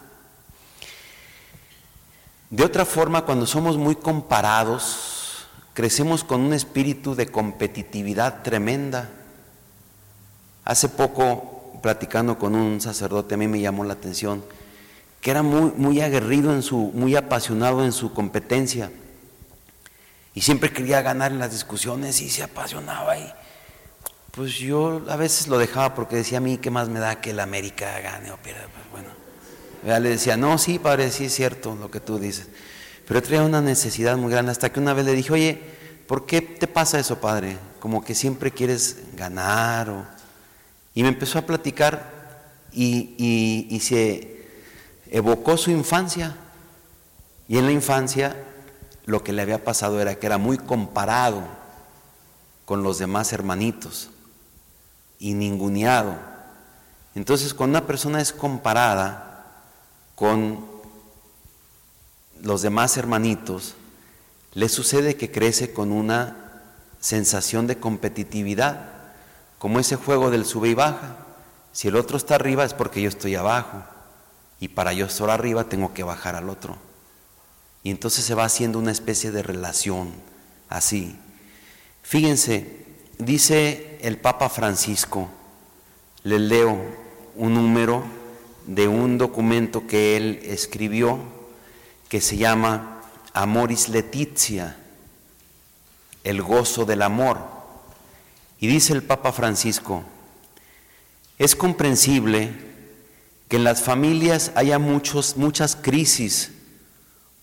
De 2.53 2.65
otra 2.65 2.85
forma, 2.85 3.25
cuando 3.25 3.47
somos 3.47 3.79
muy 3.79 3.97
comparados, 3.97 5.47
crecemos 5.73 6.23
con 6.23 6.43
un 6.43 6.53
espíritu 6.53 7.15
de 7.15 7.29
competitividad 7.29 8.43
tremenda. 8.43 9.09
Hace 10.63 10.91
poco, 10.91 11.81
platicando 11.83 12.39
con 12.39 12.55
un 12.55 12.79
sacerdote, 12.83 13.37
a 13.37 13.39
mí 13.39 13.49
me 13.49 13.59
llamó 13.59 13.85
la 13.85 13.95
atención, 13.95 14.45
que 15.23 15.31
era 15.31 15.43
muy, 15.43 15.73
muy 15.79 16.03
aguerrido 16.03 16.53
en 16.53 16.63
su, 16.63 16.77
muy 16.93 17.17
apasionado 17.17 17.87
en 17.87 17.93
su 17.93 18.13
competencia. 18.13 18.93
Y 20.35 20.43
siempre 20.43 20.71
quería 20.75 21.01
ganar 21.01 21.33
en 21.33 21.39
las 21.39 21.53
discusiones 21.53 22.21
y 22.21 22.29
se 22.29 22.43
apasionaba 22.43 23.17
y 23.17 23.33
pues 24.31 24.53
yo 24.57 25.03
a 25.09 25.17
veces 25.17 25.49
lo 25.49 25.57
dejaba 25.57 25.95
porque 25.95 26.17
decía 26.17 26.37
a 26.37 26.43
mí, 26.43 26.59
¿qué 26.59 26.71
más 26.71 26.91
me 26.91 27.01
da 27.01 27.19
que 27.23 27.31
el 27.31 27.41
América 27.41 27.99
gane 28.01 28.31
o 28.31 28.37
pierda? 28.37 28.67
Pues 28.75 28.91
bueno, 28.91 29.22
le 29.83 30.09
decía, 30.09 30.37
no, 30.37 30.59
sí, 30.59 30.79
padre, 30.79 31.11
sí 31.11 31.25
es 31.25 31.35
cierto 31.35 31.75
lo 31.75 31.91
que 31.91 32.01
tú 32.01 32.19
dices. 32.19 32.49
Pero 33.07 33.23
traía 33.23 33.43
una 33.43 33.61
necesidad 33.61 34.17
muy 34.17 34.31
grande 34.31 34.53
hasta 34.53 34.73
que 34.73 34.81
una 34.81 34.95
vez 34.95 35.05
le 35.05 35.13
dije, 35.13 35.33
oye, 35.33 35.61
¿por 36.07 36.27
qué 36.27 36.41
te 36.41 36.67
pasa 36.67 36.99
eso, 36.99 37.21
padre? 37.21 37.59
Como 37.81 38.05
que 38.05 38.15
siempre 38.15 38.53
quieres 38.53 38.99
ganar. 39.17 40.17
Y 40.95 41.03
me 41.03 41.09
empezó 41.09 41.39
a 41.39 41.47
platicar 41.47 42.53
y, 42.73 43.67
y 43.69 43.81
se 43.81 44.47
evocó 45.11 45.57
su 45.57 45.71
infancia. 45.71 46.37
Y 47.49 47.59
en 47.59 47.67
la 47.67 47.73
infancia 47.73 48.37
lo 49.05 49.25
que 49.25 49.33
le 49.33 49.43
había 49.43 49.65
pasado 49.65 50.01
era 50.01 50.15
que 50.15 50.27
era 50.27 50.39
muy 50.39 50.59
comparado 50.59 51.43
con 52.65 52.83
los 52.83 52.99
demás 52.99 53.33
hermanitos 53.33 54.11
y 55.19 55.35
ninguneado. 55.35 56.17
Entonces, 57.15 57.53
cuando 57.53 57.79
una 57.79 57.87
persona 57.87 58.21
es 58.21 58.33
comparada 58.33 59.32
con 60.23 60.65
los 62.43 62.63
demás 62.63 62.97
hermanitos, 62.97 63.75
le 64.55 64.69
sucede 64.69 65.17
que 65.17 65.33
crece 65.33 65.73
con 65.73 65.91
una 65.91 66.63
sensación 67.01 67.67
de 67.67 67.79
competitividad, 67.79 68.89
como 69.59 69.81
ese 69.81 69.97
juego 69.97 70.31
del 70.31 70.45
sube 70.45 70.69
y 70.69 70.75
baja. 70.75 71.17
Si 71.73 71.89
el 71.89 71.97
otro 71.97 72.17
está 72.17 72.37
arriba 72.37 72.63
es 72.63 72.73
porque 72.73 73.03
yo 73.03 73.09
estoy 73.09 73.35
abajo, 73.35 73.83
y 74.61 74.69
para 74.69 74.93
yo 74.93 75.07
estar 75.07 75.29
arriba 75.29 75.65
tengo 75.65 75.93
que 75.93 76.05
bajar 76.05 76.37
al 76.37 76.51
otro. 76.51 76.77
Y 77.83 77.91
entonces 77.91 78.25
se 78.25 78.37
va 78.37 78.45
haciendo 78.45 78.79
una 78.79 78.93
especie 78.93 79.33
de 79.33 79.43
relación 79.43 80.13
así. 80.69 81.19
Fíjense, 82.05 82.83
Dice 83.19 83.99
el 84.03 84.19
Papa 84.19 84.49
Francisco, 84.49 85.29
le 86.23 86.39
leo 86.39 86.77
un 87.37 87.55
número 87.55 88.22
de 88.67 88.89
un 88.89 89.19
documento 89.19 89.87
que 89.87 90.17
él 90.17 90.41
escribió 90.45 91.19
que 92.09 92.21
se 92.21 92.37
llama 92.37 93.01
Amoris 93.33 93.89
Letizia, 93.89 94.77
el 96.25 96.43
gozo 96.43 96.85
del 96.85 97.03
amor. 97.03 97.39
Y 98.59 98.67
dice 98.67 98.93
el 98.93 99.03
Papa 99.03 99.33
Francisco, 99.33 100.05
es 101.39 101.57
comprensible 101.57 102.53
que 103.49 103.57
en 103.57 103.65
las 103.65 103.83
familias 103.83 104.53
haya 104.55 104.79
muchos, 104.79 105.37
muchas 105.37 105.77
crisis 105.77 106.53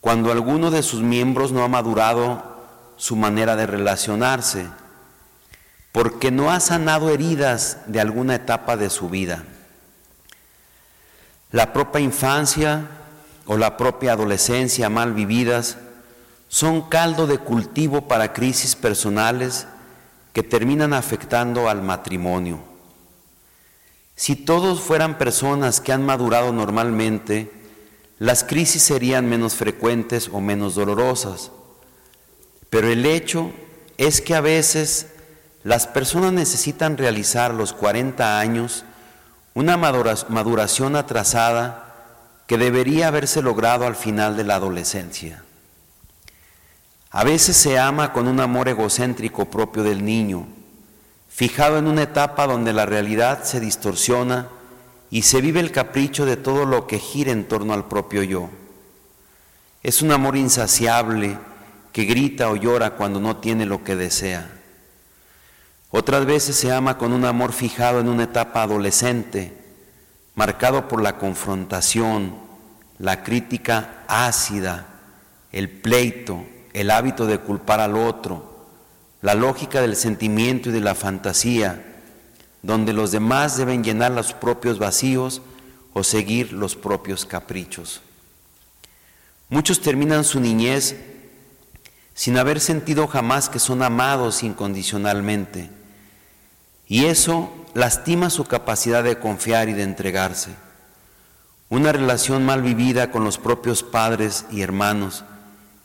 cuando 0.02 0.32
alguno 0.32 0.72
de 0.72 0.84
sus 0.84 1.02
miembros 1.02 1.52
no 1.52 1.64
ha 1.64 1.68
madurado 1.68 2.44
su 2.96 3.16
manera 3.16 3.56
de 3.56 3.66
relacionarse, 3.66 4.68
porque 5.92 6.32
no 6.32 6.52
ha 6.52 6.60
sanado 6.60 7.10
heridas 7.10 7.80
de 7.88 8.00
alguna 8.00 8.36
etapa 8.36 8.78
de 8.78 8.90
su 8.90 9.10
vida. 9.10 9.44
La 11.52 11.74
propia 11.74 12.00
infancia 12.02 12.88
o 13.46 13.58
la 13.58 13.78
propia 13.78 14.14
adolescencia 14.14 14.90
mal 14.90 15.14
vividas 15.14 15.78
son 16.48 16.90
caldo 16.90 17.26
de 17.26 17.40
cultivo 17.40 18.08
para 18.08 18.34
crisis 18.34 18.76
personales 18.76 19.68
que 20.34 20.44
terminan 20.44 20.94
afectando 20.94 21.68
al 21.70 21.82
matrimonio. 21.82 22.60
Si 24.16 24.36
todos 24.36 24.82
fueran 24.82 25.18
personas 25.18 25.82
que 25.82 25.94
han 25.94 26.06
madurado 26.06 26.52
normalmente, 26.52 27.52
las 28.20 28.44
crisis 28.44 28.84
serían 28.84 29.28
menos 29.28 29.56
frecuentes 29.56 30.30
o 30.32 30.42
menos 30.42 30.76
dolorosas. 30.76 31.52
Pero 32.70 32.90
el 32.90 33.06
hecho 33.06 33.52
es 33.98 34.22
que 34.22 34.36
a 34.36 34.42
veces 34.42 35.08
las 35.64 35.88
personas 35.88 36.34
necesitan 36.34 36.98
realizar 36.98 37.54
los 37.54 37.74
40 37.74 38.40
años 38.40 38.84
una 39.60 39.76
maduración 39.76 40.96
atrasada 40.96 41.94
que 42.48 42.58
debería 42.58 43.10
haberse 43.10 43.42
logrado 43.42 43.86
al 43.86 43.98
final 43.98 44.38
de 44.38 44.46
la 44.46 44.56
adolescencia. 44.56 45.44
A 47.12 47.26
veces 47.26 47.58
se 47.58 47.78
ama 47.78 48.14
con 48.14 48.30
un 48.30 48.40
amor 48.40 48.70
egocéntrico 48.70 49.50
propio 49.50 49.84
del 49.84 50.06
niño, 50.06 50.48
fijado 51.28 51.78
en 51.78 51.88
una 51.88 52.04
etapa 52.04 52.48
donde 52.48 52.72
la 52.72 52.86
realidad 52.86 53.44
se 53.44 53.60
distorsiona 53.60 54.48
y 55.12 55.24
se 55.24 55.42
vive 55.42 55.60
el 55.60 55.74
capricho 55.74 56.26
de 56.26 56.38
todo 56.38 56.64
lo 56.64 56.88
que 56.88 56.98
gira 56.98 57.34
en 57.34 57.46
torno 57.46 57.74
al 57.74 57.90
propio 57.90 58.24
yo. 58.24 58.50
Es 59.84 60.02
un 60.02 60.14
amor 60.14 60.38
insaciable 60.38 61.38
que 61.92 62.06
grita 62.06 62.50
o 62.50 62.56
llora 62.56 62.92
cuando 62.92 63.20
no 63.20 63.36
tiene 63.36 63.66
lo 63.66 63.84
que 63.84 63.98
desea. 63.98 64.59
Otras 65.92 66.26
veces 66.26 66.56
se 66.56 66.72
ama 66.72 66.98
con 66.98 67.14
un 67.14 67.26
amor 67.26 67.52
fijado 67.52 68.00
en 68.00 68.10
una 68.10 68.24
etapa 68.24 68.62
adolescente, 68.62 69.58
marcado 70.36 70.88
por 70.88 71.02
la 71.02 71.18
confrontación, 71.18 72.36
la 73.00 73.24
crítica 73.24 74.04
ácida, 74.08 74.86
el 75.52 75.70
pleito, 75.70 76.46
el 76.74 76.92
hábito 76.92 77.26
de 77.26 77.40
culpar 77.40 77.80
al 77.80 77.98
otro, 77.98 78.68
la 79.22 79.34
lógica 79.34 79.82
del 79.82 79.96
sentimiento 79.96 80.70
y 80.70 80.74
de 80.74 80.82
la 80.82 80.94
fantasía, 80.94 81.86
donde 82.62 82.94
los 82.94 83.12
demás 83.12 83.58
deben 83.58 83.84
llenar 83.84 84.12
los 84.12 84.34
propios 84.34 84.78
vacíos 84.78 85.42
o 85.94 86.04
seguir 86.04 86.54
los 86.54 86.76
propios 86.76 87.26
caprichos. 87.26 88.02
Muchos 89.50 89.82
terminan 89.82 90.24
su 90.24 90.40
niñez 90.40 90.96
sin 92.14 92.38
haber 92.38 92.60
sentido 92.60 93.08
jamás 93.08 93.50
que 93.50 93.60
son 93.60 93.82
amados 93.82 94.44
incondicionalmente, 94.44 95.79
y 96.90 97.06
eso 97.06 97.52
lastima 97.76 98.32
su 98.32 98.46
capacidad 98.46 99.04
de 99.04 99.20
confiar 99.20 99.70
y 99.70 99.74
de 99.74 99.84
entregarse. 99.84 100.50
Una 101.70 101.92
relación 101.92 102.44
mal 102.44 102.64
vivida 102.64 103.12
con 103.12 103.24
los 103.24 103.38
propios 103.38 103.84
padres 103.84 104.46
y 104.52 104.62
hermanos, 104.62 105.24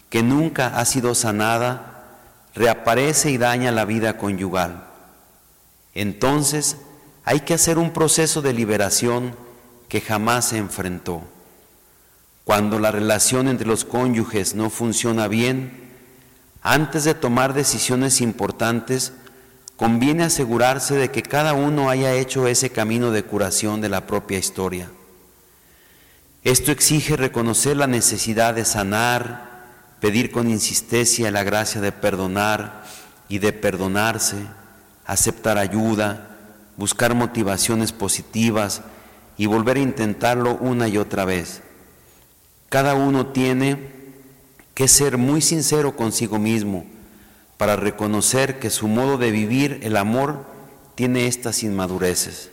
que 0.08 0.22
nunca 0.22 0.78
ha 0.78 0.84
sido 0.86 1.14
sanada, 1.14 2.06
reaparece 2.54 3.30
y 3.30 3.36
daña 3.36 3.70
la 3.70 3.84
vida 3.84 4.16
conyugal. 4.16 4.86
Entonces 5.94 6.78
hay 7.24 7.40
que 7.40 7.52
hacer 7.52 7.76
un 7.76 7.92
proceso 7.92 8.40
de 8.40 8.54
liberación 8.54 9.36
que 9.88 10.00
jamás 10.00 10.46
se 10.46 10.56
enfrentó. 10.56 11.22
Cuando 12.44 12.78
la 12.78 12.90
relación 12.90 13.48
entre 13.48 13.66
los 13.66 13.84
cónyuges 13.84 14.54
no 14.54 14.70
funciona 14.70 15.28
bien, 15.28 15.84
antes 16.62 17.04
de 17.04 17.12
tomar 17.12 17.52
decisiones 17.52 18.22
importantes, 18.22 19.12
conviene 19.76 20.24
asegurarse 20.24 20.94
de 20.94 21.10
que 21.10 21.22
cada 21.22 21.54
uno 21.54 21.90
haya 21.90 22.14
hecho 22.14 22.46
ese 22.46 22.70
camino 22.70 23.10
de 23.10 23.24
curación 23.24 23.80
de 23.80 23.88
la 23.88 24.06
propia 24.06 24.38
historia. 24.38 24.90
Esto 26.44 26.70
exige 26.70 27.16
reconocer 27.16 27.76
la 27.76 27.86
necesidad 27.86 28.54
de 28.54 28.64
sanar, 28.64 29.64
pedir 30.00 30.30
con 30.30 30.50
insistencia 30.50 31.30
la 31.30 31.42
gracia 31.42 31.80
de 31.80 31.90
perdonar 31.90 32.84
y 33.28 33.38
de 33.38 33.52
perdonarse, 33.52 34.36
aceptar 35.06 35.58
ayuda, 35.58 36.36
buscar 36.76 37.14
motivaciones 37.14 37.92
positivas 37.92 38.82
y 39.36 39.46
volver 39.46 39.78
a 39.78 39.80
intentarlo 39.80 40.56
una 40.56 40.86
y 40.86 40.98
otra 40.98 41.24
vez. 41.24 41.62
Cada 42.68 42.94
uno 42.94 43.28
tiene 43.28 43.92
que 44.74 44.86
ser 44.86 45.16
muy 45.16 45.40
sincero 45.40 45.96
consigo 45.96 46.38
mismo 46.38 46.86
para 47.64 47.76
reconocer 47.76 48.58
que 48.58 48.68
su 48.68 48.88
modo 48.88 49.16
de 49.16 49.30
vivir 49.30 49.80
el 49.84 49.96
amor 49.96 50.44
tiene 50.96 51.28
estas 51.28 51.62
inmadureces. 51.62 52.50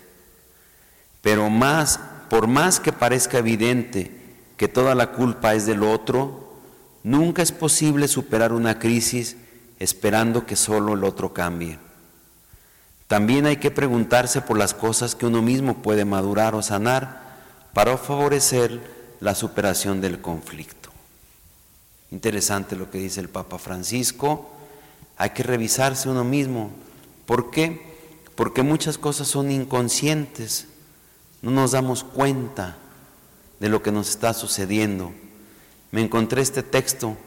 Pero 1.19 1.49
más, 1.49 1.99
por 2.29 2.47
más 2.47 2.79
que 2.79 2.93
parezca 2.93 3.39
evidente 3.39 4.09
que 4.55 4.69
toda 4.69 4.95
la 4.95 5.11
culpa 5.11 5.53
es 5.53 5.65
del 5.65 5.83
otro, 5.83 6.41
Nunca 7.03 7.41
es 7.41 7.51
posible 7.51 8.07
superar 8.07 8.53
una 8.53 8.77
crisis 8.77 9.35
esperando 9.79 10.45
que 10.45 10.55
solo 10.55 10.93
el 10.93 11.03
otro 11.03 11.33
cambie. 11.33 11.79
También 13.07 13.47
hay 13.47 13.57
que 13.57 13.71
preguntarse 13.71 14.41
por 14.41 14.57
las 14.57 14.73
cosas 14.73 15.15
que 15.15 15.25
uno 15.25 15.41
mismo 15.41 15.81
puede 15.81 16.05
madurar 16.05 16.53
o 16.53 16.61
sanar 16.61 17.39
para 17.73 17.97
favorecer 17.97 18.79
la 19.19 19.33
superación 19.33 19.99
del 19.99 20.21
conflicto. 20.21 20.89
Interesante 22.11 22.75
lo 22.75 22.91
que 22.91 22.99
dice 22.99 23.19
el 23.19 23.29
Papa 23.29 23.57
Francisco. 23.57 24.60
Hay 25.21 25.31
que 25.31 25.43
revisarse 25.43 26.09
uno 26.09 26.23
mismo. 26.23 26.71
¿Por 27.25 27.51
qué? 27.51 27.81
Porque 28.35 28.63
muchas 28.63 28.97
cosas 28.97 29.27
son 29.27 29.51
inconscientes. 29.51 30.67
No 31.41 31.51
nos 31.51 31.71
damos 31.71 32.03
cuenta 32.03 32.77
de 33.59 33.69
lo 33.69 33.81
que 33.81 33.91
nos 33.91 34.09
está 34.09 34.33
sucediendo 34.33 35.13
me 35.91 36.01
encontré 36.01 36.41
este 36.41 36.63
texto 36.63 37.17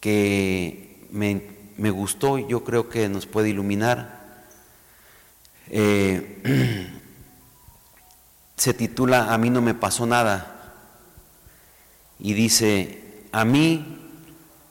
que 0.00 1.06
me, 1.10 1.90
gustó 1.90 2.38
y 2.38 2.46
yo 2.46 2.62
creo 2.64 2.88
que 2.88 3.08
nos 3.08 3.26
puede 3.26 3.50
iluminar. 3.50 4.46
Eh, 5.68 6.86
se 8.56 8.72
titula 8.72 9.34
A 9.34 9.38
mí 9.38 9.50
no 9.50 9.60
me 9.60 9.74
pasó 9.74 10.06
nada 10.06 10.74
y 12.20 12.32
dice, 12.32 13.26
a 13.32 13.44
mí 13.44 13.97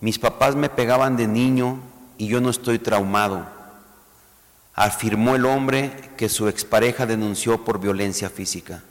mis 0.01 0.19
papás 0.19 0.55
me 0.55 0.69
pegaban 0.69 1.17
de 1.17 1.27
niño 1.27 1.79
y 2.17 2.27
yo 2.27 2.41
no 2.41 2.49
estoy 2.49 2.79
traumado, 2.79 3.45
afirmó 4.73 5.35
el 5.35 5.45
hombre 5.45 6.11
que 6.17 6.29
su 6.29 6.47
expareja 6.47 7.05
denunció 7.05 7.63
por 7.65 7.79
violencia 7.79 8.29
física. 8.29 8.83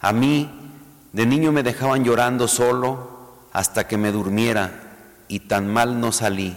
A 0.00 0.12
mí 0.12 0.50
de 1.12 1.26
niño 1.26 1.52
me 1.52 1.62
dejaban 1.62 2.04
llorando 2.04 2.48
solo 2.48 3.20
hasta 3.52 3.86
que 3.86 3.98
me 3.98 4.12
durmiera 4.12 4.72
y 5.28 5.40
tan 5.40 5.66
mal 5.72 6.00
no 6.00 6.12
salí. 6.12 6.56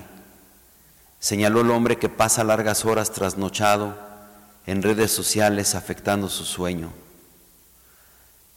Señaló 1.20 1.62
el 1.62 1.72
hombre 1.72 1.98
que 1.98 2.10
pasa 2.10 2.44
largas 2.44 2.86
horas 2.86 3.12
trasnochado 3.12 3.98
en 4.66 4.82
redes 4.82 5.12
sociales 5.12 5.76
afectando 5.76 6.30
su 6.30 6.46
sueño. 6.46 6.92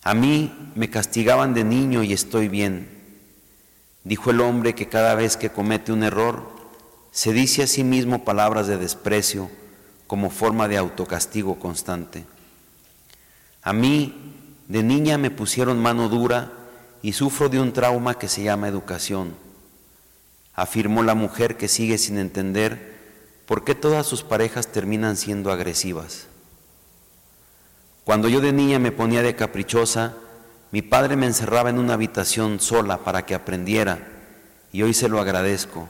A 0.03 0.15
mí 0.15 0.73
me 0.77 0.89
castigaban 0.89 1.53
de 1.55 1.65
niño 1.65 2.03
y 2.03 2.13
estoy 2.13 2.49
bien, 2.49 2.96
dijo 4.07 4.31
el 4.31 4.41
hombre 4.41 4.77
que 4.77 4.89
cada 4.89 5.17
vez 5.17 5.37
que 5.37 5.51
comete 5.51 5.91
un 5.91 6.05
error 6.05 6.49
se 7.11 7.33
dice 7.33 7.65
a 7.65 7.67
sí 7.67 7.83
mismo 7.83 8.25
palabras 8.25 8.69
de 8.69 8.79
desprecio 8.79 9.51
como 10.07 10.31
forma 10.31 10.69
de 10.69 10.77
autocastigo 10.77 11.59
constante. 11.59 12.25
A 13.63 13.73
mí 13.73 14.15
de 14.69 14.85
niña 14.85 15.19
me 15.19 15.33
pusieron 15.33 15.83
mano 15.83 16.09
dura 16.09 16.53
y 17.03 17.15
sufro 17.15 17.49
de 17.49 17.59
un 17.59 17.73
trauma 17.73 18.17
que 18.17 18.29
se 18.29 18.45
llama 18.45 18.69
educación, 18.69 19.35
afirmó 20.55 21.03
la 21.03 21.17
mujer 21.17 21.57
que 21.57 21.67
sigue 21.67 21.99
sin 21.99 22.19
entender 22.19 22.95
por 23.45 23.65
qué 23.65 23.75
todas 23.75 24.07
sus 24.07 24.23
parejas 24.23 24.69
terminan 24.69 25.17
siendo 25.17 25.51
agresivas. 25.51 26.29
Cuando 28.05 28.29
yo 28.29 28.41
de 28.41 28.53
niña 28.53 28.79
me 28.79 28.93
ponía 28.93 29.23
de 29.23 29.35
caprichosa, 29.35 30.15
mi 30.73 30.83
padre 30.83 31.17
me 31.17 31.27
encerraba 31.27 31.71
en 31.71 31.79
una 31.79 31.95
habitación 31.95 32.61
sola 32.61 32.99
para 32.99 33.25
que 33.25 33.35
aprendiera 33.35 34.09
y 34.73 34.83
hoy 34.83 34.95
se 34.95 35.09
lo 35.09 35.21
agradezco, 35.21 35.89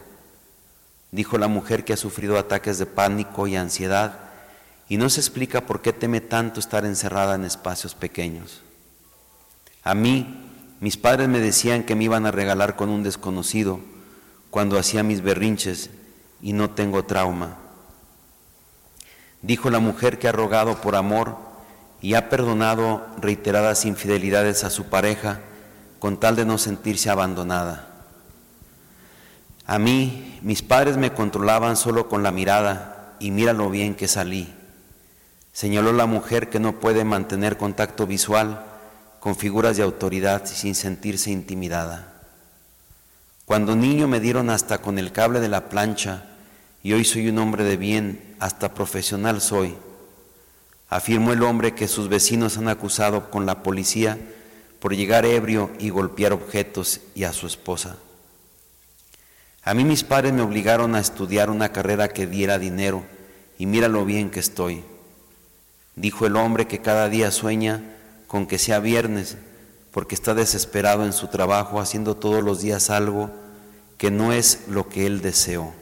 dijo 1.10 1.38
la 1.38 1.48
mujer 1.48 1.84
que 1.84 1.92
ha 1.92 1.96
sufrido 1.96 2.38
ataques 2.38 2.78
de 2.78 2.86
pánico 2.86 3.46
y 3.46 3.56
ansiedad 3.56 4.20
y 4.88 4.98
no 4.98 5.08
se 5.08 5.20
explica 5.20 5.62
por 5.62 5.82
qué 5.82 5.92
teme 5.92 6.20
tanto 6.20 6.60
estar 6.60 6.84
encerrada 6.84 7.34
en 7.34 7.44
espacios 7.44 7.94
pequeños. 7.94 8.62
A 9.82 9.94
mí, 9.94 10.50
mis 10.80 10.96
padres 10.96 11.28
me 11.28 11.40
decían 11.40 11.84
que 11.84 11.94
me 11.94 12.04
iban 12.04 12.26
a 12.26 12.30
regalar 12.30 12.76
con 12.76 12.90
un 12.90 13.02
desconocido 13.02 13.80
cuando 14.50 14.78
hacía 14.78 15.02
mis 15.02 15.22
berrinches 15.22 15.90
y 16.42 16.52
no 16.52 16.70
tengo 16.70 17.04
trauma. 17.04 17.56
Dijo 19.42 19.70
la 19.70 19.78
mujer 19.78 20.18
que 20.18 20.28
ha 20.28 20.32
rogado 20.32 20.80
por 20.80 20.96
amor 20.96 21.36
y 22.00 22.14
ha 22.14 22.28
perdonado 22.28 23.06
reiteradas 23.20 23.84
infidelidades 23.84 24.64
a 24.64 24.70
su 24.70 24.84
pareja, 24.84 25.40
con 25.98 26.18
tal 26.18 26.36
de 26.36 26.44
no 26.44 26.58
sentirse 26.58 27.10
abandonada. 27.10 27.88
A 29.66 29.78
mí, 29.78 30.38
mis 30.42 30.62
padres 30.62 30.96
me 30.96 31.12
controlaban 31.12 31.76
solo 31.76 32.08
con 32.08 32.22
la 32.22 32.30
mirada 32.30 33.16
y 33.18 33.30
mira 33.30 33.52
lo 33.52 33.70
bien 33.70 33.94
que 33.94 34.06
salí. 34.06 34.52
Señaló 35.52 35.92
la 35.92 36.06
mujer 36.06 36.50
que 36.50 36.60
no 36.60 36.78
puede 36.78 37.04
mantener 37.04 37.56
contacto 37.56 38.06
visual 38.06 38.64
con 39.18 39.34
figuras 39.34 39.76
de 39.76 39.82
autoridad 39.82 40.46
sin 40.46 40.74
sentirse 40.74 41.30
intimidada. 41.30 42.12
Cuando 43.44 43.74
niño 43.74 44.06
me 44.06 44.20
dieron 44.20 44.50
hasta 44.50 44.78
con 44.78 44.98
el 44.98 45.12
cable 45.12 45.40
de 45.40 45.48
la 45.48 45.68
plancha 45.68 46.24
y 46.82 46.92
hoy 46.92 47.04
soy 47.04 47.28
un 47.28 47.38
hombre 47.38 47.64
de 47.64 47.76
bien, 47.76 48.36
hasta 48.38 48.74
profesional 48.74 49.40
soy. 49.40 49.74
Afirmó 50.88 51.32
el 51.32 51.42
hombre 51.42 51.74
que 51.74 51.88
sus 51.88 52.08
vecinos 52.08 52.58
han 52.58 52.68
acusado 52.68 53.30
con 53.30 53.44
la 53.44 53.62
policía 53.62 54.18
por 54.80 54.94
llegar 54.94 55.24
ebrio 55.24 55.70
y 55.78 55.90
golpear 55.90 56.32
objetos 56.32 57.00
y 57.14 57.24
a 57.24 57.32
su 57.32 57.46
esposa. 57.46 57.96
A 59.64 59.74
mí 59.74 59.84
mis 59.84 60.04
padres 60.04 60.32
me 60.32 60.42
obligaron 60.42 60.94
a 60.94 61.00
estudiar 61.00 61.50
una 61.50 61.72
carrera 61.72 62.08
que 62.08 62.28
diera 62.28 62.58
dinero 62.58 63.04
y 63.58 63.66
mira 63.66 63.88
lo 63.88 64.04
bien 64.04 64.30
que 64.30 64.38
estoy. 64.38 64.84
Dijo 65.96 66.26
el 66.26 66.36
hombre 66.36 66.68
que 66.68 66.80
cada 66.80 67.08
día 67.08 67.32
sueña 67.32 67.82
con 68.28 68.46
que 68.46 68.58
sea 68.58 68.78
viernes 68.78 69.38
porque 69.90 70.14
está 70.14 70.34
desesperado 70.34 71.04
en 71.04 71.12
su 71.12 71.28
trabajo 71.28 71.80
haciendo 71.80 72.16
todos 72.16 72.44
los 72.44 72.60
días 72.60 72.90
algo 72.90 73.30
que 73.98 74.10
no 74.10 74.32
es 74.32 74.68
lo 74.68 74.88
que 74.88 75.06
él 75.06 75.20
deseó. 75.20 75.72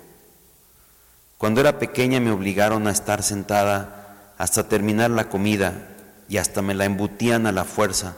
Cuando 1.37 1.61
era 1.61 1.79
pequeña 1.79 2.21
me 2.21 2.31
obligaron 2.31 2.87
a 2.87 2.91
estar 2.91 3.23
sentada 3.23 4.04
hasta 4.45 4.69
terminar 4.69 5.11
la 5.11 5.31
comida 5.31 5.89
y 6.29 6.37
hasta 6.37 6.61
me 6.61 6.75
la 6.75 6.85
embutían 6.85 7.47
a 7.47 7.53
la 7.53 7.65
fuerza, 7.65 8.15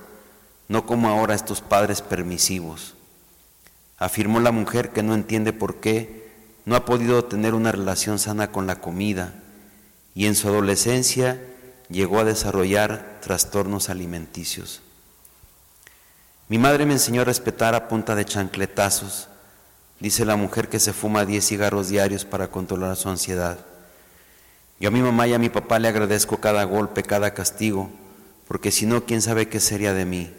no 0.67 0.85
como 0.85 1.09
ahora 1.09 1.37
estos 1.37 1.61
padres 1.61 2.03
permisivos. 2.03 2.95
Afirmó 3.97 4.41
la 4.41 4.51
mujer 4.51 4.91
que 4.91 5.05
no 5.05 5.15
entiende 5.15 5.53
por 5.53 5.77
qué 5.77 6.29
no 6.65 6.75
ha 6.75 6.85
podido 6.85 7.25
tener 7.27 7.55
una 7.55 7.71
relación 7.71 8.19
sana 8.19 8.51
con 8.51 8.67
la 8.67 8.81
comida 8.81 9.35
y 10.17 10.27
en 10.27 10.35
su 10.35 10.49
adolescencia 10.49 11.41
llegó 11.91 12.19
a 12.19 12.25
desarrollar 12.25 13.21
trastornos 13.23 13.89
alimenticios. 13.89 14.83
Mi 16.49 16.59
madre 16.59 16.87
me 16.87 16.95
enseñó 16.95 17.21
a 17.23 17.27
respetar 17.27 17.77
a 17.77 17.87
punta 17.87 18.17
de 18.17 18.25
chancletazos, 18.25 19.29
dice 20.01 20.25
la 20.25 20.35
mujer 20.35 20.69
que 20.69 20.81
se 20.81 20.93
fuma 20.93 21.25
10 21.25 21.47
cigarros 21.47 21.87
diarios 21.87 22.25
para 22.25 22.49
controlar 22.49 22.97
su 22.97 23.09
ansiedad. 23.11 23.76
Yo 24.79 24.89
a 24.89 24.93
mi 24.93 25.01
mamá 25.01 25.27
y 25.27 25.35
a 25.35 25.39
mi 25.39 25.49
papá 25.49 25.79
le 25.79 25.89
agradezco 25.89 26.39
cada 26.39 26.65
golpe, 26.65 27.03
cada 27.03 27.35
castigo, 27.35 27.91
porque 28.47 28.71
si 28.71 28.87
no, 28.87 29.05
¿quién 29.05 29.23
sabe 29.23 29.49
qué 29.49 29.61
sería 29.61 29.95
de 29.95 30.05
mí? 30.05 30.31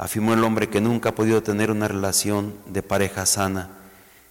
afirmó 0.00 0.32
el 0.32 0.42
hombre 0.44 0.70
que 0.70 0.80
nunca 0.80 1.10
ha 1.10 1.14
podido 1.14 1.42
tener 1.42 1.70
una 1.70 1.86
relación 1.86 2.54
de 2.66 2.82
pareja 2.82 3.26
sana 3.26 3.68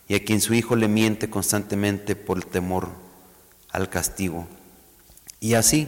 y 0.07 0.15
a 0.15 0.25
quien 0.25 0.41
su 0.41 0.55
hijo 0.55 0.75
le 0.75 0.87
miente 0.87 1.29
constantemente 1.29 2.15
por 2.15 2.37
el 2.37 2.47
temor 2.47 2.89
al 3.69 3.87
castigo. 3.87 4.47
Y 5.39 5.53
así 5.53 5.87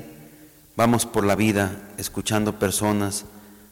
vamos 0.76 1.08
por 1.08 1.26
la 1.26 1.36
vida 1.36 1.82
escuchando 1.98 2.60
personas 2.60 3.26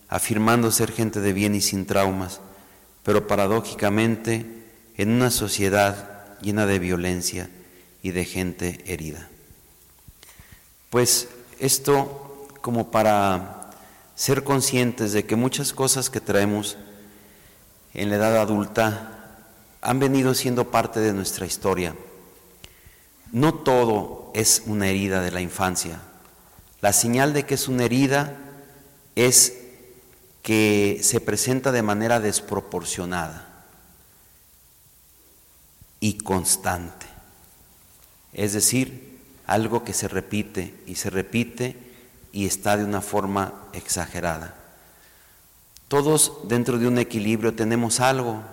afirmando 0.08 0.72
ser 0.72 0.91
gente 0.91 1.22
de 1.22 1.32
bien 1.32 1.54
y 1.54 1.62
sin 1.62 1.86
traumas, 1.86 2.41
pero 3.04 3.28
paradójicamente 3.28 4.47
en 4.97 5.12
una 5.12 5.30
sociedad 5.30 6.39
llena 6.41 6.66
de 6.66 6.80
violencia 6.80 7.52
y 8.02 8.10
de 8.10 8.26
gente 8.26 8.84
herida. 8.88 9.30
Pues 10.90 11.28
esto 11.60 12.48
como 12.62 12.90
para 12.90 13.72
ser 14.16 14.44
conscientes 14.44 15.14
de 15.14 15.26
que 15.26 15.36
muchas 15.36 15.72
cosas 15.72 16.10
que 16.10 16.20
traemos 16.20 16.78
en 17.94 18.10
la 18.10 18.16
edad 18.16 18.38
adulta 18.38 19.46
han 19.82 20.00
venido 20.00 20.34
siendo 20.34 20.72
parte 20.72 21.00
de 21.00 21.14
nuestra 21.14 21.46
historia. 21.46 21.96
No 23.32 23.54
todo 23.54 24.32
es 24.34 24.64
una 24.66 24.88
herida 24.88 25.22
de 25.22 25.32
la 25.32 25.42
infancia. 25.42 26.02
La 26.82 26.92
señal 26.92 27.34
de 27.34 27.46
que 27.46 27.54
es 27.54 27.68
una 27.68 27.86
herida 27.86 28.38
es 29.16 29.58
que 30.42 31.00
se 31.04 31.22
presenta 31.22 31.72
de 31.72 31.84
manera 31.84 32.20
desproporcionada 32.20 33.48
y 36.00 36.18
constante. 36.18 37.06
Es 38.34 38.54
decir, 38.54 39.09
algo 39.50 39.84
que 39.84 39.93
se 39.93 40.08
repite 40.08 40.76
y 40.86 40.93
se 40.93 41.10
repite 41.10 41.76
y 42.32 42.45
está 42.45 42.78
de 42.78 42.86
una 42.86 43.02
forma 43.02 43.68
exagerada. 43.74 44.54
Todos 45.88 46.47
dentro 46.47 46.78
de 46.78 46.88
un 46.88 47.00
equilibrio 47.00 47.56
tenemos 47.56 48.00
algo 48.00 48.43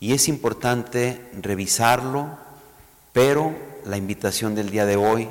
y 0.00 0.14
es 0.14 0.28
importante 0.28 1.30
revisarlo, 1.42 2.38
pero 3.12 3.54
la 3.84 3.98
invitación 3.98 4.54
del 4.54 4.70
día 4.70 4.86
de 4.86 4.96
hoy 4.96 5.28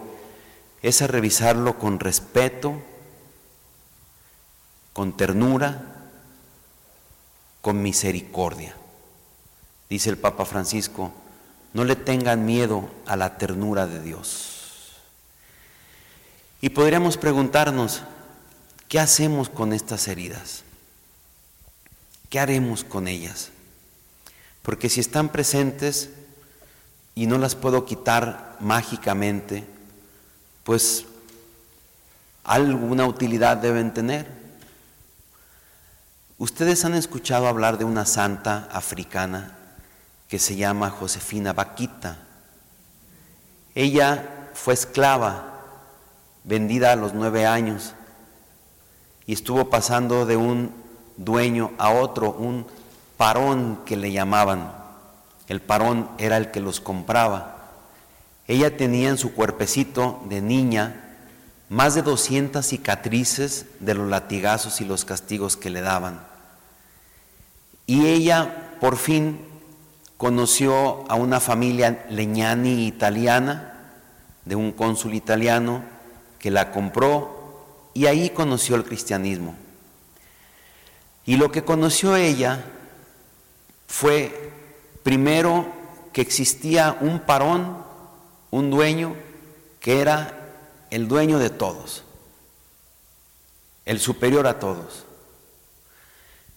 es 0.84 1.02
a 1.02 1.08
revisarlo 1.08 1.80
con 1.80 2.00
respeto, 2.00 2.80
con 4.94 5.18
ternura, 5.18 5.82
con 7.62 7.82
misericordia. 7.82 8.76
Dice 9.90 10.12
el 10.12 10.20
Papa 10.20 10.46
Francisco, 10.46 11.12
no 11.74 11.84
le 11.84 11.96
tengan 11.96 12.46
miedo 12.46 12.88
a 13.08 13.16
la 13.16 13.40
ternura 13.40 13.88
de 13.88 14.04
Dios. 14.04 14.57
Y 16.60 16.70
podríamos 16.70 17.18
preguntarnos, 17.18 18.02
¿qué 18.88 19.00
hacemos 19.00 19.50
con 19.50 19.74
estas 19.74 20.08
heridas? 20.08 20.64
¿Qué 22.30 22.40
haremos 22.40 22.84
con 22.84 23.08
ellas? 23.08 23.52
Porque 24.64 24.90
si 24.90 25.00
están 25.00 25.30
presentes 25.30 26.10
y 27.14 27.28
no 27.28 27.38
las 27.38 27.56
puedo 27.56 27.86
quitar 27.86 28.58
mágicamente, 28.60 29.66
pues 30.64 31.06
alguna 32.44 33.06
utilidad 33.06 33.58
deben 33.58 33.94
tener. 33.94 34.28
Ustedes 36.40 36.86
han 36.86 36.96
escuchado 36.96 37.48
hablar 37.48 37.78
de 37.78 37.86
una 37.86 38.06
santa 38.06 38.68
africana 38.72 39.56
que 40.28 40.40
se 40.40 40.56
llama 40.56 40.90
Josefina 40.90 41.54
Vaquita. 41.54 42.18
Ella 43.76 44.50
fue 44.54 44.74
esclava 44.74 45.57
vendida 46.48 46.94
a 46.94 46.96
los 46.96 47.14
nueve 47.14 47.46
años 47.46 47.94
y 49.28 49.34
estuvo 49.34 49.70
pasando 49.70 50.26
de 50.26 50.38
un 50.38 50.72
dueño 51.18 51.72
a 51.78 51.92
otro, 51.92 52.32
un 52.32 52.66
parón 53.18 53.80
que 53.86 53.98
le 53.98 54.14
llamaban. 54.14 54.74
El 55.50 55.62
parón 55.62 56.10
era 56.18 56.38
el 56.38 56.50
que 56.50 56.62
los 56.62 56.80
compraba. 56.80 57.58
Ella 58.48 58.78
tenía 58.78 59.10
en 59.10 59.18
su 59.18 59.34
cuerpecito 59.34 60.24
de 60.30 60.42
niña 60.42 61.04
más 61.68 61.96
de 61.96 62.02
200 62.02 62.66
cicatrices 62.66 63.66
de 63.82 63.94
los 63.94 64.10
latigazos 64.10 64.80
y 64.80 64.86
los 64.86 65.04
castigos 65.04 65.58
que 65.58 65.70
le 65.70 65.82
daban. 65.82 66.22
Y 67.86 68.06
ella 68.06 68.78
por 68.80 68.96
fin 68.96 69.42
conoció 70.16 71.04
a 71.12 71.16
una 71.16 71.42
familia 71.42 72.06
leñani 72.10 72.88
italiana, 72.88 73.74
de 74.46 74.56
un 74.56 74.72
cónsul 74.72 75.14
italiano, 75.14 75.97
que 76.40 76.52
la 76.52 76.72
compró 76.72 77.90
y 77.94 78.06
ahí 78.06 78.30
conoció 78.30 78.76
el 78.76 78.84
cristianismo. 78.84 79.56
Y 81.26 81.36
lo 81.38 81.52
que 81.52 81.64
conoció 81.64 82.16
ella 82.16 82.64
fue 83.88 84.52
primero 85.04 85.72
que 86.14 86.22
existía 86.22 86.98
un 87.02 87.20
parón, 87.20 87.84
un 88.52 88.70
dueño, 88.70 89.16
que 89.80 90.00
era 90.02 90.38
el 90.90 91.08
dueño 91.08 91.40
de 91.40 91.50
todos, 91.50 92.04
el 93.86 94.00
superior 94.00 94.48
a 94.48 94.60
todos. 94.60 95.06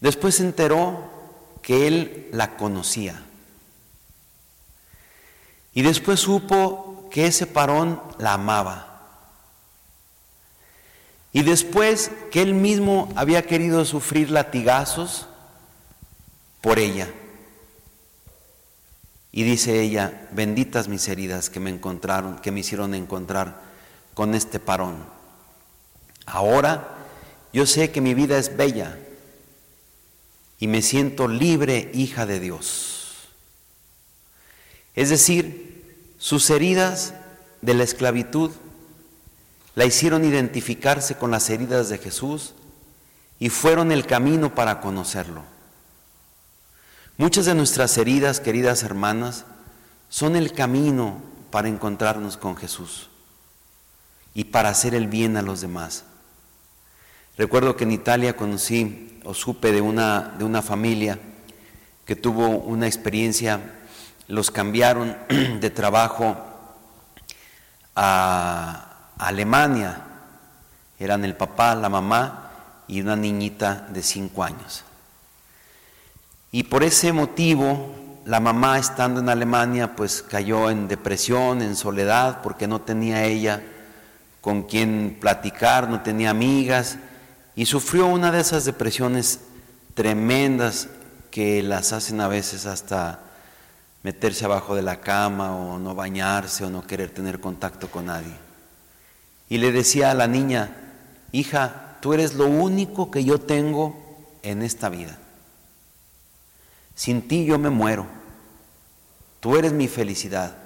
Después 0.01 0.37
se 0.37 0.45
enteró 0.45 1.11
que 1.63 1.87
él 1.87 2.29
la 2.33 2.57
conocía. 2.57 3.23
Y 5.73 5.83
después 5.83 6.21
supo 6.21 7.09
que 7.11 7.27
ese 7.27 7.47
parón 7.47 8.01
la 8.19 8.35
amaba. 8.35 8.90
Y 11.33 11.43
después 11.43 12.11
que 12.31 12.43
él 12.43 12.55
mismo 12.55 13.13
había 13.15 13.47
querido 13.47 13.85
sufrir 13.85 14.31
latigazos 14.31 15.27
por 16.61 16.79
ella. 16.79 17.09
Y 19.33 19.45
dice 19.45 19.81
ella, 19.81 20.29
benditas 20.33 20.89
mis 20.89 21.07
heridas 21.09 21.51
que 21.51 21.61
me 21.61 21.71
encontraron, 21.71 22.39
que 22.41 22.51
me 22.51 22.61
hicieron 22.61 22.95
encontrar 22.95 23.61
con 24.15 24.35
este 24.35 24.59
parón. 24.59 25.05
Ahora 26.27 26.97
yo 27.53 27.67
sé 27.67 27.91
que 27.93 28.01
mi 28.01 28.15
vida 28.15 28.39
es 28.39 28.57
bella 28.57 28.99
y 30.59 30.67
me 30.67 30.83
siento 30.83 31.29
libre 31.29 31.91
hija 31.95 32.27
de 32.27 32.41
Dios. 32.41 33.29
Es 34.95 35.11
decir, 35.11 36.15
sus 36.19 36.51
heridas 36.51 37.15
de 37.63 37.75
la 37.75 37.85
esclavitud 37.85 38.51
la 39.75 39.85
hicieron 39.85 40.25
identificarse 40.25 41.17
con 41.17 41.31
las 41.31 41.49
heridas 41.51 41.89
de 41.89 41.99
Jesús 41.99 42.55
y 43.39 43.49
fueron 43.49 43.93
el 43.93 44.07
camino 44.07 44.55
para 44.55 44.81
conocerlo. 44.81 45.43
Muchas 47.17 47.47
de 47.47 47.55
nuestras 47.55 47.97
heridas, 47.99 48.41
queridas 48.41 48.83
hermanas, 48.83 49.45
son 50.09 50.37
el 50.37 50.53
camino 50.53 51.23
para 51.51 51.69
encontrarnos 51.69 52.37
con 52.37 52.57
Jesús 52.57 53.09
y 54.35 54.45
para 54.45 54.71
hacer 54.71 54.95
el 54.95 55.07
bien 55.07 55.37
a 55.37 55.43
los 55.43 55.61
demás. 55.61 56.05
Recuerdo 57.37 57.77
que 57.77 57.85
en 57.85 57.93
Italia 57.93 58.37
conocí 58.37 59.21
o 59.25 59.35
supe 59.35 59.73
de 59.73 59.81
una, 59.81 60.35
de 60.39 60.45
una 60.45 60.63
familia 60.63 61.19
que 62.05 62.17
tuvo 62.17 62.49
una 62.49 62.87
experiencia, 62.87 63.61
los 64.27 64.51
cambiaron 64.51 65.17
de 65.61 65.71
trabajo 65.71 66.37
a 67.95 68.90
Alemania, 69.21 70.03
eran 70.99 71.25
el 71.25 71.37
papá, 71.37 71.75
la 71.75 71.89
mamá 71.89 72.51
y 72.89 73.01
una 73.01 73.17
niñita 73.17 73.87
de 73.91 74.03
cinco 74.03 74.43
años. 74.43 74.85
Y 76.53 76.65
por 76.65 76.83
ese 76.83 77.13
motivo, 77.13 77.95
la 78.25 78.41
mamá 78.41 78.79
estando 78.79 79.21
en 79.21 79.29
Alemania, 79.29 79.95
pues 79.95 80.23
cayó 80.23 80.71
en 80.71 80.89
depresión, 80.89 81.63
en 81.63 81.77
soledad, 81.77 82.41
porque 82.43 82.67
no 82.67 82.81
tenía 82.81 83.25
ella 83.25 83.63
con 84.41 84.63
quien 84.65 85.19
platicar, 85.21 85.89
no 85.89 86.01
tenía 86.01 86.31
amigas, 86.31 86.99
y 87.55 87.67
sufrió 87.67 88.07
una 88.07 88.33
de 88.33 88.41
esas 88.41 88.65
depresiones 88.65 89.41
tremendas 89.95 90.89
que 91.31 91.63
las 91.63 91.93
hacen 91.93 92.21
a 92.21 92.29
veces 92.29 92.67
hasta 92.67 93.21
meterse 94.03 94.47
abajo 94.47 94.75
de 94.75 94.83
la 94.83 95.01
cama 95.01 95.55
o 95.55 95.79
no 95.79 95.95
bañarse 95.95 96.65
o 96.65 96.71
no 96.71 96.87
querer 96.87 97.11
tener 97.11 97.39
contacto 97.39 97.91
con 97.91 98.07
nadie. 98.07 98.50
Y 99.51 99.59
le 99.59 99.73
decía 99.73 100.13
a 100.13 100.15
la 100.15 100.29
niña, 100.29 100.77
hija, 101.33 101.97
tú 102.01 102.15
eres 102.15 102.35
lo 102.35 102.47
único 102.47 103.11
que 103.11 103.25
yo 103.25 103.41
tengo 103.41 103.97
en 104.43 104.63
esta 104.63 104.89
vida. 104.89 105.19
Sin 106.95 107.27
ti 107.27 107.45
yo 107.45 107.59
me 107.59 107.69
muero. 107.69 108.07
Tú 109.41 109.57
eres 109.57 109.73
mi 109.73 109.89
felicidad. 109.89 110.57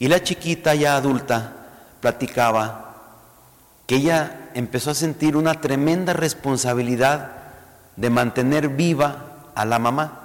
Y 0.00 0.08
la 0.08 0.22
chiquita 0.24 0.74
ya 0.74 0.96
adulta 0.96 1.54
platicaba 2.00 2.96
que 3.86 3.96
ella 3.96 4.50
empezó 4.54 4.90
a 4.90 4.94
sentir 4.94 5.36
una 5.36 5.60
tremenda 5.60 6.12
responsabilidad 6.12 7.30
de 7.94 8.10
mantener 8.10 8.68
viva 8.68 9.50
a 9.54 9.64
la 9.64 9.78
mamá 9.78 10.18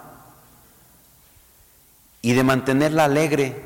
y 2.23 2.33
de 2.33 2.43
mantenerla 2.43 3.05
alegre, 3.05 3.61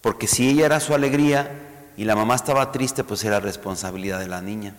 porque 0.00 0.28
si 0.28 0.48
ella 0.48 0.66
era 0.66 0.78
su 0.78 0.94
alegría 0.94 1.67
y 1.98 2.04
la 2.04 2.14
mamá 2.14 2.36
estaba 2.36 2.70
triste, 2.70 3.02
pues 3.02 3.24
era 3.24 3.40
responsabilidad 3.40 4.20
de 4.20 4.28
la 4.28 4.40
niña. 4.40 4.72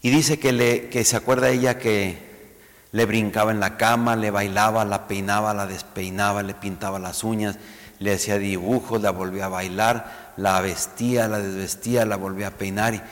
Y 0.00 0.10
dice 0.10 0.38
que, 0.38 0.52
le, 0.52 0.88
que 0.88 1.02
se 1.02 1.16
acuerda 1.16 1.50
ella 1.50 1.80
que 1.80 2.16
le 2.92 3.06
brincaba 3.06 3.50
en 3.50 3.58
la 3.58 3.76
cama, 3.76 4.14
le 4.14 4.30
bailaba, 4.30 4.84
la 4.84 5.08
peinaba, 5.08 5.52
la 5.52 5.66
despeinaba, 5.66 6.44
le 6.44 6.54
pintaba 6.54 7.00
las 7.00 7.24
uñas, 7.24 7.58
le 7.98 8.14
hacía 8.14 8.38
dibujos, 8.38 9.02
la 9.02 9.10
volvía 9.10 9.46
a 9.46 9.48
bailar, 9.48 10.32
la 10.36 10.60
vestía, 10.60 11.26
la 11.26 11.40
desvestía, 11.40 12.06
la 12.06 12.16
volvía 12.16 12.46
a 12.46 12.52
peinar. 12.52 12.94
Y 12.94 13.02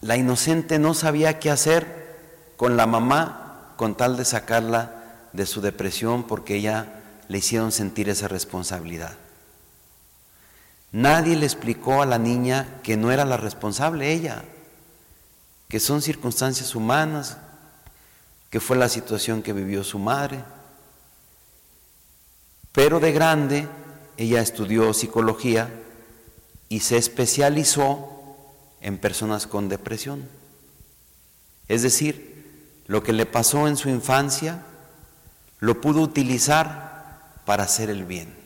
la 0.00 0.16
inocente 0.16 0.80
no 0.80 0.94
sabía 0.94 1.38
qué 1.38 1.52
hacer 1.52 2.16
con 2.56 2.76
la 2.76 2.88
mamá 2.88 3.74
con 3.76 3.96
tal 3.96 4.16
de 4.16 4.24
sacarla 4.24 4.96
de 5.32 5.46
su 5.46 5.60
depresión 5.60 6.24
porque 6.24 6.56
ella 6.56 6.88
le 7.28 7.38
hicieron 7.38 7.70
sentir 7.70 8.08
esa 8.08 8.26
responsabilidad. 8.26 9.12
Nadie 10.92 11.36
le 11.36 11.46
explicó 11.46 12.02
a 12.02 12.06
la 12.06 12.18
niña 12.18 12.80
que 12.82 12.98
no 12.98 13.10
era 13.10 13.24
la 13.24 13.38
responsable 13.38 14.12
ella, 14.12 14.44
que 15.68 15.80
son 15.80 16.02
circunstancias 16.02 16.74
humanas, 16.74 17.38
que 18.50 18.60
fue 18.60 18.76
la 18.76 18.90
situación 18.90 19.42
que 19.42 19.54
vivió 19.54 19.82
su 19.82 19.98
madre. 19.98 20.44
Pero 22.72 23.00
de 23.00 23.12
grande 23.12 23.66
ella 24.18 24.42
estudió 24.42 24.92
psicología 24.92 25.70
y 26.68 26.80
se 26.80 26.98
especializó 26.98 28.36
en 28.82 28.98
personas 28.98 29.46
con 29.46 29.70
depresión. 29.70 30.28
Es 31.68 31.80
decir, 31.82 32.82
lo 32.86 33.02
que 33.02 33.14
le 33.14 33.24
pasó 33.24 33.66
en 33.66 33.78
su 33.78 33.88
infancia 33.88 34.62
lo 35.60 35.80
pudo 35.80 36.02
utilizar 36.02 37.40
para 37.46 37.64
hacer 37.64 37.88
el 37.88 38.04
bien. 38.04 38.41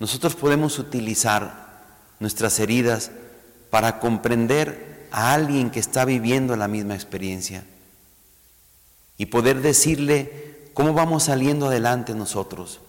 Nosotros 0.00 0.34
podemos 0.34 0.78
utilizar 0.78 1.68
nuestras 2.20 2.58
heridas 2.60 3.10
para 3.70 3.98
comprender 3.98 5.08
a 5.10 5.32
alguien 5.32 5.70
que 5.70 5.80
está 5.80 6.04
viviendo 6.04 6.56
la 6.56 6.68
misma 6.68 6.94
experiencia 6.94 7.64
y 9.16 9.26
poder 9.26 9.60
decirle 9.60 10.70
cómo 10.74 10.92
vamos 10.92 11.24
saliendo 11.24 11.66
adelante 11.66 12.14
nosotros. 12.14 12.80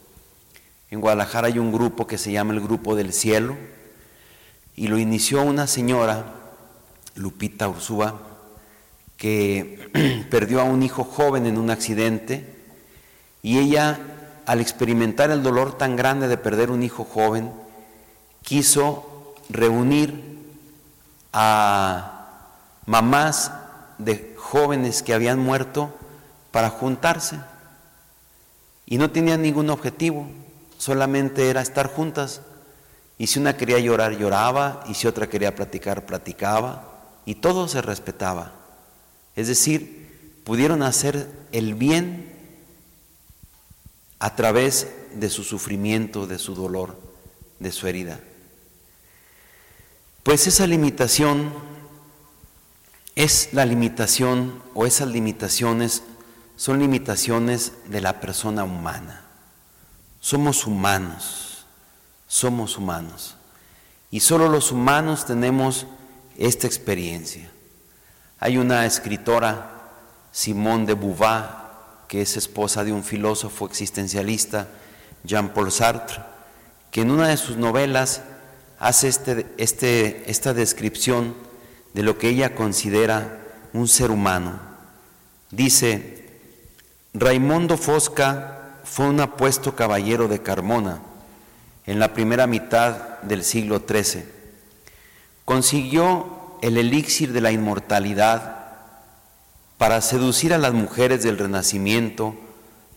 En 0.92 1.02
Guadalajara 1.02 1.48
hay 1.48 1.60
un 1.60 1.72
grupo 1.72 2.08
que 2.08 2.18
se 2.18 2.32
llama 2.32 2.54
el 2.54 2.62
Grupo 2.62 2.96
del 2.96 3.14
Cielo 3.14 3.58
y 4.76 4.88
lo 4.88 4.98
inició 4.98 5.44
una 5.44 5.68
señora, 5.68 6.36
Lupita 7.16 7.68
Ursúa, 7.68 8.20
que 9.18 10.26
perdió 10.32 10.62
a 10.62 10.64
un 10.64 10.82
hijo 10.84 11.04
joven 11.04 11.46
en 11.46 11.58
un 11.58 11.70
accidente 11.70 12.56
y 13.42 13.58
ella, 13.58 14.00
al 14.50 14.62
experimentar 14.62 15.30
el 15.30 15.44
dolor 15.44 15.78
tan 15.78 15.96
grande 15.96 16.28
de 16.28 16.36
perder 16.36 16.72
un 16.72 16.82
hijo 16.82 17.04
joven, 17.04 17.52
quiso 18.42 19.36
reunir 19.48 20.40
a 21.32 22.56
mamás 22.88 23.52
de 24.00 24.34
jóvenes 24.40 25.04
que 25.04 25.14
habían 25.14 25.38
muerto 25.38 25.96
para 26.50 26.72
juntarse. 26.72 27.40
Y 28.88 28.98
no 28.98 29.12
tenían 29.12 29.44
ningún 29.44 29.70
objetivo, 29.70 30.28
solamente 30.80 31.52
era 31.52 31.62
estar 31.62 31.86
juntas. 31.86 32.42
Y 33.20 33.28
si 33.28 33.38
una 33.38 33.56
quería 33.56 33.78
llorar, 33.78 34.18
lloraba, 34.18 34.84
y 34.88 34.96
si 34.96 35.06
otra 35.06 35.30
quería 35.30 35.54
platicar, 35.54 36.08
platicaba, 36.08 36.90
y 37.24 37.36
todo 37.36 37.68
se 37.68 37.84
respetaba. 37.84 38.54
Es 39.36 39.48
decir, 39.48 40.42
pudieron 40.44 40.82
hacer 40.82 41.30
el 41.52 41.76
bien 41.76 42.39
a 44.20 44.36
través 44.36 44.88
de 45.14 45.30
su 45.30 45.44
sufrimiento, 45.44 46.28
de 46.28 46.38
su 46.38 46.54
dolor, 46.54 47.00
de 47.60 47.72
su 47.72 47.88
herida. 47.88 48.20
Pues 50.24 50.46
esa 50.48 50.68
limitación 50.68 51.52
es 53.16 53.50
la 53.54 53.66
limitación 53.66 54.62
o 54.74 54.86
esas 54.86 55.08
limitaciones 55.08 56.04
son 56.56 56.80
limitaciones 56.80 57.74
de 57.86 58.02
la 58.02 58.20
persona 58.20 58.66
humana. 58.66 59.22
Somos 60.20 60.68
humanos, 60.68 61.66
somos 62.28 62.78
humanos. 62.78 63.36
Y 64.12 64.20
solo 64.20 64.50
los 64.50 64.72
humanos 64.72 65.26
tenemos 65.26 65.86
esta 66.38 66.68
experiencia. 66.68 67.50
Hay 68.40 68.58
una 68.58 68.86
escritora, 68.86 69.92
Simone 70.32 70.86
de 70.86 70.96
Beauvoir, 70.96 71.59
que 72.10 72.24
es 72.24 72.36
esposa 72.36 72.84
de 72.84 72.92
un 72.92 73.04
filósofo 73.04 73.68
existencialista, 73.68 74.68
Jean-Paul 75.24 75.72
Sartre, 75.72 76.18
que 76.92 77.02
en 77.02 77.12
una 77.12 77.28
de 77.28 77.38
sus 77.38 77.56
novelas 77.56 78.24
hace 78.80 79.08
este, 79.08 79.46
este, 79.58 80.30
esta 80.30 80.56
descripción 80.56 81.36
de 81.94 82.02
lo 82.02 82.18
que 82.18 82.30
ella 82.30 82.56
considera 82.56 83.42
un 83.74 83.88
ser 83.88 84.10
humano. 84.10 84.60
Dice, 85.52 86.26
Raimondo 87.14 87.78
Fosca 87.78 88.80
fue 88.84 89.08
un 89.08 89.20
apuesto 89.20 89.76
caballero 89.76 90.28
de 90.28 90.42
Carmona 90.42 91.02
en 91.86 92.00
la 92.00 92.14
primera 92.14 92.48
mitad 92.48 93.20
del 93.22 93.44
siglo 93.44 93.84
XIII. 93.88 94.24
Consiguió 95.46 96.58
el 96.64 96.78
elixir 96.78 97.34
de 97.34 97.42
la 97.42 97.52
inmortalidad 97.52 98.59
para 99.80 100.02
seducir 100.02 100.54
a 100.54 100.58
las 100.58 100.74
mujeres 100.74 101.24
del 101.24 101.38
Renacimiento, 101.38 102.36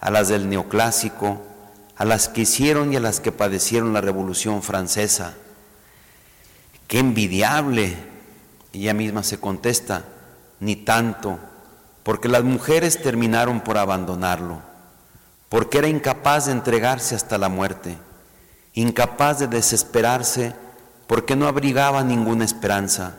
a 0.01 0.11
las 0.11 0.27
del 0.27 0.51
Neoclásico, 0.51 1.41
a 1.97 2.05
las 2.05 2.29
que 2.29 2.41
hicieron 2.41 2.93
y 2.93 2.97
a 2.97 3.01
las 3.01 3.21
que 3.21 3.31
padecieron 3.31 3.93
la 3.93 4.01
Revolución 4.01 4.65
Francesa. 4.65 5.35
Qué 6.89 6.99
envidiable. 6.99 7.97
Ella 8.73 8.95
misma 8.95 9.23
se 9.23 9.39
contesta, 9.39 10.07
ni 10.59 10.75
tanto 10.75 11.39
porque 12.03 12.27
las 12.27 12.43
mujeres 12.43 13.01
terminaron 13.01 13.61
por 13.61 13.79
abandonarlo, 13.79 14.61
porque 15.49 15.79
era 15.79 15.87
incapaz 15.87 16.47
de 16.47 16.53
entregarse 16.53 17.15
hasta 17.15 17.39
la 17.39 17.49
muerte, 17.49 17.97
incapaz 18.75 19.39
de 19.39 19.47
desesperarse 19.47 20.57
porque 21.07 21.37
no 21.37 21.47
abrigaba 21.47 22.03
ninguna 22.03 22.45
esperanza, 22.45 23.15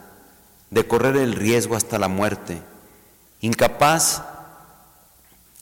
de 0.70 0.86
correr 0.86 1.16
el 1.16 1.32
riesgo 1.34 1.78
hasta 1.78 1.98
la 1.98 2.10
muerte, 2.10 2.62
incapaz 3.44 4.24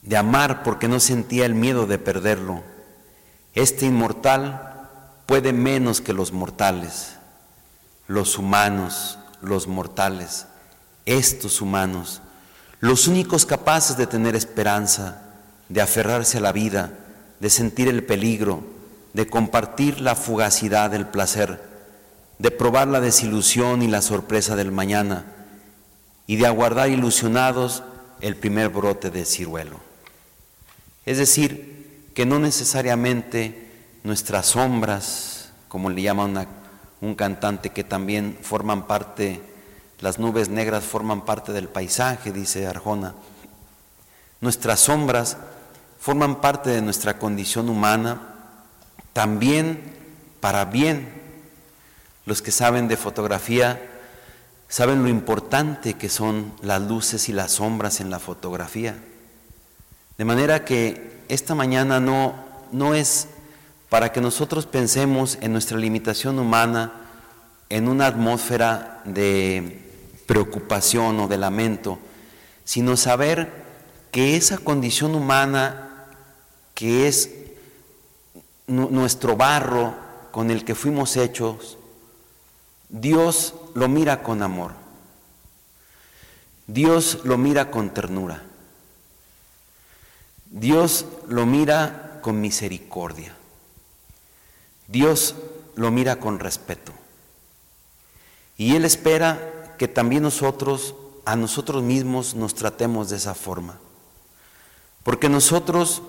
de 0.04 0.16
amar 0.16 0.62
porque 0.62 0.88
no 0.88 1.00
sentía 1.00 1.48
el 1.48 1.56
miedo 1.56 1.88
de 1.88 1.98
perderlo. 1.98 2.62
Este 3.56 3.88
inmortal 3.88 4.88
puede 5.26 5.52
menos 5.52 6.00
que 6.00 6.14
los 6.14 6.32
mortales, 6.32 7.16
los 8.08 8.38
humanos, 8.38 9.18
los 9.42 9.68
mortales 9.68 10.46
estos 11.08 11.60
humanos, 11.60 12.22
los 12.80 13.08
únicos 13.08 13.48
capaces 13.48 13.98
de 13.98 14.06
tener 14.06 14.36
esperanza, 14.36 15.24
de 15.68 15.82
aferrarse 15.82 16.38
a 16.38 16.42
la 16.42 16.52
vida, 16.52 16.94
de 17.40 17.50
sentir 17.50 17.88
el 17.88 18.04
peligro, 18.04 18.64
de 19.14 19.26
compartir 19.28 20.00
la 20.02 20.16
fugacidad 20.16 20.92
del 20.92 21.08
placer, 21.08 21.60
de 22.38 22.52
probar 22.52 22.88
la 22.88 23.02
desilusión 23.02 23.82
y 23.82 23.88
la 23.88 24.04
sorpresa 24.04 24.56
del 24.56 24.72
mañana 24.72 25.41
y 26.32 26.38
de 26.38 26.48
aguardar 26.48 26.90
ilusionados 26.90 27.84
el 28.22 28.38
primer 28.38 28.70
brote 28.70 29.12
de 29.12 29.26
ciruelo. 29.26 29.82
Es 31.06 31.18
decir, 31.18 32.08
que 32.16 32.26
no 32.26 32.40
necesariamente 32.40 33.68
nuestras 34.06 34.46
sombras, 34.46 35.52
como 35.68 35.90
le 35.90 36.02
llama 36.02 36.48
un 37.02 37.16
cantante, 37.16 37.72
que 37.72 37.84
también 37.84 38.38
forman 38.42 38.88
parte, 38.88 39.42
las 40.00 40.20
nubes 40.20 40.48
negras 40.48 40.86
forman 40.86 41.26
parte 41.26 41.52
del 41.52 41.68
paisaje, 41.68 42.32
dice 42.32 42.66
Arjona, 42.66 43.14
nuestras 44.40 44.80
sombras 44.80 45.36
forman 46.00 46.40
parte 46.40 46.70
de 46.70 46.82
nuestra 46.82 47.20
condición 47.20 47.68
humana, 47.68 48.36
también 49.12 49.82
para 50.40 50.64
bien. 50.64 51.10
Los 52.26 52.42
que 52.42 52.52
saben 52.52 52.88
de 52.88 52.96
fotografía 52.96 53.91
saben 54.72 55.04
lo 55.04 55.10
importante 55.10 55.96
que 55.96 56.08
son 56.08 56.54
las 56.62 56.82
luces 56.82 57.28
y 57.28 57.34
las 57.34 57.52
sombras 57.52 58.00
en 58.00 58.10
la 58.10 58.20
fotografía. 58.20 58.96
De 60.18 60.24
manera 60.24 60.64
que 60.64 61.20
esta 61.28 61.56
mañana 61.56 62.00
no, 62.00 62.36
no 62.72 62.96
es 62.96 63.28
para 63.90 64.14
que 64.14 64.22
nosotros 64.22 64.66
pensemos 64.66 65.38
en 65.42 65.52
nuestra 65.52 65.78
limitación 65.78 66.40
humana 66.40 66.94
en 67.68 67.90
una 67.90 68.08
atmósfera 68.08 69.02
de 69.04 69.82
preocupación 70.26 71.20
o 71.20 71.28
de 71.28 71.38
lamento, 71.38 72.00
sino 72.64 72.96
saber 72.96 73.52
que 74.10 74.38
esa 74.38 74.58
condición 74.58 75.16
humana 75.16 76.08
que 76.76 77.10
es 77.10 77.30
nuestro 78.68 79.36
barro 79.36 79.96
con 80.32 80.50
el 80.50 80.64
que 80.64 80.76
fuimos 80.76 81.18
hechos, 81.18 81.78
Dios 82.88 83.54
lo 83.74 83.88
mira 83.88 84.24
con 84.24 84.44
amor. 84.44 84.74
Dios 86.68 87.20
lo 87.24 87.38
mira 87.38 87.72
con 87.72 87.94
ternura. 87.94 88.44
Dios 90.50 91.06
lo 91.28 91.46
mira 91.46 92.20
con 92.22 92.40
misericordia. 92.40 93.34
Dios 94.88 95.36
lo 95.76 95.92
mira 95.92 96.18
con 96.18 96.40
respeto. 96.40 96.92
Y 98.58 98.76
Él 98.76 98.86
espera 98.86 99.76
que 99.78 99.88
también 99.88 100.24
nosotros, 100.24 100.96
a 101.26 101.36
nosotros 101.36 101.82
mismos, 101.82 102.36
nos 102.36 102.54
tratemos 102.54 103.10
de 103.10 103.18
esa 103.18 103.34
forma. 103.34 103.80
Porque 105.04 105.30
nosotros, 105.30 106.02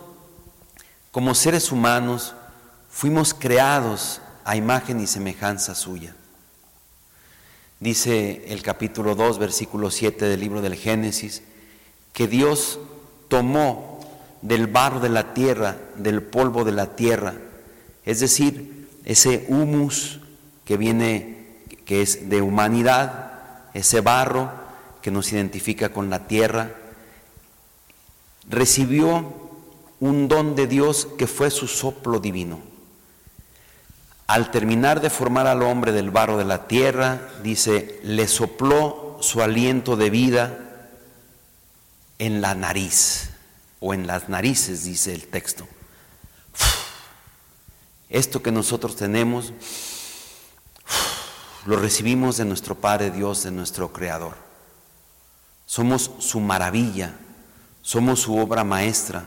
como 1.13 1.35
seres 1.35 1.73
humanos, 1.73 2.35
fuimos 2.91 3.33
creados 3.33 4.21
a 4.45 4.57
imagen 4.57 5.01
y 5.01 5.07
semejanza 5.07 5.75
suya. 5.75 6.15
Dice 7.83 8.45
el 8.47 8.63
capítulo 8.63 9.17
2, 9.17 9.41
versículo 9.41 9.91
7 9.91 10.27
del 10.27 10.39
libro 10.39 10.63
del 10.63 10.77
Génesis, 10.77 11.43
que 12.13 12.29
Dios 12.29 12.79
tomó 13.27 13.99
del 14.41 14.69
barro 14.69 15.01
de 15.01 15.09
la 15.09 15.35
tierra, 15.35 15.79
del 15.97 16.23
polvo 16.23 16.63
de 16.63 16.71
la 16.71 16.95
tierra, 16.95 17.35
es 18.05 18.21
decir, 18.21 18.89
ese 19.05 19.47
humus 19.49 20.21
que 20.65 20.77
viene, 20.77 21.57
que 21.85 22.03
es 22.03 22.31
de 22.31 22.41
humanidad, 22.41 23.33
ese 23.75 24.01
barro 24.01 24.53
que 25.03 25.11
nos 25.11 25.33
identifica 25.33 25.89
con 25.89 26.09
la 26.09 26.29
tierra, 26.29 26.71
recibió 28.49 29.51
un 29.99 30.29
don 30.29 30.55
de 30.55 30.69
Dios 30.69 31.09
que 31.19 31.27
fue 31.27 31.51
su 31.51 31.67
soplo 31.67 32.21
divino. 32.21 32.61
Al 34.27 34.51
terminar 34.51 35.01
de 35.01 35.11
formar 35.11 35.47
al 35.47 35.63
hombre 35.63 35.93
del 35.93 36.11
barro 36.11 36.37
de 36.37 36.45
la 36.45 36.67
tierra, 36.67 37.29
dice, 37.43 38.01
le 38.03 38.29
sopló 38.29 39.19
su 39.21 39.43
aliento 39.43 39.97
de 39.97 40.11
vida 40.11 40.59
en 42.19 42.41
la 42.41 42.55
nariz, 42.55 43.31
o 43.81 43.95
en 43.95 44.07
las 44.07 44.29
narices, 44.29 44.85
dice 44.85 45.13
el 45.13 45.27
texto. 45.27 45.67
Esto 48.09 48.43
que 48.43 48.53
nosotros 48.53 48.97
tenemos, 48.97 49.53
lo 51.67 51.77
recibimos 51.77 52.37
de 52.37 52.45
nuestro 52.45 52.75
Padre 52.75 53.11
Dios, 53.11 53.43
de 53.43 53.51
nuestro 53.51 53.93
Creador. 53.93 54.37
Somos 55.67 56.11
su 56.19 56.41
maravilla, 56.41 57.15
somos 57.83 58.21
su 58.21 58.37
obra 58.37 58.65
maestra, 58.65 59.27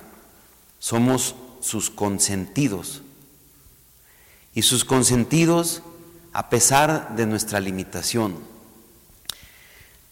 somos 0.79 1.35
sus 1.61 1.89
consentidos 1.89 3.01
y 4.55 4.61
sus 4.63 4.85
consentidos 4.85 5.83
a 6.33 6.49
pesar 6.49 7.15
de 7.15 7.27
nuestra 7.27 7.59
limitación. 7.59 8.37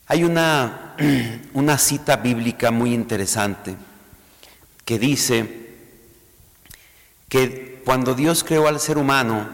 Hay 0.06 0.24
una, 0.26 0.96
una 1.54 1.78
cita 1.78 2.18
bíblica 2.18 2.70
muy 2.70 2.94
interesante 2.94 3.76
que 4.86 5.00
dice 5.00 5.76
que 7.30 7.82
cuando 7.86 8.14
Dios 8.14 8.44
creó 8.44 8.68
al 8.68 8.80
ser 8.80 8.98
humano, 8.98 9.48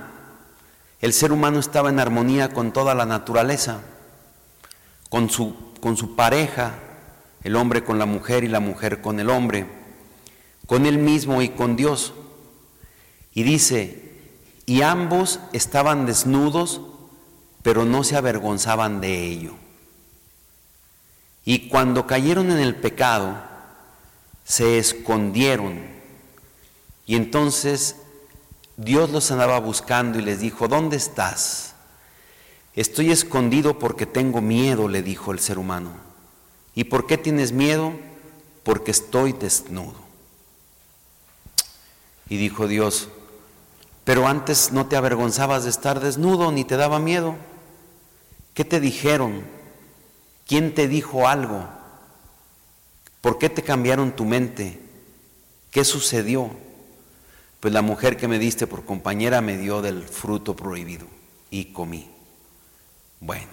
el 1.02 1.14
ser 1.14 1.32
humano 1.32 1.60
estaba 1.60 1.90
en 1.90 2.00
armonía 2.00 2.50
con 2.50 2.74
toda 2.74 2.94
la 2.96 3.06
naturaleza, 3.06 3.82
con 5.10 5.30
su, 5.30 5.56
con 5.80 5.98
su 5.98 6.16
pareja, 6.16 6.74
el 7.44 7.56
hombre 7.56 7.84
con 7.84 8.00
la 8.00 8.06
mujer 8.06 8.44
y 8.44 8.48
la 8.48 8.60
mujer 8.60 9.02
con 9.02 9.20
el 9.20 9.30
hombre, 9.30 9.68
con 10.66 10.88
él 10.88 10.98
mismo 10.98 11.44
y 11.44 11.50
con 11.50 11.76
Dios. 11.76 12.14
Y 13.34 13.44
dice, 13.44 14.09
y 14.70 14.84
ambos 14.84 15.39
estaban 15.51 16.05
desnudos, 16.05 16.82
pero 17.63 17.86
no 17.86 18.03
se 18.03 18.15
avergonzaban 18.15 19.01
de 19.01 19.26
ello. 19.26 19.55
Y 21.43 21.70
cuando 21.70 22.05
cayeron 22.05 22.51
en 22.51 22.59
el 22.59 22.76
pecado, 22.76 23.36
se 24.43 24.78
escondieron. 24.78 25.80
Y 27.07 27.15
entonces 27.15 27.95
Dios 28.78 29.09
los 29.09 29.32
andaba 29.32 29.59
buscando 29.59 30.20
y 30.20 30.22
les 30.22 30.39
dijo, 30.39 30.67
¿dónde 30.67 30.97
estás? 30.97 31.74
Estoy 32.76 33.09
escondido 33.11 33.80
porque 33.80 34.05
tengo 34.05 34.39
miedo, 34.39 34.87
le 34.87 35.01
dijo 35.01 35.32
el 35.32 35.39
ser 35.39 35.58
humano. 35.58 35.93
¿Y 36.75 36.83
por 36.83 37.08
qué 37.08 37.17
tienes 37.17 37.54
miedo? 37.54 37.93
Porque 38.62 38.91
estoy 38.91 39.33
desnudo. 39.33 39.97
Y 42.29 42.37
dijo 42.37 42.67
Dios, 42.67 43.09
pero 44.10 44.28
antes 44.28 44.72
no 44.72 44.88
te 44.88 44.96
avergonzabas 44.96 45.66
de 45.66 45.70
estar 45.70 46.00
desnudo 46.00 46.52
ni 46.52 46.64
te 46.66 46.78
daba 46.78 46.98
miedo. 46.98 47.36
¿Qué 48.56 48.66
te 48.66 48.80
dijeron? 48.80 49.44
¿Quién 50.48 50.74
te 50.74 50.88
dijo 50.88 51.28
algo? 51.28 51.70
¿Por 53.22 53.38
qué 53.38 53.52
te 53.52 53.62
cambiaron 53.62 54.16
tu 54.16 54.26
mente? 54.26 54.80
¿Qué 55.70 55.86
sucedió? 55.86 56.50
Pues 57.60 57.72
la 57.72 57.84
mujer 57.84 58.18
que 58.18 58.28
me 58.28 58.40
diste 58.40 58.66
por 58.66 58.84
compañera 58.84 59.42
me 59.42 59.58
dio 59.58 59.84
del 59.84 60.02
fruto 60.02 60.56
prohibido 60.56 61.06
y 61.52 61.66
comí. 61.66 62.10
Bueno, 63.20 63.52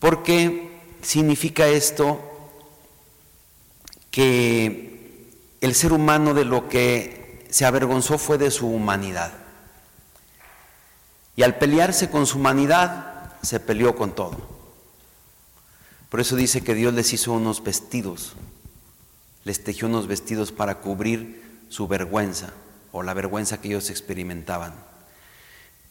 ¿por 0.00 0.24
qué 0.24 0.72
significa 1.02 1.68
esto 1.68 2.20
que 4.10 5.28
el 5.60 5.72
ser 5.76 5.92
humano 5.92 6.34
de 6.34 6.44
lo 6.44 6.68
que 6.68 7.23
se 7.54 7.64
avergonzó 7.64 8.18
fue 8.18 8.36
de 8.36 8.50
su 8.50 8.66
humanidad. 8.66 9.30
Y 11.36 11.44
al 11.44 11.56
pelearse 11.56 12.10
con 12.10 12.26
su 12.26 12.38
humanidad, 12.38 13.30
se 13.42 13.60
peleó 13.60 13.94
con 13.94 14.12
todo. 14.12 14.36
Por 16.08 16.18
eso 16.18 16.34
dice 16.34 16.64
que 16.64 16.74
Dios 16.74 16.92
les 16.94 17.12
hizo 17.12 17.32
unos 17.32 17.62
vestidos, 17.62 18.32
les 19.44 19.62
tejió 19.62 19.86
unos 19.86 20.08
vestidos 20.08 20.50
para 20.50 20.80
cubrir 20.80 21.62
su 21.68 21.86
vergüenza 21.86 22.48
o 22.90 23.04
la 23.04 23.14
vergüenza 23.14 23.60
que 23.60 23.68
ellos 23.68 23.88
experimentaban. 23.88 24.74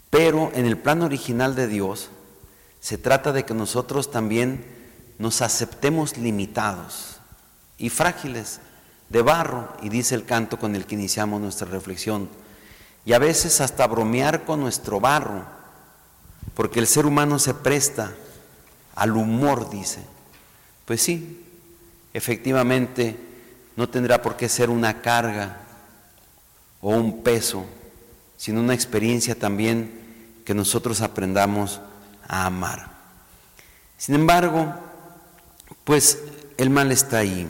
Pero 0.10 0.52
en 0.56 0.66
el 0.66 0.78
plan 0.78 1.02
original 1.02 1.56
de 1.56 1.70
Dios 1.70 2.10
se 2.82 2.98
trata 2.98 3.32
de 3.32 3.46
que 3.46 3.54
nosotros 3.54 4.12
también 4.12 4.66
nos 5.18 5.42
aceptemos 5.42 6.18
limitados 6.18 7.20
y 7.78 7.88
frágiles 7.88 8.60
de 9.14 9.22
barro, 9.22 9.72
y 9.82 9.90
dice 9.90 10.16
el 10.16 10.26
canto 10.26 10.60
con 10.60 10.76
el 10.76 10.86
que 10.86 10.96
iniciamos 10.96 11.40
nuestra 11.40 11.68
reflexión, 11.68 12.28
y 13.06 13.14
a 13.14 13.20
veces 13.20 13.62
hasta 13.62 13.88
bromear 13.88 14.44
con 14.44 14.60
nuestro 14.60 15.00
barro, 15.00 15.46
porque 16.56 16.80
el 16.80 16.88
ser 16.88 17.06
humano 17.06 17.38
se 17.38 17.54
presta 17.54 18.14
al 18.96 19.16
humor, 19.16 19.70
dice. 19.70 20.00
Pues 20.86 21.02
sí, 21.04 21.46
efectivamente 22.14 23.16
no 23.76 23.88
tendrá 23.88 24.22
por 24.22 24.36
qué 24.36 24.50
ser 24.50 24.70
una 24.70 25.02
carga 25.02 25.58
o 26.82 26.90
un 26.90 27.24
peso, 27.24 27.66
sino 28.36 28.60
una 28.62 28.74
experiencia 28.74 29.36
también 29.36 30.42
que 30.44 30.54
nosotros 30.54 31.02
aprendamos 31.02 31.82
a 32.28 32.46
amar. 32.48 32.92
Sin 33.98 34.16
embargo, 34.16 34.74
Pues 35.84 36.20
el 36.58 36.70
mal 36.70 36.92
está 36.92 37.18
ahí 37.18 37.48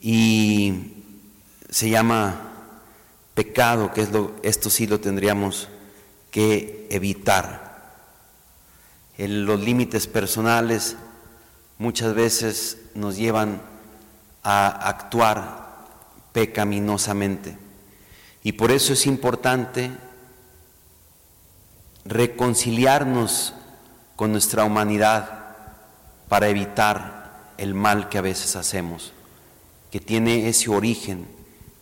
y 0.00 0.94
se 1.70 1.90
llama 1.90 2.40
pecado, 3.34 3.92
que 3.92 4.02
es 4.02 4.10
lo, 4.10 4.34
esto 4.42 4.70
sí 4.70 4.86
lo 4.86 5.00
tendríamos 5.00 5.68
que 6.30 6.86
evitar. 6.90 7.68
Los 9.16 9.60
límites 9.60 10.06
personales 10.06 10.96
muchas 11.78 12.14
veces 12.14 12.78
nos 12.94 13.16
llevan 13.16 13.60
a 14.42 14.68
actuar 14.88 15.68
pecaminosamente. 16.32 17.58
Y 18.42 18.52
por 18.52 18.70
eso 18.70 18.92
es 18.92 19.06
importante 19.06 19.90
reconciliarnos 22.04 23.54
con 24.16 24.32
nuestra 24.32 24.64
humanidad 24.64 25.56
para 26.28 26.48
evitar 26.48 27.52
el 27.58 27.74
mal 27.74 28.08
que 28.08 28.18
a 28.18 28.22
veces 28.22 28.56
hacemos, 28.56 29.12
que 29.90 30.00
tiene 30.00 30.48
ese 30.48 30.70
origen 30.70 31.26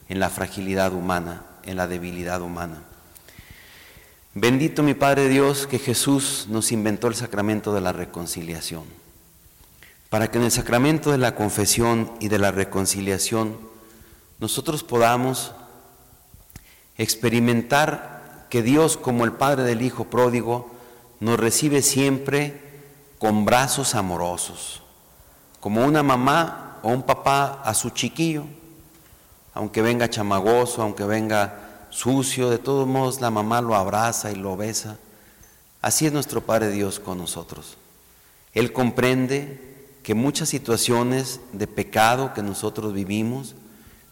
en 0.09 0.20
la 0.20 0.31
fragilidad 0.31 0.93
humana, 0.93 1.45
en 1.65 1.77
la 1.77 1.89
debilidad 1.89 2.41
humana. 2.41 2.83
Bendito 4.35 4.83
mi 4.83 4.95
Padre 4.95 5.28
Dios 5.28 5.66
que 5.66 5.78
Jesús 5.78 6.47
nos 6.49 6.70
inventó 6.70 7.09
el 7.09 7.15
sacramento 7.15 7.73
de 7.73 7.81
la 7.81 7.93
reconciliación, 7.93 8.85
para 10.11 10.31
que 10.31 10.39
en 10.39 10.45
el 10.45 10.51
sacramento 10.51 11.11
de 11.11 11.19
la 11.19 11.35
confesión 11.35 12.12
y 12.20 12.28
de 12.28 12.39
la 12.39 12.51
reconciliación 12.53 13.59
nosotros 14.39 14.85
podamos 14.85 15.53
experimentar 16.99 18.47
que 18.51 18.62
Dios 18.62 18.97
como 18.97 19.24
el 19.24 19.33
Padre 19.33 19.65
del 19.65 19.83
Hijo 19.83 20.05
pródigo 20.05 20.70
nos 21.20 21.41
recibe 21.41 21.83
siempre 21.83 22.61
con 23.19 23.45
brazos 23.45 23.95
amorosos, 23.95 24.83
como 25.61 25.85
una 25.85 26.03
mamá 26.03 26.65
o 26.82 26.90
un 26.90 27.03
papá 27.03 27.62
a 27.65 27.74
su 27.74 27.90
chiquillo, 27.90 28.44
aunque 29.55 29.82
venga 29.82 30.11
chamagoso, 30.11 30.82
aunque 30.82 31.05
venga 31.05 31.86
sucio, 31.90 32.51
de 32.51 32.59
todos 32.59 32.86
modos 32.86 33.20
la 33.20 33.31
mamá 33.31 33.61
lo 33.61 33.74
abraza 33.74 34.31
y 34.31 34.36
lo 34.36 34.57
besa. 34.57 34.98
Así 35.81 36.07
es 36.07 36.12
nuestro 36.12 36.40
Padre 36.43 36.70
Dios 36.70 37.01
con 37.01 37.19
nosotros. 37.19 37.77
Él 38.53 38.73
comprende 38.73 39.61
que 40.03 40.15
muchas 40.15 40.48
situaciones 40.48 41.40
de 41.53 41.66
pecado 41.66 42.32
que 42.35 42.43
nosotros 42.43 42.93
vivimos 42.93 43.55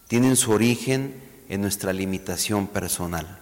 tienen 0.09 0.37
su 0.37 0.53
origen 0.53 1.15
en 1.49 1.61
nuestra 1.61 1.93
limitación 1.93 2.67
personal. 2.67 3.39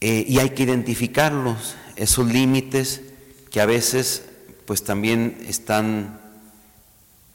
Eh, 0.00 0.24
y 0.28 0.38
hay 0.38 0.50
que 0.50 0.64
identificarlos, 0.64 1.74
esos 1.96 2.26
límites 2.26 3.02
que 3.50 3.60
a 3.60 3.66
veces 3.66 4.24
pues 4.66 4.84
también 4.84 5.38
están 5.48 6.20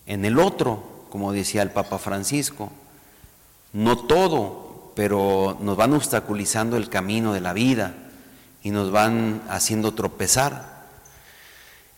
en 0.06 0.26
el 0.26 0.40
otro, 0.40 1.06
como 1.10 1.32
decía 1.32 1.61
el 1.61 1.72
Papa 1.72 1.98
Francisco. 1.98 2.72
No 3.73 3.98
todo, 3.98 4.91
pero 4.95 5.57
nos 5.61 5.78
van 5.78 5.94
obstaculizando 5.94 6.78
el 6.78 6.90
camino 6.90 7.34
de 7.34 7.41
la 7.41 7.53
vida 7.53 7.94
y 8.64 8.72
nos 8.72 8.91
van 8.91 9.41
haciendo 9.49 9.94
tropezar. 9.94 10.86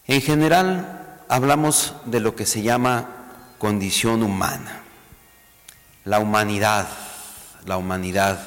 En 0.08 0.22
general 0.22 1.20
hablamos 1.30 1.94
de 2.06 2.20
lo 2.20 2.36
que 2.36 2.46
se 2.46 2.62
llama 2.62 3.10
condición 3.58 4.24
humana 4.24 4.84
la 6.06 6.20
humanidad, 6.20 6.88
la 7.66 7.78
humanidad. 7.78 8.40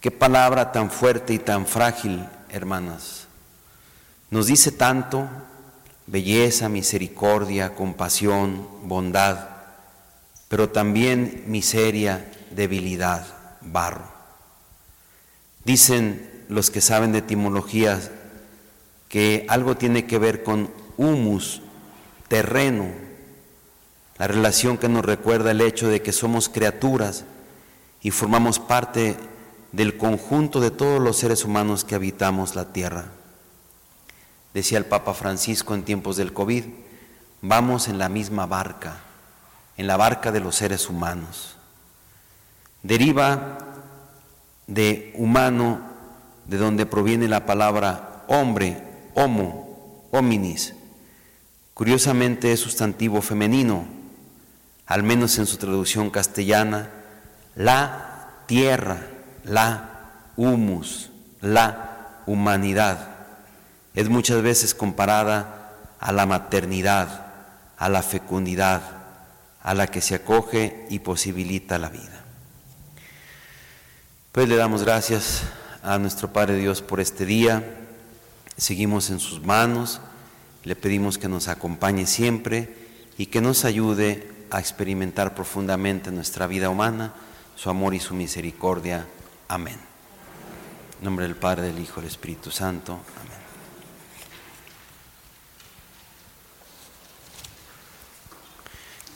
Qué 0.00 0.10
palabra 0.10 0.72
tan 0.72 0.90
fuerte 0.90 1.32
y 1.34 1.38
tan 1.38 1.66
frágil, 1.66 2.26
hermanas. 2.50 3.26
Nos 4.30 4.46
dice 4.46 4.72
tanto 4.72 5.28
belleza, 6.10 6.68
misericordia, 6.68 7.74
compasión, 7.74 8.66
bondad, 8.84 9.48
pero 10.48 10.70
también 10.70 11.44
miseria, 11.46 12.30
debilidad, 12.50 13.26
barro. 13.60 14.10
Dicen 15.64 16.44
los 16.48 16.70
que 16.70 16.80
saben 16.80 17.12
de 17.12 17.18
etimologías 17.18 18.10
que 19.08 19.44
algo 19.48 19.76
tiene 19.76 20.06
que 20.06 20.18
ver 20.18 20.42
con 20.42 20.70
humus, 20.96 21.62
terreno, 22.28 22.88
la 24.18 24.26
relación 24.26 24.78
que 24.78 24.88
nos 24.88 25.04
recuerda 25.04 25.50
el 25.50 25.60
hecho 25.60 25.88
de 25.88 26.02
que 26.02 26.12
somos 26.12 26.48
criaturas 26.48 27.24
y 28.00 28.10
formamos 28.10 28.58
parte 28.58 29.16
del 29.72 29.96
conjunto 29.96 30.60
de 30.60 30.70
todos 30.70 31.00
los 31.00 31.18
seres 31.18 31.44
humanos 31.44 31.84
que 31.84 31.94
habitamos 31.94 32.56
la 32.56 32.72
tierra. 32.72 33.12
Decía 34.58 34.78
el 34.78 34.86
Papa 34.86 35.14
Francisco 35.14 35.76
en 35.76 35.84
tiempos 35.84 36.16
del 36.16 36.32
COVID, 36.32 36.64
vamos 37.42 37.86
en 37.86 37.96
la 37.96 38.08
misma 38.08 38.44
barca, 38.44 38.96
en 39.76 39.86
la 39.86 39.96
barca 39.96 40.32
de 40.32 40.40
los 40.40 40.56
seres 40.56 40.88
humanos. 40.88 41.54
Deriva 42.82 43.58
de 44.66 45.14
humano, 45.16 45.80
de 46.46 46.56
donde 46.56 46.86
proviene 46.86 47.28
la 47.28 47.46
palabra 47.46 48.24
hombre, 48.26 48.82
homo, 49.14 50.08
hominis. 50.10 50.74
Curiosamente 51.72 52.52
es 52.52 52.58
sustantivo 52.58 53.22
femenino, 53.22 53.86
al 54.86 55.04
menos 55.04 55.38
en 55.38 55.46
su 55.46 55.58
traducción 55.58 56.10
castellana, 56.10 56.90
la 57.54 58.42
tierra, 58.46 59.06
la 59.44 60.32
humus, 60.36 61.12
la 61.40 62.22
humanidad. 62.26 63.17
Es 63.98 64.08
muchas 64.08 64.42
veces 64.42 64.76
comparada 64.76 65.72
a 65.98 66.12
la 66.12 66.24
maternidad, 66.24 67.32
a 67.76 67.88
la 67.88 68.02
fecundidad, 68.02 68.80
a 69.60 69.74
la 69.74 69.88
que 69.88 70.00
se 70.00 70.14
acoge 70.14 70.86
y 70.88 71.00
posibilita 71.00 71.78
la 71.78 71.88
vida. 71.88 72.22
Pues 74.30 74.48
le 74.48 74.54
damos 74.54 74.84
gracias 74.84 75.42
a 75.82 75.98
nuestro 75.98 76.32
Padre 76.32 76.54
Dios 76.54 76.80
por 76.80 77.00
este 77.00 77.26
día. 77.26 77.76
Seguimos 78.56 79.10
en 79.10 79.18
sus 79.18 79.44
manos. 79.44 80.00
Le 80.62 80.76
pedimos 80.76 81.18
que 81.18 81.28
nos 81.28 81.48
acompañe 81.48 82.06
siempre 82.06 82.72
y 83.18 83.26
que 83.26 83.40
nos 83.40 83.64
ayude 83.64 84.30
a 84.52 84.60
experimentar 84.60 85.34
profundamente 85.34 86.10
en 86.10 86.14
nuestra 86.14 86.46
vida 86.46 86.70
humana 86.70 87.14
su 87.56 87.68
amor 87.68 87.96
y 87.96 87.98
su 87.98 88.14
misericordia. 88.14 89.08
Amén. 89.48 89.80
En 91.00 91.04
nombre 91.04 91.26
del 91.26 91.34
Padre, 91.34 91.66
del 91.66 91.80
Hijo 91.80 92.00
del 92.00 92.08
Espíritu 92.08 92.52
Santo. 92.52 93.00
Amén. 93.22 93.27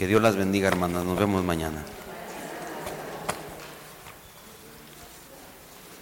Que 0.02 0.08
Dios 0.08 0.20
las 0.20 0.34
bendiga, 0.34 0.66
hermanas. 0.66 1.04
Nos 1.04 1.16
vemos 1.16 1.44
mañana. 1.44 1.84